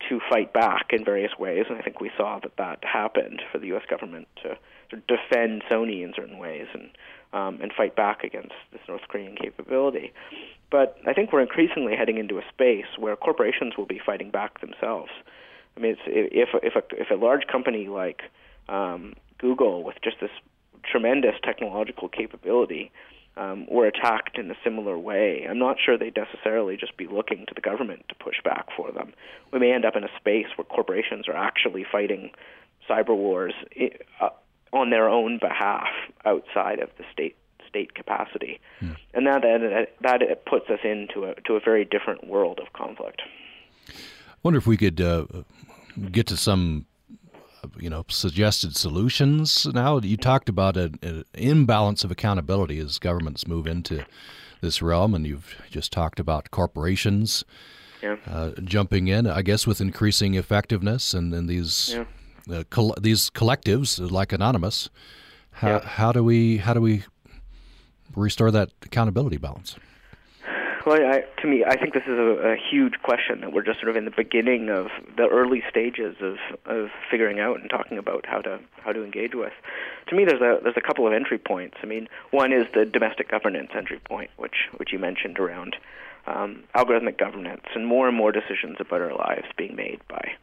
to 0.09 0.19
fight 0.29 0.53
back 0.53 0.87
in 0.91 1.03
various 1.03 1.31
ways, 1.37 1.65
and 1.69 1.77
I 1.77 1.81
think 1.81 1.99
we 1.99 2.11
saw 2.17 2.39
that 2.39 2.57
that 2.57 2.79
happened 2.83 3.41
for 3.51 3.59
the 3.59 3.67
U.S. 3.67 3.83
government 3.89 4.27
to, 4.43 4.57
to 4.89 5.01
defend 5.07 5.63
Sony 5.69 6.03
in 6.03 6.13
certain 6.15 6.37
ways 6.37 6.67
and 6.73 6.89
um, 7.33 7.59
and 7.61 7.71
fight 7.71 7.95
back 7.95 8.23
against 8.23 8.53
this 8.71 8.81
North 8.89 9.03
Korean 9.07 9.35
capability. 9.35 10.11
But 10.69 10.97
I 11.07 11.13
think 11.13 11.31
we're 11.31 11.41
increasingly 11.41 11.95
heading 11.95 12.17
into 12.17 12.37
a 12.37 12.43
space 12.49 12.85
where 12.97 13.15
corporations 13.15 13.73
will 13.77 13.85
be 13.85 14.01
fighting 14.05 14.31
back 14.31 14.59
themselves. 14.59 15.11
I 15.77 15.79
mean, 15.79 15.93
it's, 15.93 16.01
if 16.05 16.49
if 16.61 16.75
a 16.75 17.01
if 17.01 17.09
a 17.09 17.15
large 17.15 17.47
company 17.47 17.87
like 17.87 18.21
um, 18.67 19.13
Google 19.37 19.83
with 19.83 19.95
just 20.03 20.17
this 20.19 20.31
tremendous 20.83 21.35
technological 21.43 22.09
capability 22.09 22.91
um, 23.37 23.65
were 23.69 23.85
attacked 23.85 24.37
in 24.37 24.51
a 24.51 24.55
similar 24.63 24.97
way, 24.97 25.45
I'm 25.49 25.59
not 25.59 25.77
sure 25.83 25.97
they'd 25.97 26.15
necessarily 26.15 26.77
just 26.77 26.97
be 26.97 27.07
looking 27.07 27.45
to 27.47 27.53
the 27.53 27.61
government 27.61 28.05
to 28.09 28.15
push 28.15 28.41
back 28.43 28.67
for 28.75 28.91
them. 28.91 29.13
We 29.51 29.59
may 29.59 29.71
end 29.71 29.85
up 29.85 29.95
in 29.95 30.03
a 30.03 30.09
space 30.17 30.47
where 30.55 30.65
corporations 30.65 31.27
are 31.27 31.35
actually 31.35 31.85
fighting 31.89 32.31
cyber 32.89 33.15
wars 33.15 33.53
uh, 34.19 34.29
on 34.73 34.89
their 34.89 35.09
own 35.09 35.37
behalf 35.39 35.87
outside 36.25 36.79
of 36.79 36.89
the 36.97 37.03
state 37.11 37.35
state 37.67 37.95
capacity, 37.95 38.59
hmm. 38.81 38.91
and 39.13 39.25
that, 39.25 39.43
that 39.43 40.19
that 40.19 40.45
puts 40.45 40.69
us 40.69 40.79
into 40.83 41.23
a 41.23 41.35
to 41.47 41.53
a 41.53 41.59
very 41.59 41.85
different 41.85 42.27
world 42.27 42.59
of 42.59 42.73
conflict. 42.73 43.21
I 43.87 43.93
wonder 44.43 44.57
if 44.57 44.67
we 44.67 44.75
could 44.75 44.99
uh, 44.99 45.25
get 46.11 46.27
to 46.27 46.37
some 46.37 46.85
you 47.79 47.89
know 47.89 48.05
suggested 48.07 48.75
solutions 48.75 49.65
now 49.73 49.99
you 49.99 50.17
talked 50.17 50.49
about 50.49 50.77
an 50.77 51.23
imbalance 51.33 52.03
of 52.03 52.11
accountability 52.11 52.79
as 52.79 52.99
governments 52.99 53.47
move 53.47 53.67
into 53.67 54.05
this 54.61 54.81
realm 54.81 55.13
and 55.13 55.25
you've 55.25 55.55
just 55.69 55.91
talked 55.91 56.19
about 56.19 56.51
corporations 56.51 57.43
yeah. 58.01 58.15
uh, 58.27 58.51
jumping 58.63 59.07
in 59.07 59.27
i 59.27 59.41
guess 59.41 59.67
with 59.67 59.81
increasing 59.81 60.35
effectiveness 60.35 61.13
and 61.13 61.33
then 61.33 61.47
these 61.47 61.95
yeah. 62.47 62.57
uh, 62.57 62.63
col- 62.69 62.95
these 62.99 63.29
collectives 63.29 64.11
like 64.11 64.31
anonymous 64.31 64.89
how, 65.51 65.69
yeah. 65.69 65.85
how 65.85 66.11
do 66.11 66.23
we 66.23 66.57
how 66.57 66.73
do 66.73 66.81
we 66.81 67.03
restore 68.15 68.51
that 68.51 68.69
accountability 68.83 69.37
balance 69.37 69.75
well, 70.85 70.99
I, 71.01 71.23
to 71.41 71.47
me, 71.47 71.63
I 71.65 71.77
think 71.77 71.93
this 71.93 72.03
is 72.03 72.17
a, 72.17 72.53
a 72.53 72.55
huge 72.55 72.93
question 73.03 73.41
that 73.41 73.53
we're 73.53 73.63
just 73.63 73.79
sort 73.79 73.89
of 73.89 73.95
in 73.95 74.05
the 74.05 74.11
beginning 74.11 74.69
of 74.69 74.87
the 75.17 75.27
early 75.27 75.63
stages 75.69 76.15
of, 76.21 76.37
of 76.65 76.89
figuring 77.09 77.39
out 77.39 77.59
and 77.59 77.69
talking 77.69 77.97
about 77.97 78.25
how 78.25 78.41
to 78.41 78.59
how 78.83 78.91
to 78.91 79.03
engage 79.03 79.35
with. 79.35 79.53
To 80.07 80.15
me, 80.15 80.25
there's 80.25 80.41
a 80.41 80.59
there's 80.63 80.77
a 80.77 80.81
couple 80.81 81.05
of 81.07 81.13
entry 81.13 81.37
points. 81.37 81.77
I 81.83 81.85
mean, 81.85 82.07
one 82.31 82.51
is 82.51 82.65
the 82.73 82.85
domestic 82.85 83.29
governance 83.29 83.71
entry 83.75 83.99
point, 83.99 84.31
which 84.37 84.69
which 84.77 84.91
you 84.91 84.99
mentioned 84.99 85.39
around 85.39 85.75
um, 86.27 86.63
algorithmic 86.75 87.17
governance 87.17 87.65
and 87.75 87.85
more 87.85 88.07
and 88.07 88.17
more 88.17 88.31
decisions 88.31 88.77
about 88.79 89.01
our 89.01 89.13
lives 89.13 89.47
being 89.57 89.75
made 89.75 89.99
by 90.07 90.33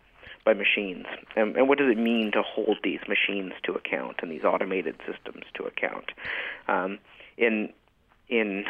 by 0.44 0.55
machines. 0.55 1.07
And, 1.37 1.57
and 1.57 1.68
what 1.68 1.79
does 1.79 1.90
it 1.90 1.98
mean 1.98 2.33
to 2.33 2.42
hold 2.42 2.79
these 2.83 3.01
machines 3.09 3.53
to 3.64 3.72
account 3.72 4.16
and 4.22 4.31
these 4.31 4.44
automated 4.44 4.96
systems 5.07 5.44
to 5.55 5.64
account? 5.64 6.12
Um, 6.68 6.98
in 7.37 7.72
in 8.29 8.64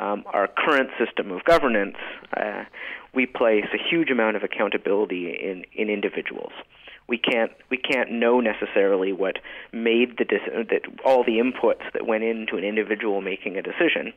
um, 0.00 0.24
our 0.32 0.48
current 0.48 0.90
system 0.98 1.30
of 1.30 1.44
governance, 1.44 1.96
uh, 2.36 2.64
we 3.14 3.26
place 3.26 3.66
a 3.74 3.78
huge 3.78 4.10
amount 4.10 4.36
of 4.36 4.42
accountability 4.42 5.28
in, 5.30 5.64
in 5.74 5.90
individuals. 5.90 6.52
We 7.06 7.18
can't 7.18 7.50
we 7.70 7.76
can't 7.76 8.12
know 8.12 8.40
necessarily 8.40 9.12
what 9.12 9.38
made 9.72 10.16
the 10.18 10.24
that 10.70 10.82
all 11.04 11.24
the 11.24 11.38
inputs 11.38 11.82
that 11.92 12.06
went 12.06 12.22
into 12.22 12.56
an 12.56 12.62
individual 12.62 13.20
making 13.20 13.56
a 13.56 13.62
decision, 13.62 14.12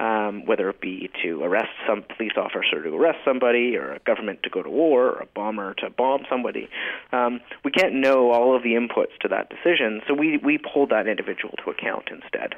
um, 0.00 0.44
whether 0.44 0.68
it 0.68 0.80
be 0.80 1.08
to 1.22 1.44
arrest 1.44 1.70
some 1.88 2.02
police 2.02 2.32
officer 2.36 2.82
to 2.82 2.96
arrest 2.96 3.18
somebody, 3.24 3.76
or 3.76 3.92
a 3.92 4.00
government 4.00 4.42
to 4.42 4.50
go 4.50 4.64
to 4.64 4.68
war, 4.68 5.10
or 5.10 5.20
a 5.20 5.26
bomber 5.26 5.74
to 5.74 5.90
bomb 5.90 6.22
somebody. 6.28 6.68
Um, 7.12 7.40
we 7.64 7.70
can't 7.70 7.94
know 7.94 8.32
all 8.32 8.56
of 8.56 8.64
the 8.64 8.70
inputs 8.70 9.16
to 9.20 9.28
that 9.28 9.48
decision, 9.48 10.02
so 10.08 10.12
we 10.12 10.38
we 10.38 10.58
hold 10.64 10.90
that 10.90 11.06
individual 11.06 11.54
to 11.64 11.70
account 11.70 12.08
instead. 12.10 12.56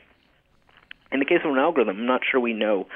In 1.13 1.21
the 1.21 1.25
case 1.25 1.41
of 1.45 1.53
an 1.53 1.59
algorithm, 1.59 1.99
I'm 1.99 2.07
not 2.07 2.23
sure 2.29 2.41
we 2.41 2.53
know 2.53 2.87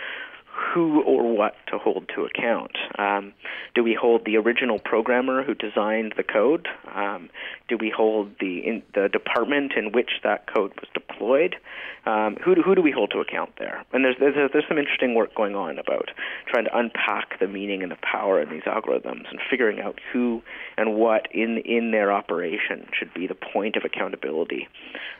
who 0.52 1.02
or 1.02 1.36
what 1.36 1.54
to 1.68 1.78
hold 1.78 2.10
to 2.14 2.24
account. 2.24 2.72
Um, 2.98 3.32
do 3.74 3.82
we 3.82 3.94
hold 3.94 4.24
the 4.24 4.36
original 4.36 4.78
programmer 4.78 5.42
who 5.42 5.54
designed 5.54 6.14
the 6.16 6.22
code? 6.22 6.68
Um, 6.94 7.30
do 7.68 7.76
we 7.76 7.92
hold 7.94 8.32
the 8.40 8.82
the 8.94 9.08
department 9.08 9.72
in 9.76 9.92
which 9.92 10.10
that 10.22 10.46
code 10.52 10.72
was 10.80 10.88
deployed? 10.94 11.56
Um, 12.06 12.36
who 12.42 12.54
do, 12.54 12.62
who 12.62 12.74
do 12.74 12.82
we 12.82 12.90
hold 12.90 13.10
to 13.10 13.18
account 13.18 13.50
there? 13.58 13.84
And 13.92 14.04
there's, 14.04 14.16
there's 14.18 14.50
there's 14.52 14.64
some 14.68 14.78
interesting 14.78 15.14
work 15.14 15.34
going 15.34 15.54
on 15.54 15.78
about 15.78 16.10
trying 16.46 16.64
to 16.64 16.76
unpack 16.76 17.38
the 17.38 17.46
meaning 17.46 17.82
and 17.82 17.92
the 17.92 17.98
power 18.02 18.40
in 18.40 18.50
these 18.50 18.62
algorithms 18.62 19.30
and 19.30 19.38
figuring 19.50 19.80
out 19.80 19.98
who 20.12 20.42
and 20.76 20.94
what 20.94 21.28
in 21.32 21.58
in 21.58 21.90
their 21.90 22.12
operation 22.12 22.88
should 22.98 23.12
be 23.14 23.26
the 23.26 23.34
point 23.34 23.76
of 23.76 23.84
accountability 23.84 24.68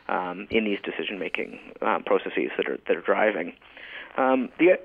um, 0.08 0.46
in 0.50 0.64
these 0.64 0.78
decision 0.82 1.18
making 1.18 1.58
um, 1.82 2.02
processes 2.02 2.50
that 2.56 2.68
are 2.68 2.78
that 2.88 2.96
are 2.96 3.02
driving. 3.02 3.52
Um, 4.16 4.48
the 4.58 4.78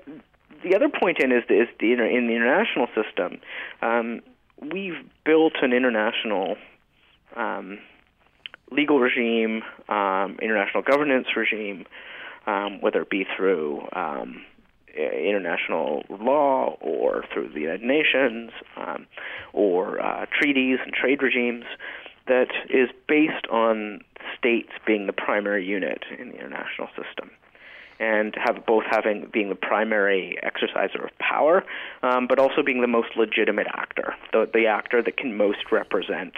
the 0.66 0.74
other 0.74 0.88
point 0.88 1.18
in 1.20 1.30
is, 1.32 1.44
is 1.48 1.68
the 1.78 1.92
in 1.92 2.26
the 2.26 2.34
international 2.34 2.88
system. 2.88 3.40
Um, 3.82 4.20
we've 4.72 4.98
built 5.24 5.54
an 5.62 5.72
international 5.72 6.56
um, 7.36 7.78
legal 8.72 8.98
regime, 8.98 9.62
um, 9.88 10.38
international 10.42 10.82
governance 10.82 11.28
regime, 11.36 11.86
um, 12.46 12.80
whether 12.80 13.02
it 13.02 13.10
be 13.10 13.26
through 13.36 13.86
um, 13.94 14.44
international 14.96 16.02
law 16.08 16.76
or 16.80 17.24
through 17.32 17.50
the 17.52 17.60
United 17.60 17.82
Nations 17.82 18.50
um, 18.76 19.06
or 19.52 20.00
uh, 20.00 20.26
treaties 20.40 20.78
and 20.84 20.92
trade 20.92 21.22
regimes 21.22 21.64
that 22.26 22.48
is 22.68 22.88
based 23.06 23.46
on 23.52 24.00
states 24.36 24.70
being 24.84 25.06
the 25.06 25.12
primary 25.12 25.64
unit 25.64 26.02
in 26.18 26.30
the 26.30 26.34
international 26.34 26.88
system 26.88 27.30
and 27.98 28.34
have 28.36 28.66
both 28.66 28.84
having 28.90 29.28
being 29.32 29.48
the 29.48 29.54
primary 29.54 30.38
exerciser 30.42 31.04
of 31.04 31.18
power, 31.18 31.64
um, 32.02 32.26
but 32.26 32.38
also 32.38 32.62
being 32.62 32.80
the 32.80 32.86
most 32.86 33.08
legitimate 33.16 33.66
actor, 33.72 34.14
the, 34.32 34.48
the 34.52 34.66
actor 34.66 35.02
that 35.02 35.16
can 35.16 35.36
most 35.36 35.72
represent 35.72 36.34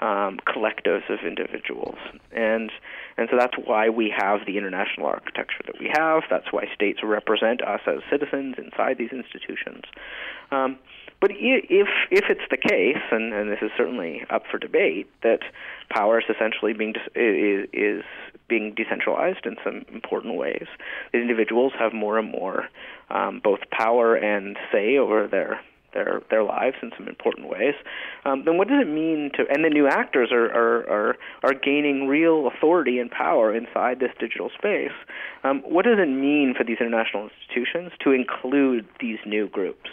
um, 0.00 0.38
collectives 0.46 1.08
of 1.08 1.20
individuals, 1.26 1.98
and 2.32 2.70
and 3.16 3.28
so 3.30 3.36
that's 3.38 3.54
why 3.64 3.88
we 3.88 4.12
have 4.14 4.40
the 4.46 4.58
international 4.58 5.06
architecture 5.06 5.62
that 5.66 5.78
we 5.80 5.90
have. 5.94 6.24
That's 6.28 6.52
why 6.52 6.64
states 6.74 7.00
represent 7.02 7.62
us 7.62 7.80
as 7.86 8.00
citizens 8.10 8.56
inside 8.58 8.98
these 8.98 9.12
institutions. 9.12 9.84
Um, 10.50 10.78
but 11.20 11.30
if 11.32 11.88
if 12.10 12.24
it's 12.28 12.46
the 12.50 12.56
case, 12.56 13.02
and, 13.10 13.32
and 13.32 13.50
this 13.50 13.58
is 13.62 13.70
certainly 13.76 14.22
up 14.30 14.42
for 14.50 14.58
debate, 14.58 15.08
that 15.22 15.40
power 15.88 16.18
is 16.18 16.26
essentially 16.28 16.72
being 16.72 16.94
is, 17.14 17.68
is 17.72 18.04
being 18.48 18.74
decentralized 18.74 19.46
in 19.46 19.56
some 19.64 19.84
important 19.92 20.36
ways, 20.36 20.66
individuals 21.12 21.72
have 21.78 21.92
more 21.92 22.18
and 22.18 22.30
more 22.30 22.68
um, 23.10 23.40
both 23.42 23.60
power 23.70 24.14
and 24.14 24.56
say 24.70 24.96
over 24.98 25.26
their 25.26 25.60
their 25.94 26.22
their 26.30 26.42
lives 26.42 26.76
in 26.82 26.92
some 26.96 27.08
important 27.08 27.48
ways, 27.48 27.74
um, 28.24 28.44
then 28.44 28.58
what 28.58 28.68
does 28.68 28.82
it 28.82 28.88
mean 28.88 29.30
to? 29.34 29.44
And 29.48 29.64
the 29.64 29.70
new 29.70 29.86
actors 29.88 30.30
are 30.30 30.46
are 30.52 30.90
are, 30.90 31.16
are 31.42 31.54
gaining 31.54 32.06
real 32.06 32.46
authority 32.46 32.98
and 32.98 33.10
power 33.10 33.54
inside 33.54 34.00
this 34.00 34.12
digital 34.20 34.50
space. 34.50 34.92
Um, 35.44 35.62
what 35.62 35.86
does 35.86 35.98
it 35.98 36.08
mean 36.08 36.54
for 36.56 36.64
these 36.64 36.78
international 36.80 37.30
institutions 37.30 37.92
to 38.04 38.12
include 38.12 38.86
these 39.00 39.18
new 39.24 39.48
groups? 39.48 39.88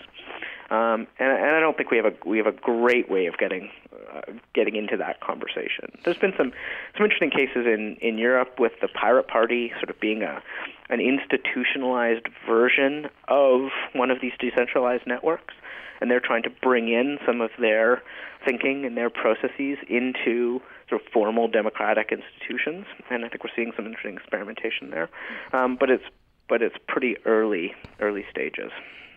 Um, 0.70 1.08
and, 1.20 1.30
and 1.32 1.56
I 1.56 1.60
don't 1.60 1.76
think 1.78 1.92
we 1.92 1.98
have 1.98 2.06
a 2.06 2.14
we 2.26 2.38
have 2.38 2.48
a 2.48 2.52
great 2.52 3.10
way 3.10 3.26
of 3.26 3.38
getting 3.38 3.70
uh, 4.14 4.22
getting 4.54 4.76
into 4.76 4.98
that 4.98 5.22
conversation. 5.22 5.92
There's 6.06 6.18
been 6.18 6.34
some 6.38 6.52
some 6.96 7.04
interesting 7.06 7.32
cases 7.32 7.66
in 7.66 7.98
in 8.02 8.18
Europe 8.18 8.60
with 8.60 8.74
the 8.82 8.88
Pirate 8.88 9.28
Party 9.28 9.72
sort 9.78 9.90
of 9.90 10.00
being 10.00 10.24
a 10.24 10.42
an 10.90 11.00
institutionalized 11.00 12.28
version 12.48 13.08
of 13.28 13.70
one 13.94 14.12
of 14.12 14.20
these 14.22 14.34
decentralized 14.40 15.06
networks, 15.08 15.54
and 16.02 16.10
they're 16.10 16.20
trying 16.20 16.44
to 16.44 16.50
bring 16.62 16.90
in 16.90 17.18
some 17.26 17.42
of 17.42 17.52
their 17.60 18.02
thinking 18.46 18.86
and 18.86 18.98
their 18.98 19.10
processes 19.10 19.78
into 19.88 20.62
sort 20.90 21.02
of 21.02 21.08
formal 21.12 21.48
democratic 21.48 22.12
institutions. 22.12 22.86
And 23.10 23.26
I 23.26 23.30
think 23.30 23.44
we're 23.44 23.52
seeing 23.56 23.72
some 23.76 23.86
interesting 23.86 24.16
experimentation 24.16 24.90
there, 24.92 25.10
um, 25.54 25.78
but 25.80 25.90
it's 25.90 26.04
but 26.50 26.62
it's 26.62 26.76
pretty 26.88 27.18
early 27.26 27.74
early 28.00 28.26
stages. 28.30 28.72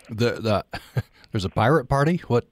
The 0.08 0.32
the 0.40 1.02
There's 1.36 1.44
a 1.44 1.50
pirate 1.50 1.86
party. 1.86 2.22
What? 2.28 2.46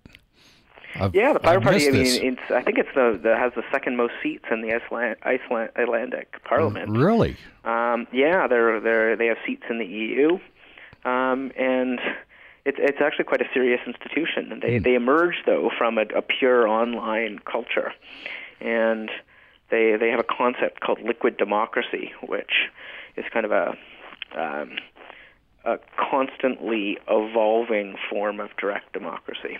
I've, 0.96 1.14
yeah, 1.14 1.32
the 1.32 1.40
pirate 1.40 1.62
party. 1.62 1.88
I 1.88 1.90
mean, 1.90 2.04
it's, 2.04 2.50
I 2.50 2.60
think 2.60 2.76
it's 2.76 2.90
the, 2.94 3.18
the 3.22 3.34
has 3.34 3.54
the 3.56 3.62
second 3.72 3.96
most 3.96 4.12
seats 4.22 4.44
in 4.50 4.60
the 4.60 4.74
Iceland, 4.74 5.16
Iceland 5.22 5.70
Atlantic 5.74 6.44
Parliament. 6.44 6.90
Really? 6.90 7.34
Um, 7.64 8.06
yeah, 8.12 8.46
they're 8.46 8.80
they 8.80 9.14
they 9.16 9.26
have 9.28 9.38
seats 9.46 9.62
in 9.70 9.78
the 9.78 9.86
EU, 9.86 10.38
um, 11.06 11.50
and 11.56 11.98
it's 12.66 12.76
it's 12.78 12.98
actually 13.00 13.24
quite 13.24 13.40
a 13.40 13.48
serious 13.54 13.80
institution. 13.86 14.60
They 14.60 14.78
mm. 14.78 14.84
they 14.84 14.96
emerge 14.96 15.36
though 15.46 15.70
from 15.78 15.96
a, 15.96 16.02
a 16.14 16.20
pure 16.20 16.68
online 16.68 17.38
culture, 17.50 17.94
and 18.60 19.10
they 19.70 19.96
they 19.98 20.10
have 20.10 20.20
a 20.20 20.24
concept 20.24 20.80
called 20.80 21.00
liquid 21.00 21.38
democracy, 21.38 22.12
which 22.28 22.68
is 23.16 23.24
kind 23.32 23.46
of 23.46 23.50
a 23.50 23.78
um, 24.36 24.76
a 25.64 25.78
constantly 26.10 26.98
evolving 27.08 27.96
form 28.10 28.40
of 28.40 28.50
direct 28.56 28.92
democracy 28.92 29.58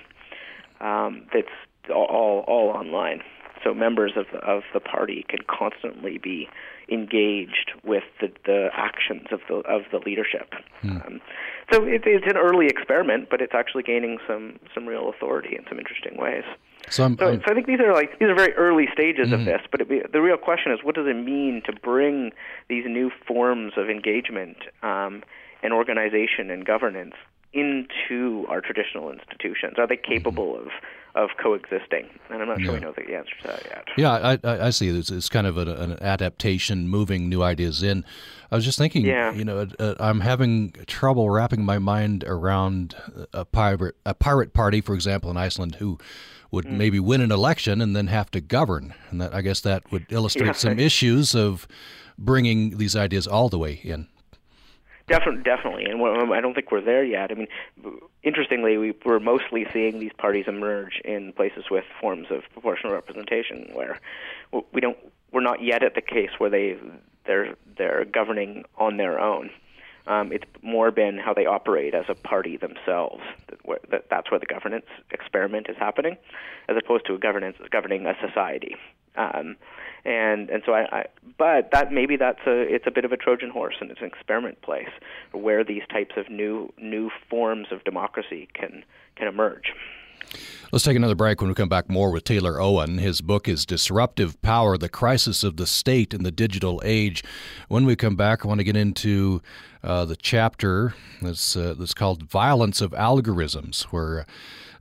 um, 0.80 1.26
that's 1.32 1.48
all 1.90 2.44
all 2.46 2.70
online. 2.70 3.22
So 3.62 3.72
members 3.72 4.12
of 4.16 4.26
the, 4.30 4.38
of 4.40 4.62
the 4.74 4.80
party 4.80 5.24
can 5.26 5.38
constantly 5.48 6.18
be 6.18 6.48
engaged 6.90 7.72
with 7.82 8.04
the, 8.20 8.30
the 8.44 8.68
actions 8.74 9.28
of 9.32 9.40
the 9.48 9.56
of 9.66 9.82
the 9.90 9.98
leadership. 10.04 10.52
Mm. 10.82 11.06
Um, 11.06 11.20
so 11.72 11.84
it, 11.84 12.02
it's 12.04 12.26
an 12.26 12.36
early 12.36 12.66
experiment, 12.66 13.28
but 13.30 13.40
it's 13.40 13.54
actually 13.54 13.84
gaining 13.84 14.18
some 14.26 14.58
some 14.74 14.86
real 14.86 15.08
authority 15.08 15.56
in 15.56 15.64
some 15.68 15.78
interesting 15.78 16.18
ways. 16.18 16.44
So, 16.90 17.04
I'm, 17.04 17.16
so, 17.16 17.28
I'm, 17.28 17.40
so, 17.40 17.50
I 17.50 17.54
think 17.54 17.66
these 17.66 17.80
are 17.80 17.94
like 17.94 18.18
these 18.18 18.28
are 18.28 18.34
very 18.34 18.52
early 18.52 18.86
stages 18.92 19.28
mm-hmm. 19.28 19.34
of 19.34 19.44
this, 19.46 19.62
but 19.70 19.80
it, 19.80 20.12
the 20.12 20.20
real 20.20 20.36
question 20.36 20.70
is, 20.72 20.80
what 20.82 20.94
does 20.94 21.06
it 21.06 21.16
mean 21.16 21.62
to 21.64 21.72
bring 21.72 22.32
these 22.68 22.84
new 22.86 23.10
forms 23.26 23.72
of 23.78 23.88
engagement 23.88 24.58
um, 24.82 25.22
and 25.64 25.72
organization 25.72 26.50
and 26.50 26.64
governance 26.64 27.14
into 27.52 28.44
our 28.48 28.60
traditional 28.60 29.10
institutions? 29.10 29.74
Are 29.78 29.86
they 29.86 29.96
capable 29.96 30.56
of 30.56 30.68
of 31.14 31.30
coexisting? 31.40 32.08
And 32.28 32.42
I'm 32.42 32.48
not 32.48 32.60
sure 32.60 32.74
we 32.74 32.80
know 32.80 32.92
the 32.92 33.14
answer 33.14 33.34
to 33.42 33.46
that 33.46 33.64
yet. 33.66 33.84
Yeah, 33.96 34.36
I, 34.42 34.66
I 34.66 34.70
see. 34.70 34.88
It's, 34.88 35.10
it's 35.10 35.28
kind 35.28 35.46
of 35.46 35.56
an, 35.56 35.68
an, 35.68 36.02
adaptation, 36.02 36.88
moving 36.88 37.28
new 37.28 37.40
ideas 37.40 37.84
in. 37.84 38.04
I 38.50 38.56
was 38.56 38.64
just 38.64 38.78
thinking, 38.78 39.04
yeah. 39.04 39.32
you 39.32 39.44
know, 39.44 39.68
uh, 39.78 39.94
I'm 40.00 40.20
having 40.20 40.72
trouble 40.88 41.30
wrapping 41.30 41.64
my 41.64 41.78
mind 41.78 42.24
around 42.26 42.96
a 43.32 43.44
pirate 43.44 43.96
a 44.04 44.14
pirate 44.14 44.52
party, 44.52 44.80
for 44.80 44.94
example, 44.94 45.30
in 45.30 45.36
Iceland, 45.36 45.76
who 45.76 45.98
would 46.50 46.66
mm. 46.66 46.72
maybe 46.72 46.98
win 46.98 47.20
an 47.20 47.30
election 47.30 47.80
and 47.80 47.94
then 47.94 48.08
have 48.08 48.30
to 48.32 48.40
govern, 48.40 48.94
and 49.10 49.20
that 49.20 49.32
I 49.32 49.40
guess 49.40 49.60
that 49.60 49.90
would 49.92 50.06
illustrate 50.10 50.46
yeah. 50.46 50.52
some 50.52 50.78
issues 50.80 51.34
of 51.34 51.68
bringing 52.18 52.78
these 52.78 52.96
ideas 52.96 53.26
all 53.26 53.48
the 53.48 53.58
way 53.58 53.80
in. 53.84 54.08
Definitely, 55.06 55.42
definitely, 55.42 55.84
and 55.84 56.00
I 56.32 56.40
don't 56.40 56.54
think 56.54 56.72
we're 56.72 56.80
there 56.80 57.04
yet. 57.04 57.30
I 57.30 57.34
mean, 57.34 57.48
interestingly, 58.22 58.78
we, 58.78 58.94
we're 59.04 59.20
mostly 59.20 59.66
seeing 59.70 60.00
these 60.00 60.14
parties 60.16 60.46
emerge 60.48 60.98
in 61.04 61.34
places 61.34 61.64
with 61.70 61.84
forms 62.00 62.28
of 62.30 62.42
proportional 62.54 62.94
representation, 62.94 63.68
where 63.74 64.00
we 64.72 64.80
don't, 64.80 64.96
we're 65.30 65.42
not 65.42 65.62
yet 65.62 65.82
at 65.82 65.94
the 65.94 66.00
case 66.00 66.30
where 66.38 66.48
they 66.48 66.78
they're 67.26 67.54
they're 67.76 68.06
governing 68.06 68.64
on 68.78 68.96
their 68.96 69.20
own. 69.20 69.50
Um, 70.06 70.32
it's 70.32 70.44
more 70.62 70.90
been 70.90 71.18
how 71.18 71.34
they 71.34 71.46
operate 71.46 71.94
as 71.94 72.04
a 72.08 72.14
party 72.14 72.56
themselves. 72.56 73.22
That, 73.48 73.80
that, 73.90 74.04
that's 74.10 74.30
where 74.30 74.40
the 74.40 74.46
governance 74.46 74.86
experiment 75.10 75.66
is 75.68 75.76
happening, 75.78 76.16
as 76.68 76.76
opposed 76.82 77.06
to 77.06 77.14
a 77.14 77.18
governance 77.18 77.56
governing 77.70 78.06
a 78.06 78.14
society. 78.26 78.76
Um, 79.16 79.56
and 80.04 80.50
and 80.50 80.62
so 80.66 80.72
I, 80.72 80.98
I 80.98 81.04
but 81.38 81.70
that 81.72 81.92
maybe 81.92 82.16
that's 82.16 82.46
a 82.46 82.60
it's 82.60 82.86
a 82.86 82.90
bit 82.90 83.04
of 83.04 83.12
a 83.12 83.16
Trojan 83.16 83.50
horse 83.50 83.76
and 83.80 83.90
it's 83.90 84.00
an 84.00 84.06
experiment 84.06 84.60
place 84.62 84.90
where 85.32 85.64
these 85.64 85.82
types 85.90 86.14
of 86.16 86.28
new 86.28 86.72
new 86.78 87.10
forms 87.30 87.68
of 87.70 87.84
democracy 87.84 88.48
can 88.54 88.84
can 89.16 89.26
emerge. 89.28 89.72
Let's 90.72 90.84
take 90.84 90.96
another 90.96 91.14
break 91.14 91.40
when 91.40 91.48
we 91.48 91.54
come 91.54 91.68
back 91.68 91.88
more 91.88 92.10
with 92.10 92.24
Taylor 92.24 92.60
Owen. 92.60 92.98
His 92.98 93.20
book 93.20 93.48
is 93.48 93.64
Disruptive 93.64 94.40
Power 94.42 94.76
The 94.76 94.88
Crisis 94.88 95.44
of 95.44 95.56
the 95.56 95.66
State 95.66 96.12
in 96.12 96.24
the 96.24 96.32
Digital 96.32 96.82
Age. 96.84 97.22
When 97.68 97.84
we 97.84 97.94
come 97.94 98.16
back, 98.16 98.44
I 98.44 98.48
want 98.48 98.58
to 98.58 98.64
get 98.64 98.76
into 98.76 99.40
uh, 99.84 100.04
the 100.04 100.16
chapter 100.16 100.94
that's, 101.22 101.56
uh, 101.56 101.74
that's 101.78 101.94
called 101.94 102.24
Violence 102.24 102.80
of 102.80 102.90
Algorithms, 102.92 103.82
where 103.84 104.26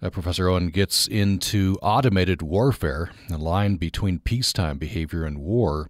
uh, 0.04 0.10
Professor 0.10 0.50
Owen 0.50 0.68
gets 0.68 1.08
into 1.08 1.78
automated 1.82 2.42
warfare, 2.42 3.12
the 3.30 3.38
line 3.38 3.78
between 3.78 4.20
peacetime 4.20 4.78
behavior 4.78 5.24
and 5.24 5.38
war. 5.38 5.90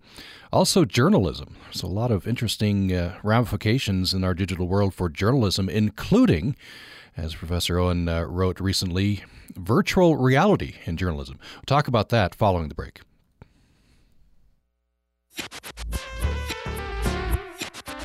Also, 0.51 0.86
journalism. 0.86 1.55
There's 1.64 1.82
a 1.82 1.88
lot 1.88 2.11
of 2.11 2.28
interesting 2.28 2.93
uh, 2.93 3.18
ramifications 3.24 4.14
in 4.14 4.24
our 4.24 4.36
digital 4.36 4.68
world 4.68 4.93
for 4.93 5.09
journalism, 5.09 5.68
including, 5.68 6.55
as 7.18 7.34
Professor 7.34 7.80
Owen 7.80 8.07
uh, 8.07 8.22
wrote 8.24 8.59
recently, 8.59 9.24
virtual 9.55 10.16
reality 10.16 10.76
in 10.86 10.95
journalism. 10.95 11.39
We'll 11.55 11.64
talk 11.66 11.88
about 11.88 12.09
that 12.09 12.36
following 12.36 12.70
the 12.70 12.76
break. 12.76 13.01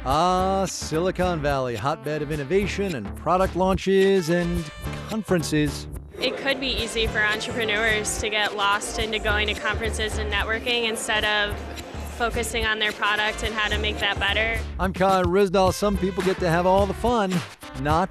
Ah, 0.07 0.65
Silicon 0.65 1.43
Valley, 1.43 1.77
hotbed 1.77 2.23
of 2.23 2.33
innovation 2.33 2.95
and 2.95 3.15
product 3.17 3.57
launches 3.57 4.31
and 4.31 4.65
conferences. 5.11 5.87
It 6.21 6.37
could 6.37 6.61
be 6.61 6.67
easy 6.67 7.07
for 7.07 7.21
entrepreneurs 7.21 8.19
to 8.19 8.29
get 8.29 8.57
lost 8.57 8.99
into 8.99 9.21
going 9.21 9.47
to 9.47 9.55
conferences 9.55 10.19
and 10.19 10.33
networking 10.33 10.89
instead 10.89 11.25
of 11.25 11.57
focusing 12.17 12.67
on 12.67 12.81
their 12.81 12.91
product 12.91 13.45
and 13.45 13.55
how 13.55 13.69
to 13.69 13.79
make 13.79 13.99
that 14.01 14.19
better. 14.19 14.59
I'm 14.81 14.93
Kai 14.93 15.23
Ryssdal. 15.23 15.73
Some 15.73 15.97
people 15.97 16.25
get 16.25 16.41
to 16.41 16.49
have 16.49 16.67
all 16.67 16.87
the 16.87 16.95
fun. 16.95 17.33
Not 17.83 18.11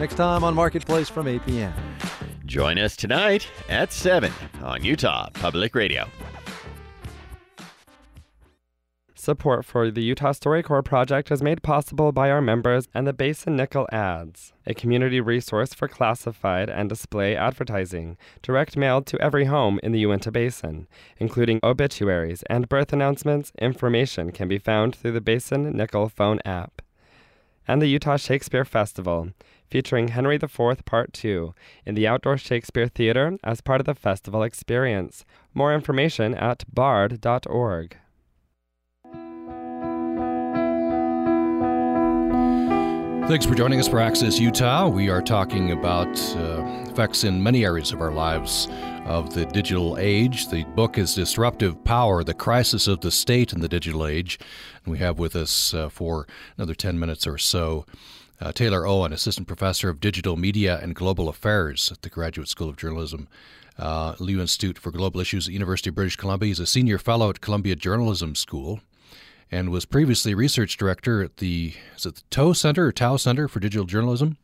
next 0.00 0.16
time 0.16 0.42
on 0.42 0.52
Marketplace 0.52 1.08
from 1.08 1.28
8 1.28 1.46
p.m. 1.46 1.72
Join 2.44 2.76
us 2.76 2.96
tonight 2.96 3.46
at 3.68 3.92
7 3.92 4.32
on 4.60 4.82
Utah 4.84 5.28
Public 5.34 5.76
Radio. 5.76 6.08
Support 9.24 9.64
for 9.64 9.90
the 9.90 10.02
Utah 10.02 10.32
StoryCorps 10.34 10.84
project 10.84 11.30
is 11.30 11.42
made 11.42 11.62
possible 11.62 12.12
by 12.12 12.30
our 12.30 12.42
members 12.42 12.88
and 12.92 13.06
the 13.06 13.14
Basin 13.14 13.56
Nickel 13.56 13.88
Ads, 13.90 14.52
a 14.66 14.74
community 14.74 15.18
resource 15.18 15.72
for 15.72 15.88
classified 15.88 16.68
and 16.68 16.90
display 16.90 17.34
advertising, 17.34 18.18
direct 18.42 18.76
mailed 18.76 19.06
to 19.06 19.20
every 19.22 19.46
home 19.46 19.80
in 19.82 19.92
the 19.92 20.00
Uinta 20.00 20.30
Basin, 20.30 20.86
including 21.16 21.58
obituaries 21.62 22.42
and 22.50 22.68
birth 22.68 22.92
announcements. 22.92 23.50
Information 23.58 24.30
can 24.30 24.46
be 24.46 24.58
found 24.58 24.94
through 24.94 25.12
the 25.12 25.22
Basin 25.22 25.74
Nickel 25.74 26.10
phone 26.10 26.40
app. 26.44 26.82
And 27.66 27.80
the 27.80 27.88
Utah 27.88 28.18
Shakespeare 28.18 28.66
Festival, 28.66 29.30
featuring 29.70 30.08
Henry 30.08 30.36
IV 30.36 30.84
Part 30.84 31.14
2 31.14 31.54
in 31.86 31.94
the 31.94 32.06
Outdoor 32.06 32.36
Shakespeare 32.36 32.88
Theater 32.88 33.38
as 33.42 33.62
part 33.62 33.80
of 33.80 33.86
the 33.86 33.94
festival 33.94 34.42
experience. 34.42 35.24
More 35.54 35.74
information 35.74 36.34
at 36.34 36.64
bard.org. 36.70 37.96
Thanks 43.26 43.46
for 43.46 43.54
joining 43.54 43.80
us 43.80 43.88
for 43.88 44.00
Access 44.00 44.38
Utah. 44.38 44.86
We 44.86 45.08
are 45.08 45.22
talking 45.22 45.72
about 45.72 46.06
uh, 46.36 46.84
effects 46.90 47.24
in 47.24 47.42
many 47.42 47.64
areas 47.64 47.90
of 47.90 48.02
our 48.02 48.12
lives 48.12 48.68
of 49.06 49.32
the 49.32 49.46
digital 49.46 49.96
age. 49.98 50.48
The 50.50 50.64
book 50.64 50.98
is 50.98 51.14
Disruptive 51.14 51.82
Power 51.84 52.22
The 52.22 52.34
Crisis 52.34 52.86
of 52.86 53.00
the 53.00 53.10
State 53.10 53.54
in 53.54 53.62
the 53.62 53.68
Digital 53.68 54.06
Age. 54.06 54.38
And 54.84 54.92
we 54.92 54.98
have 54.98 55.18
with 55.18 55.34
us 55.36 55.72
uh, 55.72 55.88
for 55.88 56.28
another 56.58 56.74
10 56.74 56.98
minutes 56.98 57.26
or 57.26 57.38
so 57.38 57.86
uh, 58.42 58.52
Taylor 58.52 58.86
Owen, 58.86 59.10
Assistant 59.10 59.48
Professor 59.48 59.88
of 59.88 60.00
Digital 60.00 60.36
Media 60.36 60.78
and 60.82 60.94
Global 60.94 61.30
Affairs 61.30 61.90
at 61.90 62.02
the 62.02 62.10
Graduate 62.10 62.48
School 62.48 62.68
of 62.68 62.76
Journalism. 62.76 63.26
Uh, 63.78 64.16
Liu 64.18 64.38
Institute 64.38 64.78
for 64.78 64.90
Global 64.90 65.20
Issues 65.20 65.48
at 65.48 65.54
University 65.54 65.88
of 65.88 65.94
British 65.94 66.16
Columbia. 66.16 66.48
He's 66.48 66.60
a 66.60 66.66
senior 66.66 66.98
fellow 66.98 67.30
at 67.30 67.40
Columbia 67.40 67.74
Journalism 67.74 68.34
School 68.34 68.80
and 69.50 69.70
was 69.70 69.84
previously 69.84 70.34
research 70.34 70.76
director 70.76 71.22
at 71.22 71.38
the 71.38 71.74
is 71.96 72.06
it 72.06 72.16
the 72.16 72.22
Tow 72.30 72.52
Center 72.52 72.86
or 72.86 72.92
Tao 72.92 73.16
Center 73.16 73.48
for 73.48 73.60
Digital 73.60 73.86
Journalism 73.86 74.36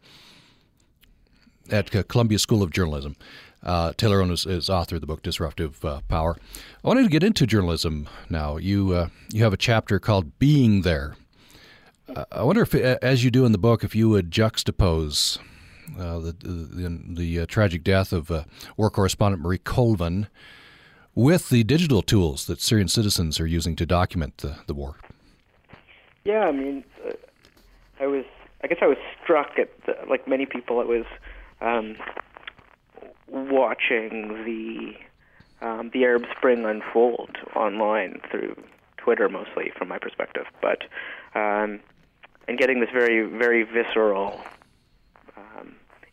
at 1.71 1.91
Columbia 2.09 2.39
School 2.39 2.63
of 2.63 2.71
Journalism. 2.71 3.17
Uh, 3.63 3.93
Taylor 3.97 4.21
Owen 4.21 4.31
is, 4.31 4.47
is, 4.47 4.71
author 4.71 4.95
of 4.95 5.03
the 5.03 5.07
book 5.07 5.23
Disruptive 5.23 5.85
uh, 5.85 6.01
Power. 6.09 6.37
I 6.83 6.89
wanted 6.89 7.03
to 7.03 7.11
get 7.11 7.23
into 7.23 7.47
journalism 7.47 8.09
now. 8.31 8.57
You 8.57 8.93
uh, 8.93 9.09
you 9.31 9.45
have 9.45 9.53
a 9.53 9.59
chapter 9.59 9.99
called 9.99 10.39
Being 10.39 10.83
There. 10.83 11.17
Uh, 12.09 12.25
I 12.33 12.43
wonder 12.43 12.63
if, 12.63 12.75
as 12.75 13.23
you 13.23 13.31
do 13.31 13.45
in 13.45 13.53
the 13.53 13.59
book, 13.59 13.85
if 13.85 13.95
you 13.95 14.09
would 14.09 14.31
juxtapose 14.31 15.39
uh, 15.99 16.19
the 16.21 16.33
the, 16.33 17.01
the 17.15 17.41
uh, 17.41 17.47
tragic 17.47 17.85
death 17.85 18.13
of 18.13 18.31
war 18.79 18.91
correspondent 18.91 19.43
Marie 19.43 19.59
Colvin 19.59 20.29
with 21.15 21.49
the 21.49 21.65
digital 21.65 22.03
tools 22.03 22.47
that 22.47 22.61
Syrian 22.61 22.89
citizens 22.89 23.41
are 23.41 23.47
using 23.47 23.77
to 23.77 23.87
document 23.87 24.39
the, 24.39 24.57
the 24.67 24.75
war? 24.75 24.97
Yeah, 26.25 26.45
I 26.45 26.53
mean, 26.53 26.85
uh, 27.07 27.13
I 28.01 28.07
was, 28.07 28.25
I 28.63 28.67
guess 28.67 28.79
I 28.83 28.87
was 28.87 28.99
struck 29.23 29.59
at, 29.59 29.71
the, 29.87 29.97
like 30.09 30.29
many 30.29 30.47
people, 30.47 30.81
I 30.81 30.85
was 30.85 31.07
um, 31.61 31.97
watching 33.29 34.45
the 34.45 34.95
um, 35.63 35.91
the 35.93 36.05
Arab 36.05 36.25
Spring 36.35 36.65
unfold 36.65 37.37
online 37.55 38.21
through 38.31 38.57
Twitter, 38.97 39.29
mostly 39.29 39.71
from 39.77 39.89
my 39.89 39.99
perspective, 39.99 40.47
but 40.63 40.85
um, 41.35 41.81
and 42.49 42.59
getting 42.59 42.81
this 42.81 42.91
very, 42.93 43.27
very 43.27 43.63
visceral 43.63 44.41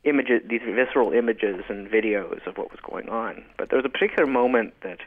images, 0.08 0.41
these 0.49 0.62
visceral 0.66 1.12
images 1.12 1.64
and 1.70 1.88
videos 1.88 2.45
of 2.47 2.58
what 2.58 2.72
was 2.72 2.80
going 2.82 3.10
on. 3.10 3.43
But 3.58 3.70
there 3.70 3.78
was 3.78 3.86
a 3.86 3.89
particular 3.89 4.26
moment 4.26 4.74
that 4.84 4.99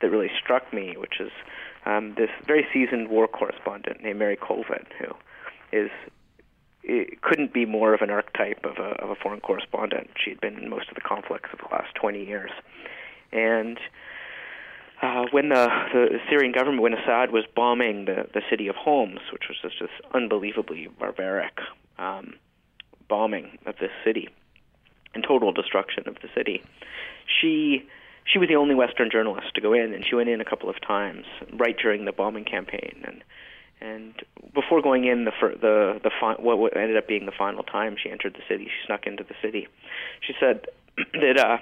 that 0.00 0.10
really 0.10 0.30
struck 0.42 0.72
me, 0.72 0.94
which 0.98 1.20
is 1.20 1.30
um, 1.86 2.14
this 2.16 2.30
very 2.46 2.66
seasoned 2.72 3.08
war 3.08 3.26
correspondent 3.26 4.02
named 4.02 4.18
Mary 4.18 4.36
Colvin, 4.36 4.84
who 4.98 5.14
is 5.72 5.90
it 6.82 7.20
couldn't 7.20 7.52
be 7.52 7.64
more 7.64 7.94
of 7.94 8.00
an 8.00 8.10
archetype 8.10 8.64
of 8.64 8.76
a, 8.78 8.90
of 9.02 9.10
a 9.10 9.16
foreign 9.16 9.40
correspondent. 9.40 10.10
She 10.22 10.30
had 10.30 10.40
been 10.40 10.56
in 10.58 10.70
most 10.70 10.88
of 10.88 10.94
the 10.94 11.00
conflicts 11.00 11.50
of 11.52 11.58
the 11.58 11.74
last 11.74 11.94
20 11.96 12.24
years, 12.24 12.50
and 13.32 13.78
uh, 15.02 15.24
when 15.30 15.48
the, 15.48 15.68
the 15.92 16.18
Syrian 16.30 16.52
government, 16.52 16.82
when 16.82 16.94
Assad 16.94 17.32
was 17.32 17.44
bombing 17.54 18.04
the, 18.04 18.28
the 18.32 18.42
city 18.48 18.68
of 18.68 18.76
Homs, 18.76 19.20
which 19.32 19.44
was 19.48 19.58
just 19.60 19.76
this 19.80 19.90
unbelievably 20.14 20.88
barbaric 20.98 21.58
um, 21.98 22.34
bombing 23.08 23.58
of 23.66 23.74
this 23.80 23.90
city 24.04 24.28
and 25.16 25.24
total 25.26 25.50
destruction 25.52 26.04
of 26.06 26.16
the 26.22 26.28
city, 26.36 26.62
she 27.40 27.88
she 28.30 28.38
was 28.38 28.48
the 28.48 28.56
only 28.56 28.74
Western 28.74 29.08
journalist 29.10 29.54
to 29.54 29.60
go 29.60 29.72
in, 29.72 29.94
and 29.94 30.04
she 30.04 30.14
went 30.14 30.28
in 30.28 30.40
a 30.40 30.44
couple 30.44 30.68
of 30.68 30.80
times 30.80 31.24
right 31.52 31.76
during 31.80 32.04
the 32.04 32.12
bombing 32.12 32.44
campaign. 32.44 33.02
And 33.04 33.24
and 33.80 34.14
before 34.54 34.82
going 34.82 35.04
in, 35.04 35.24
the 35.24 35.32
the 35.40 36.00
the 36.02 36.10
fi- 36.20 36.40
what 36.40 36.76
ended 36.76 36.96
up 36.96 37.08
being 37.08 37.26
the 37.26 37.32
final 37.32 37.62
time 37.62 37.96
she 38.00 38.10
entered 38.10 38.34
the 38.34 38.42
city, 38.48 38.64
she 38.64 38.86
snuck 38.86 39.06
into 39.06 39.24
the 39.24 39.34
city. 39.42 39.68
She 40.20 40.34
said 40.38 40.66
that 41.14 41.38
uh, 41.38 41.58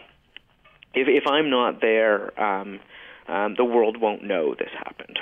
if 0.94 1.09
if 1.09 1.26
I'm 1.26 1.50
not 1.50 1.80
there, 1.80 2.38
um, 2.40 2.80
um, 3.28 3.55
the 3.57 3.64
world 3.64 4.00
won't 4.00 4.24
know 4.24 4.55
this 4.55 4.70
happened. 4.76 5.18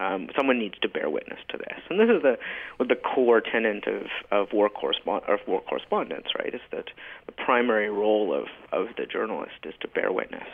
Um, 0.00 0.28
someone 0.34 0.58
needs 0.58 0.78
to 0.80 0.88
bear 0.88 1.10
witness 1.10 1.40
to 1.50 1.58
this, 1.58 1.78
and 1.90 2.00
this 2.00 2.08
is 2.08 2.22
the 2.22 2.38
the 2.82 2.96
core 2.96 3.42
tenet 3.42 3.86
of 3.86 4.06
of 4.30 4.52
war 4.52 4.70
correspond 4.70 5.24
of 5.28 5.40
war 5.46 5.60
correspondence, 5.68 6.28
right? 6.38 6.54
Is 6.54 6.62
that 6.72 6.86
the 7.26 7.32
primary 7.32 7.90
role 7.90 8.32
of 8.34 8.46
of 8.72 8.88
the 8.96 9.04
journalist 9.04 9.60
is 9.64 9.74
to 9.80 9.88
bear 9.88 10.10
witness. 10.10 10.48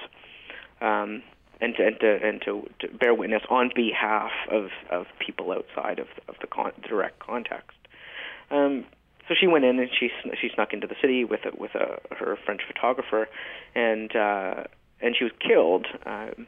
Um, 0.81 1.23
and 1.59 1.75
to, 1.77 1.87
and 1.87 2.01
to, 2.01 2.19
and 2.23 2.43
to, 2.43 2.69
to 2.81 2.89
bear 2.99 3.15
witness 3.15 3.43
on 3.49 3.71
behalf 3.75 4.31
of, 4.51 4.67
of 4.91 5.07
people 5.25 5.53
outside 5.53 5.99
of, 5.99 6.07
of 6.29 6.35
the 6.43 6.47
con- 6.47 6.73
direct 6.87 7.19
context. 7.19 7.79
Um, 8.51 8.85
so 9.27 9.35
she 9.39 9.47
went 9.47 9.65
in 9.65 9.79
and 9.79 9.89
she 9.99 10.11
she 10.41 10.51
snuck 10.55 10.73
into 10.73 10.87
the 10.87 10.95
city 11.01 11.25
with 11.25 11.41
a, 11.45 11.57
with 11.57 11.75
a, 11.75 11.99
her 12.15 12.37
French 12.45 12.61
photographer, 12.67 13.29
and 13.75 14.15
uh, 14.15 14.65
and 15.01 15.17
she 15.17 15.25
was 15.25 15.33
killed 15.41 15.87
um, 16.05 16.47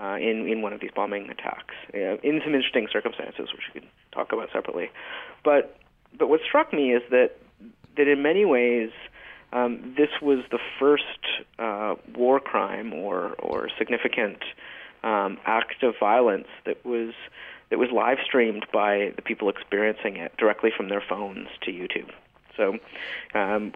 uh, 0.00 0.16
in 0.16 0.48
in 0.48 0.62
one 0.62 0.72
of 0.72 0.80
these 0.80 0.90
bombing 0.94 1.28
attacks 1.30 1.74
uh, 1.94 2.16
in 2.22 2.40
some 2.44 2.54
interesting 2.54 2.88
circumstances, 2.92 3.48
which 3.52 3.62
we 3.74 3.80
could 3.80 3.88
talk 4.12 4.32
about 4.32 4.48
separately. 4.52 4.90
But 5.44 5.76
but 6.18 6.28
what 6.28 6.40
struck 6.46 6.72
me 6.72 6.92
is 6.92 7.02
that 7.10 7.36
that 7.96 8.08
in 8.08 8.22
many 8.22 8.44
ways 8.44 8.90
um, 9.52 9.94
this 9.96 10.10
was 10.22 10.44
the 10.50 10.58
first 10.78 11.04
uh, 11.58 11.94
war 12.16 12.40
crime 12.40 12.92
or 12.92 13.34
or 13.38 13.68
significant 13.78 14.38
um, 15.02 15.38
act 15.44 15.82
of 15.82 15.94
violence 15.98 16.48
that 16.64 16.84
was 16.84 17.12
that 17.70 17.78
was 17.78 17.90
live 17.92 18.18
streamed 18.24 18.66
by 18.72 19.12
the 19.16 19.22
people 19.22 19.48
experiencing 19.48 20.16
it 20.16 20.36
directly 20.36 20.70
from 20.76 20.88
their 20.88 21.02
phones 21.06 21.48
to 21.62 21.70
YouTube. 21.70 22.10
So 22.56 22.78
um, 23.34 23.72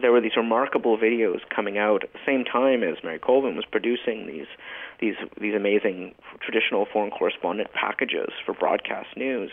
there 0.00 0.12
were 0.12 0.20
these 0.20 0.36
remarkable 0.36 0.96
videos 0.96 1.40
coming 1.54 1.78
out 1.78 2.04
at 2.04 2.12
the 2.12 2.18
same 2.24 2.44
time 2.44 2.82
as 2.82 2.96
Mary 3.02 3.18
Colvin 3.18 3.56
was 3.56 3.64
producing 3.64 4.26
these 4.26 4.46
these 5.00 5.16
these 5.40 5.54
amazing 5.54 6.14
traditional 6.40 6.86
foreign 6.90 7.10
correspondent 7.10 7.72
packages 7.72 8.30
for 8.44 8.54
broadcast 8.54 9.08
news. 9.16 9.50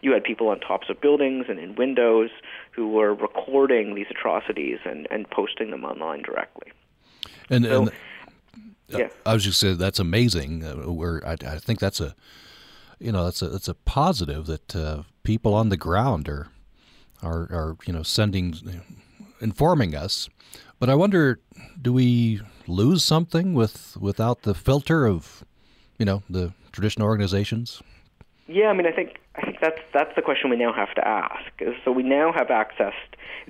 You 0.00 0.12
had 0.12 0.24
people 0.24 0.48
on 0.48 0.60
tops 0.60 0.88
of 0.88 1.00
buildings 1.00 1.46
and 1.48 1.58
in 1.58 1.74
windows 1.74 2.30
who 2.70 2.88
were 2.88 3.14
recording 3.14 3.94
these 3.94 4.06
atrocities 4.10 4.78
and, 4.84 5.06
and 5.10 5.28
posting 5.28 5.70
them 5.70 5.84
online 5.84 6.22
directly. 6.22 6.72
And, 7.50 7.64
so, 7.64 7.80
and 7.80 7.88
uh, 8.94 8.98
yeah. 8.98 9.08
I 9.26 9.34
was 9.34 9.44
just 9.44 9.60
saying 9.60 9.78
that's 9.78 9.98
amazing. 9.98 10.64
Uh, 10.64 10.90
where 10.90 11.26
I, 11.26 11.32
I, 11.32 11.58
think 11.58 11.80
that's 11.80 12.00
a 12.00 12.14
you 12.98 13.12
know 13.12 13.24
that's 13.24 13.42
a 13.42 13.48
that's 13.48 13.68
a 13.68 13.74
positive 13.74 14.46
that 14.46 14.76
uh, 14.76 15.02
people 15.22 15.54
on 15.54 15.68
the 15.68 15.76
ground 15.76 16.28
are 16.28 16.48
are 17.22 17.42
are 17.42 17.76
you 17.86 17.92
know 17.92 18.02
sending 18.02 18.54
informing 19.42 19.94
us. 19.94 20.28
But 20.78 20.88
I 20.88 20.94
wonder, 20.94 21.38
do 21.80 21.92
we 21.92 22.40
lose 22.66 23.04
something 23.04 23.54
with 23.54 23.96
without 24.00 24.42
the 24.42 24.54
filter 24.54 25.06
of, 25.06 25.44
you 25.98 26.04
know, 26.04 26.22
the 26.28 26.52
traditional 26.72 27.06
organizations? 27.06 27.82
Yeah, 28.48 28.68
I 28.68 28.72
mean, 28.72 28.86
I 28.86 28.92
think 28.92 29.18
I 29.36 29.42
think 29.42 29.58
that's 29.60 29.78
that's 29.92 30.14
the 30.16 30.22
question 30.22 30.50
we 30.50 30.56
now 30.56 30.72
have 30.72 30.94
to 30.94 31.06
ask. 31.06 31.50
So 31.84 31.92
we 31.92 32.02
now 32.02 32.32
have 32.32 32.50
access. 32.50 32.94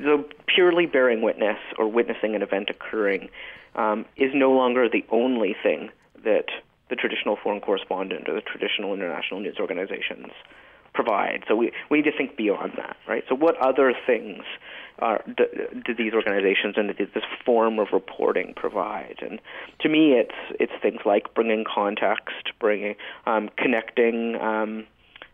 So 0.03 0.25
purely 0.47 0.87
bearing 0.87 1.23
witness 1.23 1.59
or 1.79 1.89
witnessing 1.89 2.35
an 2.35 2.43
event 2.43 2.71
occurring 2.71 3.29
um, 3.75 4.05
is 4.17 4.31
no 4.35 4.53
longer 4.53 4.89
the 4.89 5.05
only 5.11 5.57
thing 5.63 5.91
that 6.25 6.47
the 6.91 6.97
traditional 6.97 7.37
foreign 7.43 7.61
correspondent 7.61 8.29
or 8.29 8.35
the 8.35 8.43
traditional 8.43 8.93
international 8.95 9.41
news 9.41 9.57
organizations 9.59 10.33
provide. 10.95 11.45
So 11.49 11.57
we, 11.57 11.73
we 11.91 11.99
need 11.99 12.11
to 12.11 12.17
think 12.17 12.37
beyond 12.37 12.73
that, 12.77 12.97
right? 13.09 13.25
So 13.29 13.35
what 13.35 13.57
other 13.57 13.95
things 14.07 14.45
are, 14.99 15.23
do, 15.27 15.45
do 15.85 15.95
these 15.95 16.13
organizations 16.13 16.75
and 16.77 16.91
this 16.91 17.25
form 17.45 17.79
of 17.79 17.89
reporting 17.93 18.55
provide? 18.55 19.17
And 19.21 19.41
to 19.81 19.89
me, 19.89 20.13
it's 20.13 20.35
it's 20.61 20.73
things 20.81 21.01
like 21.05 21.35
bringing 21.35 21.65
context, 21.65 22.53
bringing 22.61 22.95
um, 23.27 23.51
connecting 23.57 24.37
um, 24.37 24.87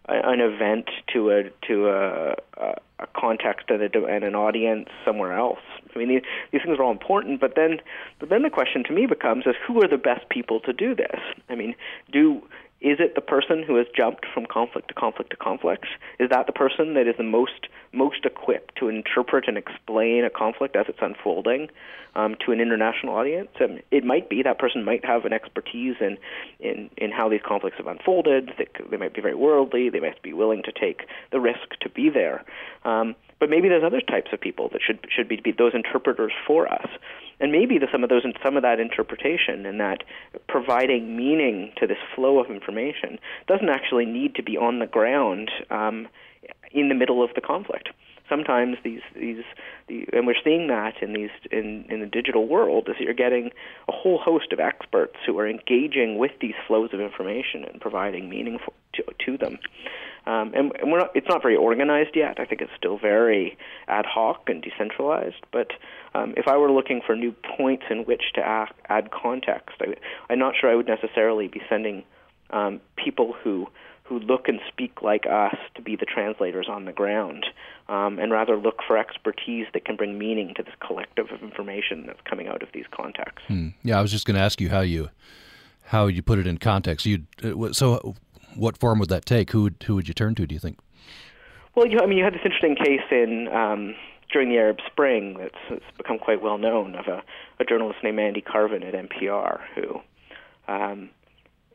an 0.09 0.41
event 0.41 0.89
to 1.13 1.31
a 1.31 1.51
to 1.67 1.89
a, 1.89 2.35
a 2.57 3.07
context 3.15 3.67
and, 3.69 3.83
a, 3.83 4.05
and 4.07 4.25
an 4.25 4.35
audience 4.35 4.89
somewhere 5.05 5.35
else. 5.35 5.61
I 5.95 5.99
mean, 5.99 6.09
these, 6.09 6.23
these 6.51 6.63
things 6.65 6.79
are 6.79 6.83
all 6.83 6.93
important, 6.93 7.41
but 7.41 7.55
then 7.55 7.81
but 8.19 8.29
then 8.29 8.43
the 8.43 8.51
question 8.51 8.85
to 8.85 8.93
me 8.93 9.07
becomes: 9.07 9.47
is 9.47 9.55
who 9.67 9.83
are 9.83 9.89
the 9.89 9.99
best 9.99 10.29
people 10.29 10.61
to 10.61 10.73
do 10.73 10.95
this? 10.95 11.21
I 11.49 11.55
mean, 11.55 11.75
do 12.11 12.43
is 12.81 12.99
it 13.01 13.17
the 13.17 13.21
person 13.21 13.65
who 13.65 13.75
has 13.77 13.87
jumped 13.95 14.25
from 14.33 14.47
conflict 14.47 14.89
to 14.89 14.95
conflict 14.95 15.31
to 15.31 15.37
conflict? 15.37 15.87
Is 16.21 16.31
that 16.31 16.47
the 16.47 16.53
person 16.53 16.95
that 16.95 17.09
is 17.09 17.17
the 17.17 17.25
most 17.25 17.67
most 17.93 18.25
equipped 18.25 18.77
to 18.77 18.89
interpret 18.89 19.49
and 19.49 19.59
explain 19.59 20.25
a 20.25 20.31
conflict 20.31 20.77
as 20.77 20.87
it's 20.89 20.99
unfolding 21.03 21.69
um, 22.15 22.37
to 22.47 22.53
an 22.53 22.61
international 22.61 23.17
audience? 23.17 23.49
Um, 23.61 23.81
it 23.91 24.05
might 24.05 24.29
be 24.29 24.43
that 24.45 24.61
person 24.61 24.85
might 24.85 25.05
have 25.05 25.25
an 25.25 25.33
expertise 25.33 25.97
in 26.01 26.19
in, 26.61 26.89
in 26.97 27.11
how 27.11 27.29
these 27.29 27.43
conflicts 27.45 27.79
have 27.79 27.89
unfolded. 27.89 28.53
They, 28.59 28.69
they 28.91 28.97
might 28.97 29.15
be 29.15 29.23
very 29.23 29.35
worldly. 29.35 29.89
They 29.91 30.01
might 30.01 30.23
be 30.23 30.33
willing 30.33 30.63
to 30.63 30.73
take 30.73 31.03
the 31.33 31.41
risk 31.41 31.71
to 31.81 31.89
be 31.89 32.11
there. 32.11 32.45
Um, 32.85 33.17
but 33.41 33.51
maybe 33.51 33.69
there's 33.69 33.85
other 33.85 34.01
types 34.01 34.31
of 34.33 34.41
people 34.41 34.69
that 34.73 34.81
should 34.85 34.99
should 35.15 35.29
be, 35.29 35.37
be 35.37 35.53
those 35.53 35.73
interpreters 35.75 36.33
for 36.47 36.71
us, 36.73 36.89
and 37.41 37.53
maybe 37.53 37.79
the, 37.79 37.87
some 37.91 38.03
of 38.03 38.11
those 38.11 38.23
some 38.45 38.57
of 38.57 38.63
that 38.63 38.81
interpretation 38.81 39.67
and 39.67 39.81
that 39.81 40.03
providing 40.49 41.17
meaning 41.17 41.73
to 41.77 41.87
this 41.87 41.99
flow 42.15 42.39
of 42.39 42.51
information 42.51 43.19
doesn't 43.47 43.69
actually 43.69 44.07
need 44.07 44.35
to 44.35 44.43
be 44.43 44.57
on 44.57 44.79
the 44.79 44.87
ground 44.87 45.51
um, 45.71 46.09
in 46.73 46.89
the 46.89 46.95
middle 46.95 47.23
of 47.23 47.31
the 47.35 47.41
conflict 47.41 47.91
sometimes 48.29 48.77
these 48.85 49.01
these 49.15 49.43
the, 49.89 50.07
and 50.13 50.27
we're 50.27 50.43
seeing 50.45 50.69
that 50.69 51.03
in 51.03 51.13
these 51.13 51.31
in 51.51 51.85
in 51.89 52.01
the 52.01 52.07
digital 52.07 52.47
world 52.47 52.89
is 52.89 52.97
that 52.99 53.05
you're 53.05 53.15
getting 53.15 53.51
a 53.89 53.93
whole 53.93 54.19
host 54.19 54.53
of 54.53 54.61
experts 54.61 55.17
who 55.27 55.39
are 55.39 55.49
engaging 55.49 56.19
with 56.19 56.33
these 56.41 56.55
flows 56.67 56.91
of 56.93 57.01
information 57.01 57.65
and 57.65 57.81
providing 57.81 58.29
meaning 58.29 58.59
to 58.95 59.05
to 59.25 59.39
them. 59.39 59.59
Um, 60.27 60.53
and, 60.55 60.73
and 60.79 60.93
we're 60.93 60.99
not, 60.99 61.13
it's 61.15 61.29
not 61.29 61.41
very 61.41 61.57
organized 61.57 62.15
yet. 62.15 62.39
I 62.39 62.45
think 62.45 62.61
it's 62.61 62.73
still 62.77 62.99
very 62.99 63.57
ad 63.87 64.05
hoc 64.05 64.43
and 64.49 64.63
decentralized. 64.63 65.43
But 65.53 65.71
um, 66.15 66.35
if 66.37 66.47
I 66.47 66.59
were 66.59 66.71
looking 66.71 67.01
for 67.07 67.17
new 67.17 67.35
points 67.57 67.85
in 67.89 68.05
which 68.05 68.33
to 68.35 68.43
add, 68.43 68.69
add 68.91 69.11
context, 69.11 69.77
I, 69.81 69.95
I'm 70.29 70.39
not 70.39 70.55
sure 70.61 70.71
I 70.71 70.75
would 70.75 70.87
necessarily 70.87 71.49
be 71.49 71.63
sending 71.71 72.05
um, 72.51 72.83
people 72.97 73.33
who 73.43 73.69
who 74.09 74.19
look 74.21 74.49
and 74.49 74.61
speak 74.69 75.03
like 75.03 75.27
us 75.27 75.57
to 75.75 75.83
be 75.83 75.97
the 75.97 76.07
translators 76.07 76.67
on 76.69 76.87
the 76.87 76.93
ground, 76.93 77.47
um, 77.89 78.19
and 78.19 78.33
rather 78.33 78.57
look 78.57 78.81
for 78.87 78.97
expertise 78.97 79.67
that 79.75 79.85
can 79.85 79.97
bring 79.97 80.19
meaning 80.19 80.55
to 80.57 80.63
this 80.63 80.75
collective 80.81 81.31
of 81.31 81.43
information 81.43 82.05
that's 82.07 82.21
coming 82.25 82.49
out 82.49 82.63
of 82.63 82.69
these 82.73 82.87
contexts. 82.91 83.47
Hmm. 83.49 83.69
Yeah, 83.83 83.99
I 83.99 84.03
was 84.03 84.11
just 84.11 84.27
going 84.27 84.37
to 84.37 84.41
ask 84.41 84.61
you 84.61 84.71
how 84.71 84.81
you 84.81 85.11
how 85.85 86.07
you 86.07 86.23
put 86.23 86.39
it 86.39 86.47
in 86.47 86.59
context. 86.59 87.07
You 87.07 87.25
uh, 87.43 87.73
so 87.73 88.15
what 88.55 88.79
form 88.79 88.99
would 88.99 89.09
that 89.11 89.27
take? 89.27 89.51
Who 89.51 89.63
would, 89.63 89.77
who 89.87 89.95
would 89.95 90.09
you 90.09 90.15
turn 90.15 90.35
to? 90.37 90.47
Do 90.47 90.55
you 90.55 90.59
think? 90.59 90.79
Well, 91.75 91.87
you, 91.87 92.01
I 92.01 92.07
mean, 92.07 92.19
you 92.19 92.25
had 92.25 92.35
this 92.35 92.41
interesting 92.45 92.77
case 92.77 93.07
in 93.11 93.49
um, 93.49 93.95
during 94.33 94.49
the 94.49 94.57
Arab 94.57 94.79
Spring 94.87 95.37
that's, 95.39 95.55
that's 95.71 95.97
become 95.97 96.19
quite 96.19 96.43
well 96.43 96.59
known 96.59 96.95
of 96.95 97.07
a, 97.07 97.23
a 97.61 97.65
journalist 97.65 97.99
named 98.03 98.19
Andy 98.19 98.41
Carvin 98.41 98.83
at 98.83 98.95
NPR 98.95 99.61
who 99.75 100.01
um, 100.67 101.11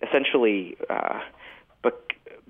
essentially 0.02 0.78
uh, 0.90 1.20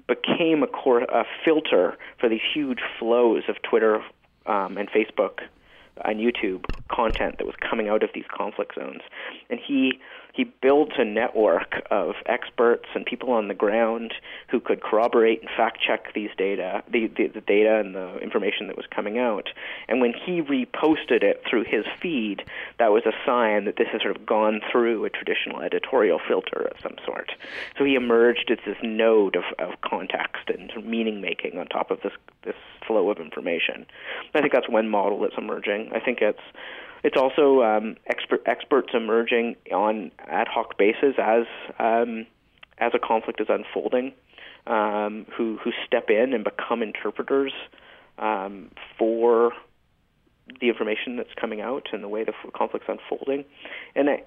became 0.08 0.64
a, 0.64 0.68
core, 0.68 1.02
a 1.02 1.26
filter 1.46 1.98
for 2.20 2.30
these 2.30 2.42
huge 2.54 2.80
flows 3.00 3.44
of 3.48 3.56
Twitter 3.62 4.04
um, 4.46 4.78
and 4.78 4.90
Facebook 4.90 5.40
and 6.04 6.20
YouTube 6.20 6.66
content 6.92 7.38
that 7.38 7.46
was 7.46 7.56
coming 7.68 7.88
out 7.88 8.04
of 8.04 8.10
these 8.14 8.26
conflict 8.36 8.76
zones, 8.76 9.02
and 9.50 9.60
he 9.60 10.00
he 10.34 10.46
built 10.62 10.94
a 10.98 11.06
network 11.06 11.84
of 11.92 12.16
experts 12.26 12.86
and 12.96 13.06
people 13.06 13.32
on 13.32 13.48
the 13.48 13.54
ground 13.54 14.16
who 14.50 14.60
could 14.60 14.82
corroborate 14.82 15.42
and 15.42 15.50
fact 15.56 15.78
check 15.80 16.12
these 16.16 16.32
data, 16.38 16.84
the, 16.92 17.08
the, 17.16 17.28
the 17.28 17.42
data 17.42 17.80
and 17.80 17.94
the 17.94 18.18
information 18.18 18.66
that 18.66 18.76
was 18.76 18.88
coming 18.94 19.20
out. 19.20 19.50
And 19.88 20.02
when 20.02 20.14
he 20.14 20.42
reposted 20.42 21.22
it 21.22 21.44
through 21.48 21.66
his 21.66 21.86
feed, 22.02 22.44
that 22.80 22.92
was 22.92 23.04
a 23.06 23.14
sign 23.26 23.66
that 23.66 23.78
this 23.78 23.88
has 23.92 24.02
sort 24.02 24.16
of 24.16 24.26
gone 24.26 24.60
through 24.72 25.06
a 25.06 25.10
traditional 25.12 25.62
editorial 25.62 26.20
filter 26.28 26.68
of 26.72 26.82
some 26.82 26.96
sort. 27.06 27.32
So 27.78 27.86
he 27.86 27.94
emerged 27.94 28.50
as 28.50 28.58
this 28.66 28.78
node 28.82 29.36
of, 29.36 29.44
of 29.60 29.82
context 29.82 30.50
and 30.50 30.72
meaning 30.84 31.22
making 31.22 31.60
on 31.60 31.68
top 31.68 31.92
of 31.92 32.02
this 32.02 32.14
this 32.44 32.56
flow 32.86 33.10
of 33.10 33.20
information. 33.20 33.86
I 34.34 34.42
think 34.42 34.52
that's 34.52 34.68
one 34.68 34.90
model 34.90 35.20
that's 35.22 35.38
emerging. 35.38 35.92
I 35.94 36.00
think 36.00 36.20
it's 36.22 36.42
it's 37.04 37.18
also 37.18 37.62
um, 37.62 37.98
expert, 38.08 38.42
experts 38.46 38.90
emerging 38.94 39.56
on 39.72 40.12
ad 40.20 40.48
hoc 40.48 40.78
basis 40.78 41.16
as 41.18 41.46
um, 41.80 42.26
as 42.78 42.92
a 42.96 43.00
conflict 43.00 43.40
is 43.42 43.48
unfolding, 43.50 44.14
um, 44.68 45.26
who 45.36 45.58
who 45.64 45.72
step 45.86 46.10
in 46.10 46.34
and 46.34 46.44
become 46.44 46.82
interpreters 46.82 47.54
um, 48.18 48.72
for 48.98 49.52
the 50.60 50.70
information 50.70 51.18
that's 51.18 51.34
coming 51.40 51.62
out 51.62 51.88
and 51.92 52.04
the 52.04 52.08
way 52.08 52.24
the 52.24 52.34
conflict's 52.56 52.88
unfolding. 52.88 53.46
And 53.96 54.10
I, 54.10 54.24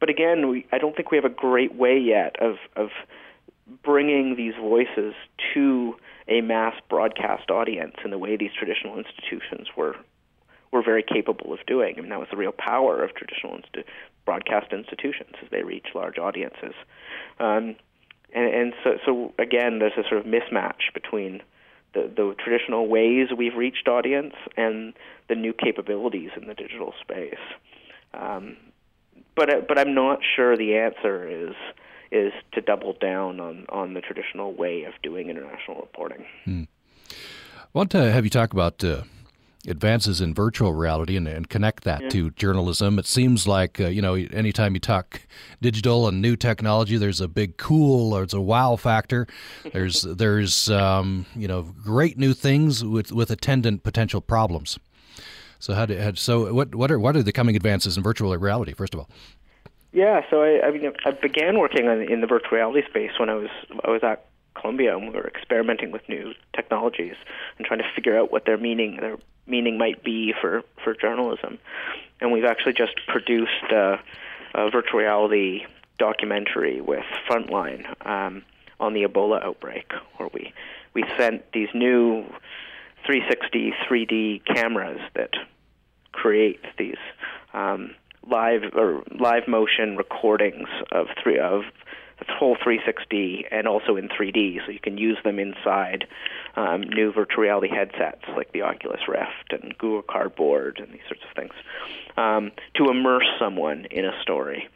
but 0.00 0.10
again, 0.10 0.48
we, 0.48 0.66
I 0.72 0.78
don't 0.78 0.94
think 0.94 1.10
we 1.10 1.16
have 1.16 1.24
a 1.24 1.34
great 1.34 1.74
way 1.74 1.98
yet 1.98 2.36
of 2.40 2.56
of 2.76 2.88
bringing 3.82 4.36
these 4.36 4.54
voices 4.60 5.14
to 5.52 5.96
a 6.28 6.40
mass 6.40 6.74
broadcast 6.88 7.50
audience 7.50 7.96
in 8.04 8.10
the 8.10 8.18
way 8.18 8.36
these 8.36 8.52
traditional 8.58 8.96
institutions 8.98 9.68
were 9.76 9.96
were 10.76 10.82
very 10.82 11.02
capable 11.02 11.52
of 11.52 11.60
doing. 11.66 11.94
I 11.96 12.00
mean, 12.00 12.10
that 12.10 12.18
was 12.18 12.28
the 12.30 12.36
real 12.36 12.52
power 12.52 13.02
of 13.02 13.14
traditional 13.14 13.56
insti- 13.56 13.84
broadcast 14.24 14.72
institutions 14.72 15.30
as 15.42 15.50
they 15.50 15.62
reach 15.62 15.86
large 15.94 16.18
audiences. 16.18 16.74
Um, 17.40 17.76
and, 18.34 18.54
and 18.54 18.74
so, 18.84 18.90
so 19.04 19.32
again, 19.38 19.78
there's 19.78 19.96
a 19.96 20.06
sort 20.08 20.20
of 20.20 20.26
mismatch 20.26 20.92
between 20.92 21.42
the, 21.94 22.02
the 22.14 22.34
traditional 22.42 22.88
ways 22.88 23.28
we've 23.36 23.54
reached 23.54 23.88
audience 23.88 24.34
and 24.56 24.92
the 25.28 25.34
new 25.34 25.54
capabilities 25.54 26.30
in 26.40 26.46
the 26.46 26.54
digital 26.54 26.92
space. 27.00 27.34
Um, 28.12 28.56
but 29.34 29.68
but 29.68 29.78
I'm 29.78 29.94
not 29.94 30.20
sure 30.34 30.56
the 30.56 30.76
answer 30.76 31.28
is 31.28 31.54
is 32.10 32.32
to 32.52 32.60
double 32.60 32.94
down 33.00 33.40
on 33.40 33.66
on 33.68 33.94
the 33.94 34.00
traditional 34.00 34.52
way 34.52 34.84
of 34.84 34.94
doing 35.02 35.28
international 35.30 35.80
reporting. 35.80 36.24
Hmm. 36.44 36.64
I 37.10 37.68
want 37.72 37.90
to 37.90 38.10
have 38.10 38.24
you 38.24 38.30
talk 38.30 38.52
about 38.52 38.82
uh, 38.82 39.02
advances 39.66 40.20
in 40.20 40.34
virtual 40.34 40.72
reality 40.72 41.16
and, 41.16 41.26
and 41.26 41.48
connect 41.48 41.84
that 41.84 42.02
yeah. 42.02 42.08
to 42.10 42.30
journalism. 42.30 42.98
It 42.98 43.06
seems 43.06 43.46
like 43.46 43.80
uh, 43.80 43.88
you 43.88 44.02
know 44.02 44.14
anytime 44.14 44.74
you 44.74 44.80
talk 44.80 45.20
digital 45.60 46.08
and 46.08 46.20
new 46.22 46.36
technology, 46.36 46.96
there's 46.96 47.20
a 47.20 47.28
big 47.28 47.56
cool 47.56 48.12
or 48.14 48.22
it's 48.22 48.34
a 48.34 48.40
wow 48.40 48.76
factor. 48.76 49.26
There's 49.72 50.02
there's 50.16 50.70
um, 50.70 51.26
you 51.34 51.48
know 51.48 51.62
great 51.62 52.18
new 52.18 52.32
things 52.32 52.84
with 52.84 53.12
with 53.12 53.30
attendant 53.30 53.82
potential 53.82 54.20
problems. 54.20 54.78
So 55.58 55.74
how 55.74 55.86
do 55.86 56.12
so 56.14 56.52
what 56.52 56.74
what 56.74 56.90
are 56.90 56.98
what 56.98 57.16
are 57.16 57.22
the 57.22 57.32
coming 57.32 57.56
advances 57.56 57.96
in 57.96 58.02
virtual 58.02 58.36
reality? 58.36 58.72
First 58.72 58.94
of 58.94 59.00
all. 59.00 59.08
Yeah, 59.92 60.20
so 60.28 60.42
I, 60.42 60.66
I 60.66 60.70
mean, 60.72 60.92
I 61.06 61.12
began 61.12 61.58
working 61.58 61.88
on, 61.88 62.02
in 62.02 62.20
the 62.20 62.26
virtual 62.26 62.58
reality 62.58 62.86
space 62.86 63.12
when 63.18 63.30
I 63.30 63.34
was 63.34 63.48
I 63.82 63.90
was 63.90 64.02
at 64.02 64.26
Columbia, 64.60 64.96
and 64.96 65.08
we 65.08 65.14
were 65.14 65.26
experimenting 65.26 65.90
with 65.90 66.02
new 66.08 66.32
technologies 66.54 67.14
and 67.58 67.66
trying 67.66 67.80
to 67.80 67.90
figure 67.94 68.18
out 68.18 68.32
what 68.32 68.44
their 68.46 68.56
meaning 68.56 68.98
their 69.00 69.16
meaning 69.46 69.78
might 69.78 70.02
be 70.02 70.34
for 70.40 70.62
for 70.82 70.94
journalism. 70.94 71.58
And 72.20 72.32
we've 72.32 72.44
actually 72.44 72.72
just 72.72 72.94
produced 73.06 73.70
a, 73.70 73.98
a 74.54 74.70
virtual 74.70 75.00
reality 75.00 75.66
documentary 75.98 76.80
with 76.80 77.04
Frontline 77.28 77.84
um, 78.06 78.42
on 78.80 78.94
the 78.94 79.04
Ebola 79.04 79.42
outbreak, 79.42 79.92
where 80.16 80.28
we 80.32 80.52
we 80.94 81.04
sent 81.18 81.52
these 81.52 81.68
new 81.74 82.24
360 83.06 83.72
3D 83.88 84.44
cameras 84.46 85.00
that 85.14 85.30
create 86.12 86.60
these 86.78 86.96
um, 87.52 87.94
live 88.28 88.62
or 88.74 89.02
live 89.18 89.46
motion 89.46 89.96
recordings 89.96 90.68
of 90.90 91.06
three 91.22 91.38
of 91.38 91.62
the 92.18 92.32
whole 92.32 92.56
360 92.62 93.44
and 93.50 93.66
also 93.68 93.96
in 93.96 94.08
3D, 94.08 94.64
so 94.64 94.72
you 94.72 94.80
can 94.80 94.96
use 94.96 95.18
them 95.24 95.38
inside 95.38 96.06
um, 96.56 96.82
new 96.82 97.12
virtual 97.12 97.42
reality 97.42 97.68
headsets 97.68 98.24
like 98.36 98.52
the 98.52 98.62
Oculus 98.62 99.00
Rift 99.06 99.52
and 99.52 99.76
Google 99.78 100.02
Cardboard 100.02 100.78
and 100.82 100.92
these 100.92 101.02
sorts 101.08 101.22
of 101.28 101.34
things 101.36 101.52
um, 102.16 102.52
to 102.74 102.90
immerse 102.90 103.26
someone 103.38 103.86
in 103.90 104.04
a 104.04 104.22
story. 104.22 104.68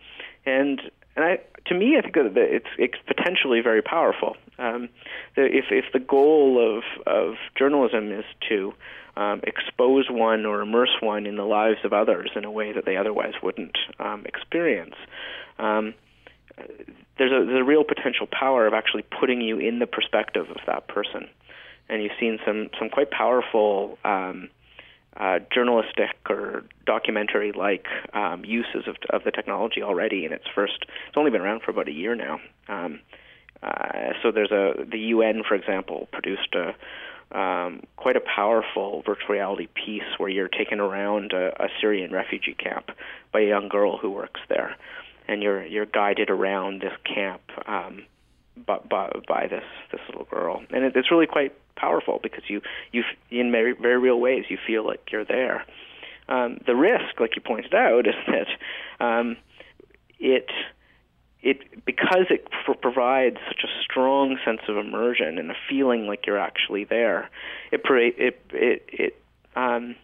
And 0.44 0.80
and 1.16 1.24
I, 1.24 1.38
to 1.66 1.74
me, 1.74 1.96
I 1.98 2.02
think 2.02 2.14
that 2.14 2.36
it's 2.36 2.68
it's 2.78 2.94
potentially 3.06 3.60
very 3.60 3.82
powerful. 3.82 4.36
Um, 4.58 4.88
if 5.36 5.66
if 5.70 5.86
the 5.92 5.98
goal 5.98 6.78
of 6.78 6.84
of 7.06 7.34
journalism 7.58 8.12
is 8.12 8.24
to 8.48 8.72
um, 9.16 9.40
expose 9.42 10.06
one 10.08 10.46
or 10.46 10.60
immerse 10.60 10.96
one 11.00 11.26
in 11.26 11.36
the 11.36 11.44
lives 11.44 11.78
of 11.84 11.92
others 11.92 12.30
in 12.36 12.44
a 12.44 12.50
way 12.50 12.72
that 12.72 12.84
they 12.84 12.96
otherwise 12.96 13.34
wouldn't 13.42 13.76
um, 13.98 14.24
experience. 14.24 14.94
There's 17.20 17.32
a, 17.32 17.44
there's 17.44 17.60
a 17.60 17.64
real 17.64 17.84
potential 17.84 18.26
power 18.26 18.66
of 18.66 18.72
actually 18.72 19.02
putting 19.02 19.42
you 19.42 19.58
in 19.58 19.78
the 19.78 19.86
perspective 19.86 20.48
of 20.48 20.56
that 20.66 20.88
person, 20.88 21.28
and 21.90 22.02
you've 22.02 22.16
seen 22.18 22.38
some 22.46 22.70
some 22.78 22.88
quite 22.88 23.10
powerful 23.10 23.98
um, 24.06 24.48
uh, 25.18 25.40
journalistic 25.52 26.16
or 26.30 26.64
documentary-like 26.86 27.84
um, 28.14 28.42
uses 28.46 28.88
of 28.88 28.96
of 29.10 29.22
the 29.24 29.30
technology 29.30 29.82
already 29.82 30.24
in 30.24 30.32
its 30.32 30.46
first. 30.54 30.86
It's 31.08 31.16
only 31.18 31.30
been 31.30 31.42
around 31.42 31.60
for 31.60 31.72
about 31.72 31.88
a 31.88 31.92
year 31.92 32.14
now. 32.14 32.40
Um, 32.68 33.00
uh, 33.62 34.14
so 34.22 34.30
there's 34.30 34.50
a 34.50 34.82
the 34.90 34.98
UN, 35.14 35.42
for 35.46 35.56
example, 35.56 36.08
produced 36.12 36.54
a 36.54 36.74
um, 37.38 37.82
quite 37.96 38.16
a 38.16 38.20
powerful 38.20 39.02
virtual 39.04 39.34
reality 39.34 39.68
piece 39.74 40.08
where 40.16 40.30
you're 40.30 40.48
taken 40.48 40.80
around 40.80 41.34
a, 41.34 41.62
a 41.62 41.68
Syrian 41.82 42.12
refugee 42.12 42.54
camp 42.54 42.90
by 43.30 43.40
a 43.40 43.46
young 43.46 43.68
girl 43.68 43.98
who 43.98 44.10
works 44.10 44.40
there, 44.48 44.74
and 45.28 45.42
you're 45.42 45.64
you're 45.64 45.86
guided 45.86 46.30
around 46.30 46.82
this 46.82 46.92
camp 47.04 47.42
um, 47.66 48.04
by, 48.66 48.78
by, 48.78 49.10
by 49.26 49.46
this 49.46 49.64
this 49.92 50.00
little 50.08 50.26
girl, 50.30 50.62
and 50.70 50.84
it, 50.84 50.96
it's 50.96 51.10
really 51.10 51.26
quite 51.26 51.52
powerful 51.76 52.20
because 52.22 52.44
you 52.48 52.60
you 52.92 53.02
in 53.30 53.50
very 53.50 53.72
very 53.72 53.98
real 53.98 54.20
ways 54.20 54.44
you 54.48 54.58
feel 54.66 54.86
like 54.86 55.10
you're 55.10 55.24
there. 55.24 55.64
Um, 56.28 56.58
the 56.66 56.76
risk, 56.76 57.18
like 57.18 57.34
you 57.34 57.42
pointed 57.42 57.74
out, 57.74 58.06
is 58.06 58.14
that 58.28 59.04
um, 59.04 59.36
it 60.18 60.48
it 61.42 61.84
because 61.84 62.26
it 62.28 62.46
provides 62.82 63.38
such 63.48 63.64
a 63.64 63.82
strong 63.82 64.38
sense 64.44 64.60
of 64.68 64.76
immersion 64.76 65.38
and 65.38 65.50
a 65.50 65.56
feeling 65.68 66.06
like 66.06 66.26
you're 66.26 66.38
actually 66.38 66.84
there. 66.84 67.30
It 67.72 67.80
it 67.88 68.40
it 68.52 68.84
it 68.92 69.22
um, 69.56 69.96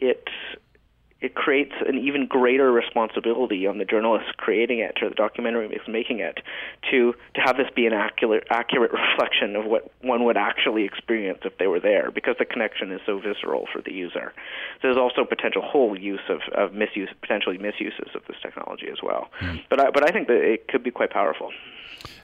it 0.00 0.28
it 1.20 1.34
creates 1.34 1.72
an 1.86 1.98
even 1.98 2.26
greater 2.26 2.70
responsibility 2.70 3.66
on 3.66 3.78
the 3.78 3.84
journalists 3.84 4.28
creating 4.36 4.80
it 4.80 4.98
or 5.00 5.08
the 5.08 5.14
documentary 5.14 5.66
makers 5.66 5.88
making 5.88 6.20
it 6.20 6.40
to 6.90 7.14
to 7.34 7.40
have 7.40 7.56
this 7.56 7.68
be 7.74 7.86
an 7.86 7.92
accurate 7.92 8.46
accurate 8.50 8.92
reflection 8.92 9.56
of 9.56 9.64
what 9.64 9.90
one 10.02 10.24
would 10.24 10.36
actually 10.36 10.84
experience 10.84 11.38
if 11.44 11.56
they 11.58 11.66
were 11.66 11.80
there 11.80 12.10
because 12.10 12.36
the 12.38 12.44
connection 12.44 12.92
is 12.92 13.00
so 13.06 13.18
visceral 13.18 13.66
for 13.72 13.80
the 13.80 13.92
user. 13.92 14.32
So 14.76 14.80
there's 14.82 14.96
also 14.96 15.24
potential 15.24 15.62
whole 15.62 15.98
use 15.98 16.20
of, 16.28 16.40
of 16.54 16.74
misuse 16.74 17.08
potentially 17.20 17.58
misuses 17.58 18.10
of 18.14 18.22
this 18.28 18.36
technology 18.42 18.88
as 18.90 18.98
well. 19.02 19.28
Mm. 19.40 19.62
But 19.70 19.80
I, 19.80 19.90
but 19.90 20.08
I 20.08 20.12
think 20.12 20.28
that 20.28 20.42
it 20.42 20.68
could 20.68 20.82
be 20.82 20.90
quite 20.90 21.10
powerful. 21.10 21.50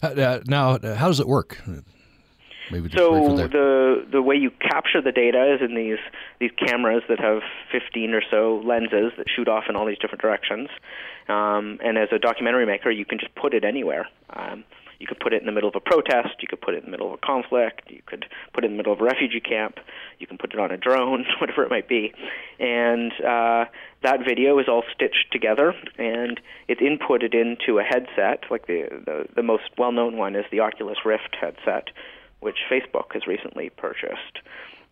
Uh, 0.03 0.09
uh, 0.09 0.40
now, 0.47 0.78
how 0.95 1.09
does 1.09 1.20
it 1.20 1.26
work? 1.26 1.62
Maybe 2.70 2.90
so 2.90 3.36
the 3.36 4.06
the 4.10 4.22
way 4.22 4.36
you 4.36 4.50
capture 4.50 5.02
the 5.02 5.12
data 5.12 5.54
is 5.54 5.60
in 5.60 5.74
these 5.74 5.98
these 6.40 6.50
cameras 6.56 7.02
that 7.08 7.20
have 7.20 7.42
15 7.70 8.14
or 8.14 8.22
so 8.30 8.62
lenses 8.64 9.12
that 9.16 9.26
shoot 9.34 9.48
off 9.48 9.64
in 9.68 9.76
all 9.76 9.86
these 9.86 9.98
different 9.98 10.22
directions. 10.22 10.68
Um, 11.28 11.78
and 11.84 11.98
as 11.98 12.08
a 12.12 12.18
documentary 12.18 12.66
maker, 12.66 12.90
you 12.90 13.04
can 13.04 13.18
just 13.18 13.34
put 13.34 13.54
it 13.54 13.64
anywhere. 13.64 14.08
Um, 14.30 14.64
you 15.02 15.08
could 15.08 15.18
put 15.18 15.32
it 15.32 15.42
in 15.42 15.46
the 15.46 15.52
middle 15.52 15.68
of 15.68 15.74
a 15.74 15.80
protest. 15.80 16.36
You 16.40 16.46
could 16.46 16.60
put 16.60 16.74
it 16.74 16.78
in 16.78 16.84
the 16.84 16.90
middle 16.92 17.08
of 17.08 17.14
a 17.14 17.26
conflict. 17.26 17.90
You 17.90 18.02
could 18.06 18.24
put 18.54 18.62
it 18.62 18.68
in 18.68 18.74
the 18.74 18.76
middle 18.76 18.92
of 18.92 19.00
a 19.00 19.04
refugee 19.04 19.40
camp. 19.40 19.78
You 20.20 20.28
can 20.28 20.38
put 20.38 20.54
it 20.54 20.60
on 20.60 20.70
a 20.70 20.76
drone, 20.76 21.24
whatever 21.40 21.64
it 21.64 21.70
might 21.70 21.88
be. 21.88 22.12
And 22.60 23.10
uh, 23.14 23.64
that 24.04 24.20
video 24.24 24.60
is 24.60 24.66
all 24.68 24.84
stitched 24.94 25.32
together, 25.32 25.74
and 25.98 26.40
it's 26.68 26.80
inputted 26.80 27.34
into 27.34 27.80
a 27.80 27.82
headset. 27.82 28.44
Like 28.48 28.68
the 28.68 29.02
the, 29.04 29.26
the 29.34 29.42
most 29.42 29.64
well-known 29.76 30.16
one 30.16 30.36
is 30.36 30.44
the 30.52 30.60
Oculus 30.60 30.98
Rift 31.04 31.36
headset, 31.40 31.88
which 32.43 32.59
Facebook 32.70 33.12
has 33.12 33.26
recently 33.26 33.70
purchased. 33.70 34.40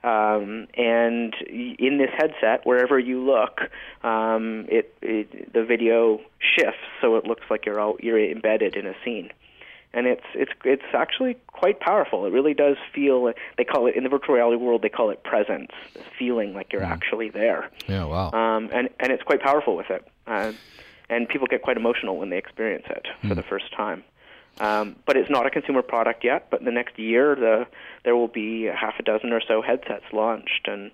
Um, 0.02 0.66
and 0.78 1.34
in 1.44 1.98
this 1.98 2.10
headset, 2.16 2.64
wherever 2.64 2.98
you 2.98 3.22
look, 3.22 3.60
um, 4.02 4.64
it, 4.68 4.94
it 5.02 5.52
the 5.52 5.62
video 5.62 6.20
shifts 6.40 6.80
so 7.02 7.16
it 7.16 7.26
looks 7.26 7.42
like 7.50 7.66
you're 7.66 7.78
all, 7.78 7.96
you're 8.00 8.18
embedded 8.18 8.76
in 8.76 8.86
a 8.86 8.94
scene, 9.04 9.30
and 9.92 10.06
it's 10.06 10.24
it's 10.34 10.52
it's 10.64 10.94
actually 10.94 11.36
quite 11.48 11.80
powerful. 11.80 12.24
It 12.24 12.32
really 12.32 12.54
does 12.54 12.76
feel. 12.94 13.30
They 13.58 13.64
call 13.64 13.88
it 13.88 13.94
in 13.94 14.04
the 14.04 14.08
virtual 14.08 14.36
reality 14.36 14.56
world. 14.56 14.80
They 14.80 14.88
call 14.88 15.10
it 15.10 15.22
presence, 15.22 15.72
this 15.92 16.04
feeling 16.18 16.54
like 16.54 16.72
you're 16.72 16.80
mm. 16.80 16.90
actually 16.90 17.28
there. 17.28 17.68
Yeah, 17.86 18.04
wow. 18.04 18.30
Um, 18.30 18.70
and 18.72 18.88
and 19.00 19.12
it's 19.12 19.22
quite 19.22 19.42
powerful 19.42 19.76
with 19.76 19.90
it. 19.90 20.02
Uh, 20.26 20.52
and 21.10 21.28
people 21.28 21.46
get 21.46 21.60
quite 21.60 21.76
emotional 21.76 22.16
when 22.16 22.30
they 22.30 22.38
experience 22.38 22.86
it 22.88 23.06
for 23.20 23.26
Hmm. 23.26 23.34
the 23.34 23.42
first 23.42 23.70
time. 23.76 24.02
Um, 24.58 24.96
but 25.06 25.16
it's 25.16 25.30
not 25.30 25.46
a 25.46 25.50
consumer 25.50 25.82
product 25.82 26.24
yet. 26.24 26.48
But 26.50 26.60
in 26.60 26.66
the 26.66 26.72
next 26.72 26.98
year, 26.98 27.34
the, 27.34 27.66
there 28.04 28.14
will 28.14 28.28
be 28.28 28.64
half 28.64 28.94
a 28.98 29.02
dozen 29.02 29.32
or 29.32 29.40
so 29.46 29.62
headsets 29.62 30.04
launched, 30.12 30.66
and 30.66 30.90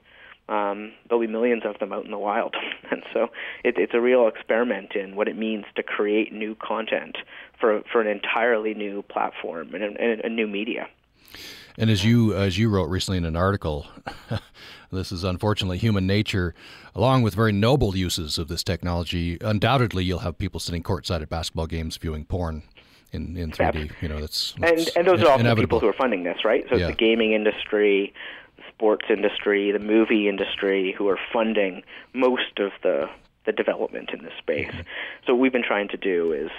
um, 0.48 0.92
there'll 1.09 1.20
be 1.20 1.30
millions 1.30 1.62
of 1.64 1.78
them 1.78 1.92
out 1.92 2.04
in 2.04 2.11
the 2.11 2.18
wild. 2.18 2.54
and 2.90 3.02
so 3.12 3.28
it, 3.64 3.76
it's 3.78 3.94
a 3.94 4.00
real 4.00 4.28
experiment 4.28 4.94
in 4.94 5.16
what 5.16 5.28
it 5.28 5.36
means 5.36 5.64
to 5.74 5.82
create 5.82 6.32
new 6.32 6.54
content 6.54 7.18
for 7.59 7.82
for 7.90 8.00
an 8.00 8.07
entirely 8.07 8.74
new 8.74 9.02
platform 9.02 9.74
and 9.74 9.82
a, 9.82 10.00
and 10.00 10.20
a 10.20 10.28
new 10.28 10.46
media. 10.46 10.86
And 11.78 11.90
as 11.90 12.04
you 12.04 12.34
as 12.34 12.57
you 12.57 12.70
wrote 12.70 12.88
recently 12.88 13.18
in 13.18 13.24
an 13.24 13.36
article, 13.36 13.86
this 14.92 15.11
is 15.11 15.24
unfortunately 15.24 15.78
human 15.78 16.07
nature, 16.07 16.54
along 16.94 17.22
with 17.22 17.34
very 17.34 17.52
noble 17.52 17.96
uses 17.96 18.38
of 18.38 18.48
this 18.48 18.62
technology. 18.62 19.36
Undoubtedly, 19.40 20.04
you'll 20.04 20.20
have 20.20 20.38
people 20.38 20.61
sitting 20.61 20.82
courtside 20.82 21.22
at 21.22 21.28
basketball 21.28 21.66
games 21.66 21.96
viewing 21.96 22.24
porn 22.24 22.62
in, 23.16 23.36
in 23.36 23.50
3D. 23.50 23.90
You 24.00 24.08
know, 24.08 24.20
that's, 24.20 24.54
and 24.54 24.78
that's 24.78 24.96
and 24.96 25.06
those 25.06 25.22
are 25.22 25.28
often 25.30 25.46
the 25.46 25.56
people 25.56 25.80
who 25.80 25.88
are 25.88 25.92
funding 25.92 26.22
this, 26.22 26.44
right? 26.44 26.64
So 26.68 26.76
Yeah. 26.76 26.86
it's 26.88 26.96
the 26.96 27.04
gaming 27.04 27.32
industry, 27.32 28.12
the 28.56 28.62
sports 28.72 29.06
industry, 29.10 29.72
the 29.72 29.78
movie 29.80 30.28
industry 30.28 30.94
who 30.96 31.08
are 31.08 31.18
funding 31.32 31.82
most 32.12 32.58
of 32.58 32.70
the 32.82 33.08
the 33.46 33.52
development 33.52 34.10
in 34.12 34.22
this 34.24 34.32
space. 34.38 34.72
So 35.24 35.32
what 35.34 35.40
we've 35.40 35.52
been 35.52 35.62
trying 35.62 35.88
to 35.88 35.96
do 35.96 36.32
is 36.32 36.50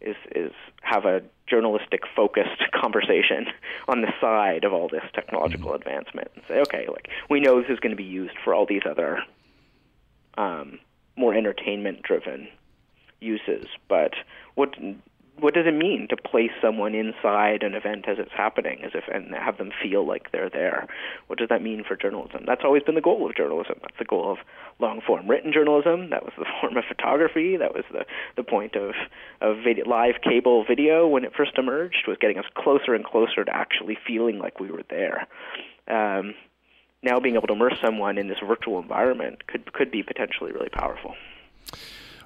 is 0.00 0.16
is 0.34 0.52
have 0.82 1.04
a 1.04 1.22
journalistic 1.46 2.02
focused 2.16 2.62
conversation 2.72 3.46
on 3.88 4.00
the 4.00 4.12
side 4.20 4.64
of 4.64 4.72
all 4.72 4.88
this 4.88 5.04
technological 5.14 5.74
advancement 5.74 6.28
and 6.34 6.44
say, 6.48 6.60
okay, 6.60 6.86
like 6.88 7.08
we 7.28 7.40
know 7.40 7.60
this 7.60 7.70
is 7.70 7.78
going 7.80 7.90
to 7.90 7.96
be 7.96 8.04
used 8.04 8.36
for 8.42 8.54
all 8.54 8.66
these 8.66 8.82
other 8.88 9.22
um, 10.38 10.78
more 11.16 11.34
entertainment 11.34 12.02
driven 12.02 12.48
uses, 13.20 13.66
but 13.88 14.14
what 14.54 14.74
what 15.40 15.54
does 15.54 15.66
it 15.66 15.74
mean 15.74 16.06
to 16.08 16.16
place 16.16 16.50
someone 16.60 16.94
inside 16.94 17.62
an 17.62 17.74
event 17.74 18.06
as 18.08 18.18
it's 18.18 18.32
happening, 18.32 18.80
as 18.84 18.92
if 18.94 19.04
and 19.12 19.34
have 19.34 19.58
them 19.58 19.70
feel 19.82 20.06
like 20.06 20.30
they're 20.32 20.50
there? 20.50 20.86
What 21.26 21.38
does 21.38 21.48
that 21.48 21.62
mean 21.62 21.84
for 21.86 21.96
journalism? 21.96 22.44
That's 22.46 22.62
always 22.64 22.82
been 22.82 22.94
the 22.94 23.00
goal 23.00 23.28
of 23.28 23.36
journalism. 23.36 23.78
That's 23.82 23.98
the 23.98 24.04
goal 24.04 24.32
of 24.32 24.38
long 24.78 25.00
form 25.06 25.28
written 25.28 25.52
journalism. 25.52 26.10
That 26.10 26.24
was 26.24 26.32
the 26.38 26.46
form 26.60 26.76
of 26.76 26.84
photography. 26.84 27.56
That 27.56 27.74
was 27.74 27.84
the 27.92 28.04
the 28.36 28.44
point 28.44 28.76
of 28.76 28.94
of 29.40 29.56
video, 29.64 29.88
live 29.88 30.16
cable 30.22 30.64
video 30.64 31.06
when 31.06 31.24
it 31.24 31.32
first 31.36 31.52
emerged 31.56 32.04
was 32.06 32.18
getting 32.20 32.38
us 32.38 32.46
closer 32.54 32.94
and 32.94 33.04
closer 33.04 33.44
to 33.44 33.54
actually 33.54 33.96
feeling 34.06 34.38
like 34.38 34.60
we 34.60 34.70
were 34.70 34.84
there. 34.88 35.26
Um, 35.88 36.34
now 37.02 37.18
being 37.18 37.36
able 37.36 37.46
to 37.46 37.54
immerse 37.54 37.78
someone 37.80 38.18
in 38.18 38.28
this 38.28 38.38
virtual 38.46 38.78
environment 38.78 39.46
could 39.46 39.72
could 39.72 39.90
be 39.90 40.02
potentially 40.02 40.52
really 40.52 40.68
powerful. 40.68 41.14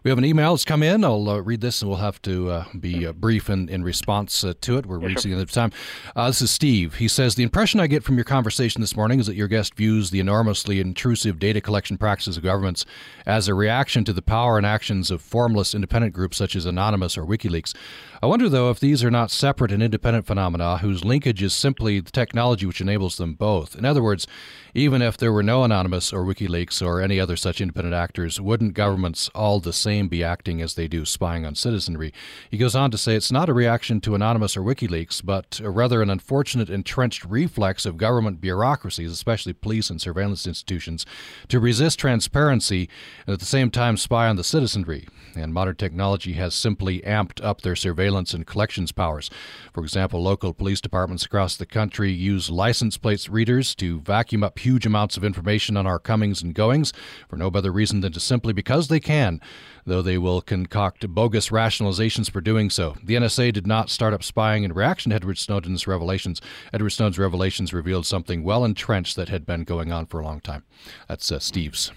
We 0.05 0.11
have 0.11 0.19
an 0.19 0.27
email 0.27 0.53
that's 0.53 0.67
come 0.67 0.83
in. 0.83 1.03
I'll 1.03 1.31
uh, 1.31 1.39
read 1.39 1.63
this 1.63 1.81
and 1.81 1.89
we'll 1.89 1.99
have 1.99 2.21
to 2.23 2.51
uh, 2.51 2.65
be 2.79 3.07
uh, 3.07 3.13
brief 3.15 3.49
in, 3.49 3.71
in 3.71 3.83
response 3.83 4.45
uh, 4.45 4.53
to 4.61 4.77
it. 4.77 4.85
We're 4.85 4.99
reaching 4.99 5.31
the 5.31 5.37
end 5.39 5.43
of 5.43 5.51
time. 5.51 5.73
Uh, 6.15 6.27
this 6.27 6.43
is 6.43 6.51
Steve. 6.51 6.97
He 6.97 7.09
says 7.09 7.37
The 7.37 7.43
impression 7.43 7.81
I 7.81 7.87
get 7.87 8.05
from 8.05 8.17
your 8.17 8.27
conversation 8.27 8.83
this 8.83 8.95
morning 8.95 9.19
is 9.19 9.27
that 9.29 9.35
your 9.35 9.49
guest 9.49 9.75
views 9.77 10.11
the 10.11 10.21
enormously 10.21 10.79
intrusive 10.79 11.39
data 11.39 11.63
collection 11.63 11.97
practices 11.97 12.37
of 12.37 12.43
governments 12.43 12.85
as 13.25 13.49
a 13.49 13.55
reaction 13.55 14.05
to 14.05 14.13
the 14.13 14.21
power 14.21 14.59
and 14.59 14.67
actions 14.67 15.11
of 15.11 15.23
formless 15.23 15.75
independent 15.75 16.13
groups 16.13 16.37
such 16.37 16.55
as 16.55 16.67
Anonymous 16.67 17.17
or 17.17 17.25
WikiLeaks. 17.25 17.75
I 18.23 18.27
wonder, 18.27 18.51
though, 18.51 18.69
if 18.71 18.81
these 18.81 19.03
are 19.03 19.11
not 19.11 19.31
separate 19.31 19.73
and 19.73 19.83
independent 19.83 20.27
phenomena 20.27 20.79
whose 20.79 21.03
linkage 21.03 21.43
is 21.43 21.55
simply 21.55 22.01
the 22.01 22.11
technology 22.11 22.67
which 22.67 22.83
enables 22.83 23.17
them 23.17 23.35
both. 23.35 23.75
In 23.75 23.87
other 23.87 24.03
words, 24.03 24.27
even 24.75 25.03
if 25.03 25.17
there 25.17 25.33
were 25.33 25.43
no 25.43 25.63
Anonymous 25.63 26.13
or 26.13 26.25
WikiLeaks 26.25 26.85
or 26.85 27.01
any 27.01 27.21
other 27.21 27.37
such 27.37 27.61
independent 27.61 27.95
actors, 27.95 28.41
wouldn't 28.41 28.75
governments 28.75 29.31
all 29.35 29.61
the 29.61 29.73
same 29.73 29.94
be 30.03 30.23
acting 30.23 30.61
as 30.61 30.75
they 30.75 30.87
do, 30.87 31.05
spying 31.05 31.47
on 31.47 31.55
citizenry? 31.55 32.13
He 32.51 32.59
goes 32.59 32.75
on 32.75 32.91
to 32.91 32.99
say 32.99 33.15
it's 33.15 33.33
not 33.33 33.49
a 33.49 33.55
reaction 33.55 34.01
to 34.03 34.15
Anonymous 34.15 34.57
or 34.57 34.63
WikiLeaks, 34.63 35.25
but 35.25 35.61
rather 35.65 36.03
an 36.03 36.11
unfortunate 36.11 36.69
entrenched 36.69 37.25
reflex 37.25 37.87
of 37.87 37.97
government 37.97 38.41
bureaucracies, 38.41 39.11
especially 39.11 39.53
police 39.53 39.91
and 39.91 40.01
surveillance 40.01 40.47
institutions, 40.47 41.07
to 41.49 41.59
resist 41.59 41.99
transparency 41.99 42.89
and 43.27 43.33
at 43.35 43.41
the 43.41 43.47
same 43.47 43.71
time 43.71 43.97
spy 43.97 44.29
on 44.29 44.37
the 44.37 44.45
citizenry. 44.45 45.09
And 45.35 45.53
modern 45.53 45.77
technology 45.77 46.35
has 46.35 46.55
simply 46.55 47.01
amped 47.01 47.45
up 47.45 47.63
their 47.63 47.75
surveillance 47.75 48.35
and 48.35 48.47
collections 48.47 48.93
powers. 48.93 49.31
For 49.73 49.83
example, 49.83 50.23
local 50.23 50.53
police 50.55 50.81
departments 50.81 51.25
across 51.25 51.57
the 51.57 51.67
country 51.67 52.13
use 52.13 52.51
license 52.51 52.97
plate 52.97 53.29
readers 53.29 53.75
to 53.77 54.01
vacuum 54.01 54.43
up 54.43 54.59
huge 54.59 54.87
amounts 54.87 55.17
of 55.17 55.25
information 55.25 55.77
on 55.77 55.87
our 55.87 55.99
comings 55.99 56.43
and 56.43 56.55
goings 56.55 56.93
for 57.29 57.37
no 57.37 57.49
other 57.49 57.73
reason 57.73 58.01
than 58.01 58.13
to 58.13 58.21
simply 58.21 58.53
because 58.53 58.89
they 58.89 59.01
can, 59.01 59.41
though 59.87 60.03
they 60.03 60.19
will 60.19 60.41
concoct 60.41 61.09
bogus 61.09 61.49
rationalizations 61.49 62.31
for 62.31 62.41
doing 62.41 62.71
so. 62.71 62.97
The 63.03 63.15
NSA 63.15 63.53
did 63.53 63.67
not 63.67 63.91
start 63.91 64.15
up 64.15 64.23
spying 64.23 64.65
in 64.65 64.73
reaction 64.73 65.11
to 65.11 65.17
Edward 65.17 65.39
Snowden's 65.39 65.87
revelations. 65.87 66.41
Edward 66.73 66.91
Snowden's 66.91 67.19
revelations 67.19 67.73
revealed 67.73 68.07
something 68.07 68.43
well 68.43 68.65
entrenched 68.65 69.17
that 69.17 69.29
had 69.29 69.47
been 69.47 69.65
going 69.65 69.93
on 69.93 70.07
for 70.07 70.21
a 70.21 70.25
long 70.25 70.41
time. 70.41 70.65
That's 71.09 71.31
uh, 71.31 71.39
Steve's. 71.39 71.93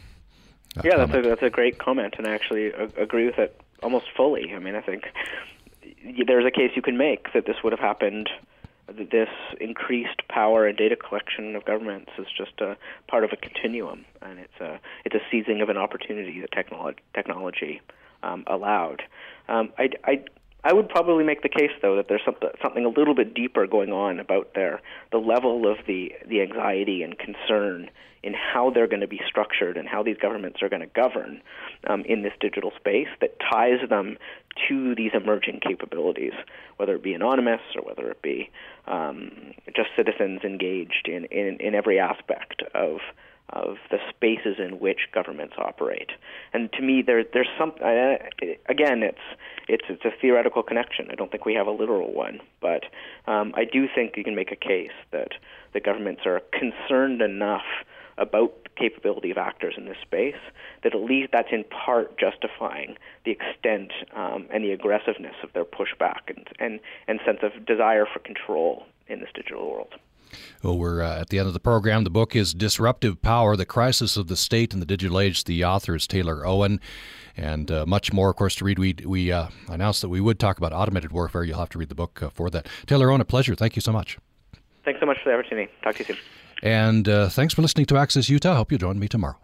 uh, 0.77 0.81
yeah, 0.83 0.97
that's 0.97 1.13
a, 1.13 1.21
that's 1.21 1.43
a 1.43 1.49
great 1.49 1.79
comment, 1.79 2.15
and 2.17 2.27
I 2.27 2.33
actually 2.33 2.67
agree 2.97 3.25
with 3.25 3.39
it 3.39 3.59
almost 3.83 4.07
fully. 4.15 4.53
I 4.53 4.59
mean, 4.59 4.75
I 4.75 4.81
think 4.81 5.05
there's 6.25 6.45
a 6.45 6.51
case 6.51 6.71
you 6.75 6.81
can 6.81 6.97
make 6.97 7.33
that 7.33 7.45
this 7.45 7.57
would 7.63 7.73
have 7.73 7.79
happened. 7.79 8.29
This 8.87 9.29
increased 9.59 10.21
power 10.29 10.65
and 10.65 10.77
data 10.77 10.95
collection 10.95 11.55
of 11.55 11.65
governments 11.65 12.11
is 12.17 12.27
just 12.37 12.61
a 12.61 12.77
part 13.07 13.23
of 13.23 13.31
a 13.33 13.35
continuum, 13.35 14.05
and 14.21 14.39
it's 14.39 14.59
a 14.61 14.79
it's 15.03 15.15
a 15.15 15.21
seizing 15.29 15.61
of 15.61 15.69
an 15.69 15.77
opportunity 15.77 16.39
that 16.41 16.51
technology 16.51 16.99
technology 17.13 17.81
um, 18.23 18.43
allowed. 18.47 19.03
Um, 19.49 19.73
I, 19.77 19.89
I 20.05 20.23
I 20.63 20.73
would 20.73 20.89
probably 20.89 21.23
make 21.23 21.43
the 21.43 21.49
case, 21.49 21.71
though, 21.81 21.95
that 21.95 22.07
there's 22.09 22.23
something, 22.25 22.49
something 22.61 22.83
a 22.83 22.89
little 22.89 23.13
bit 23.13 23.33
deeper 23.33 23.67
going 23.67 23.91
on 23.91 24.19
about 24.19 24.53
their 24.53 24.81
the 25.11 25.17
level 25.17 25.69
of 25.71 25.77
the 25.85 26.13
the 26.27 26.41
anxiety 26.41 27.03
and 27.03 27.17
concern 27.17 27.89
in 28.23 28.33
how 28.33 28.71
they're 28.71 28.87
going 28.87 29.01
to 29.01 29.07
be 29.07 29.21
structured 29.25 29.77
and 29.77 29.87
how 29.87 30.03
these 30.03 30.17
governments 30.17 30.61
are 30.61 30.69
going 30.69 30.81
to 30.81 30.87
govern 30.87 31.41
um, 31.85 32.01
in 32.01 32.23
this 32.23 32.33
digital 32.41 32.71
space 32.75 33.07
that 33.21 33.37
ties 33.39 33.87
them 33.89 34.17
to 34.67 34.95
these 34.95 35.11
emerging 35.13 35.61
capabilities, 35.65 36.33
whether 36.77 36.95
it 36.95 37.03
be 37.03 37.13
anonymous 37.13 37.61
or 37.75 37.81
whether 37.81 38.09
it 38.09 38.21
be 38.21 38.49
um, 38.87 39.31
just 39.75 39.89
citizens 39.95 40.41
engaged 40.43 41.07
in, 41.07 41.25
in, 41.25 41.57
in 41.59 41.75
every 41.75 41.99
aspect 41.99 42.63
of 42.73 42.99
of 43.49 43.77
the 43.91 43.97
spaces 44.09 44.57
in 44.59 44.79
which 44.79 45.07
governments 45.13 45.53
operate. 45.57 46.09
And 46.53 46.71
to 46.73 46.81
me, 46.81 47.01
there, 47.01 47.23
there's 47.23 47.47
some. 47.57 47.71
Uh, 47.83 48.15
again, 48.67 49.03
it's 49.03 49.17
it's 49.67 49.85
it's 49.89 50.03
a 50.03 50.11
theoretical 50.21 50.63
connection. 50.63 51.07
I 51.11 51.15
don't 51.15 51.31
think 51.31 51.45
we 51.45 51.53
have 51.53 51.67
a 51.67 51.71
literal 51.71 52.13
one, 52.13 52.41
but 52.61 52.83
um, 53.25 53.53
I 53.55 53.63
do 53.63 53.87
think 53.93 54.17
you 54.17 54.23
can 54.23 54.35
make 54.35 54.51
a 54.51 54.55
case 54.55 54.91
that 55.11 55.31
the 55.73 55.79
governments 55.79 56.23
are 56.25 56.41
concerned 56.51 57.21
enough 57.21 57.65
about 58.17 58.63
the 58.63 58.69
capability 58.75 59.31
of 59.31 59.37
actors 59.37 59.75
in 59.77 59.85
this 59.85 59.97
space 60.01 60.35
that 60.83 60.93
at 60.93 61.01
least 61.01 61.29
that's 61.31 61.49
in 61.51 61.63
part 61.65 62.17
justifying 62.17 62.97
the 63.25 63.31
extent 63.31 63.91
um, 64.15 64.47
and 64.51 64.63
the 64.63 64.71
aggressiveness 64.71 65.35
of 65.43 65.51
their 65.53 65.65
pushback 65.65 66.27
and, 66.27 66.47
and 66.59 66.79
and 67.07 67.19
sense 67.25 67.39
of 67.41 67.65
desire 67.65 68.05
for 68.11 68.19
control 68.19 68.85
in 69.07 69.19
this 69.19 69.29
digital 69.33 69.69
world. 69.69 69.93
Well, 70.63 70.77
we're 70.77 71.01
uh, 71.01 71.21
at 71.21 71.29
the 71.29 71.39
end 71.39 71.47
of 71.47 71.53
the 71.53 71.59
program. 71.59 72.03
The 72.03 72.09
book 72.09 72.35
is 72.35 72.53
Disruptive 72.53 73.21
Power 73.21 73.55
The 73.55 73.65
Crisis 73.65 74.17
of 74.17 74.27
the 74.27 74.35
State 74.35 74.73
in 74.73 74.79
the 74.79 74.85
Digital 74.85 75.19
Age. 75.19 75.43
The 75.45 75.63
author 75.63 75.95
is 75.95 76.07
Taylor 76.07 76.45
Owen. 76.45 76.81
And 77.37 77.69
uh, 77.69 77.85
much 77.85 78.11
more, 78.11 78.31
of 78.31 78.35
course, 78.35 78.55
to 78.55 78.65
read. 78.65 78.79
We, 78.79 78.95
we 79.05 79.31
uh, 79.31 79.49
announced 79.69 80.01
that 80.01 80.09
we 80.09 80.19
would 80.19 80.39
talk 80.39 80.57
about 80.57 80.73
automated 80.73 81.11
warfare. 81.11 81.43
You'll 81.43 81.59
have 81.59 81.69
to 81.69 81.77
read 81.77 81.89
the 81.89 81.95
book 81.95 82.21
uh, 82.21 82.29
for 82.29 82.49
that. 82.49 82.67
Taylor 82.87 83.11
Owen, 83.11 83.21
a 83.21 83.25
pleasure. 83.25 83.53
Thank 83.53 83.75
you 83.75 83.81
so 83.81 83.91
much. 83.91 84.17
Thanks 84.83 84.99
so 84.99 85.05
much 85.05 85.17
for 85.23 85.29
the 85.29 85.35
opportunity. 85.35 85.71
Talk 85.83 85.95
to 85.95 85.99
you 85.99 86.05
soon. 86.05 86.17
And 86.61 87.07
uh, 87.07 87.29
thanks 87.29 87.53
for 87.53 87.61
listening 87.61 87.85
to 87.87 87.97
Access 87.97 88.29
Utah. 88.29 88.55
Hope 88.55 88.71
you 88.71 88.77
join 88.77 88.99
me 88.99 89.07
tomorrow. 89.07 89.37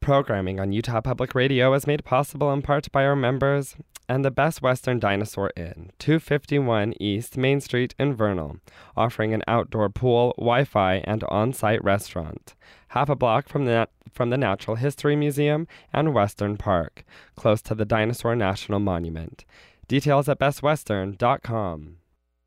Programming 0.00 0.58
on 0.58 0.72
Utah 0.72 1.00
Public 1.00 1.34
Radio 1.34 1.72
is 1.74 1.86
made 1.86 2.04
possible 2.04 2.52
in 2.52 2.60
part 2.60 2.90
by 2.90 3.04
our 3.04 3.14
members 3.14 3.76
and 4.08 4.24
the 4.24 4.32
Best 4.32 4.60
Western 4.60 4.98
Dinosaur 4.98 5.52
Inn, 5.56 5.92
251 6.00 6.94
East 7.00 7.36
Main 7.36 7.60
Street 7.60 7.94
in 7.98 8.14
Vernal, 8.14 8.58
offering 8.96 9.32
an 9.32 9.44
outdoor 9.46 9.88
pool, 9.88 10.34
Wi 10.36 10.64
Fi, 10.64 10.96
and 11.04 11.22
on 11.24 11.52
site 11.52 11.82
restaurant. 11.84 12.54
Half 12.88 13.08
a 13.08 13.16
block 13.16 13.48
from 13.48 13.64
the, 13.64 13.88
from 14.12 14.30
the 14.30 14.36
Natural 14.36 14.76
History 14.76 15.16
Museum 15.16 15.68
and 15.92 16.12
Western 16.12 16.56
Park, 16.56 17.04
close 17.36 17.62
to 17.62 17.74
the 17.74 17.84
Dinosaur 17.84 18.34
National 18.34 18.80
Monument. 18.80 19.44
Details 19.86 20.28
at 20.28 20.38
bestwestern.com. 20.38 21.96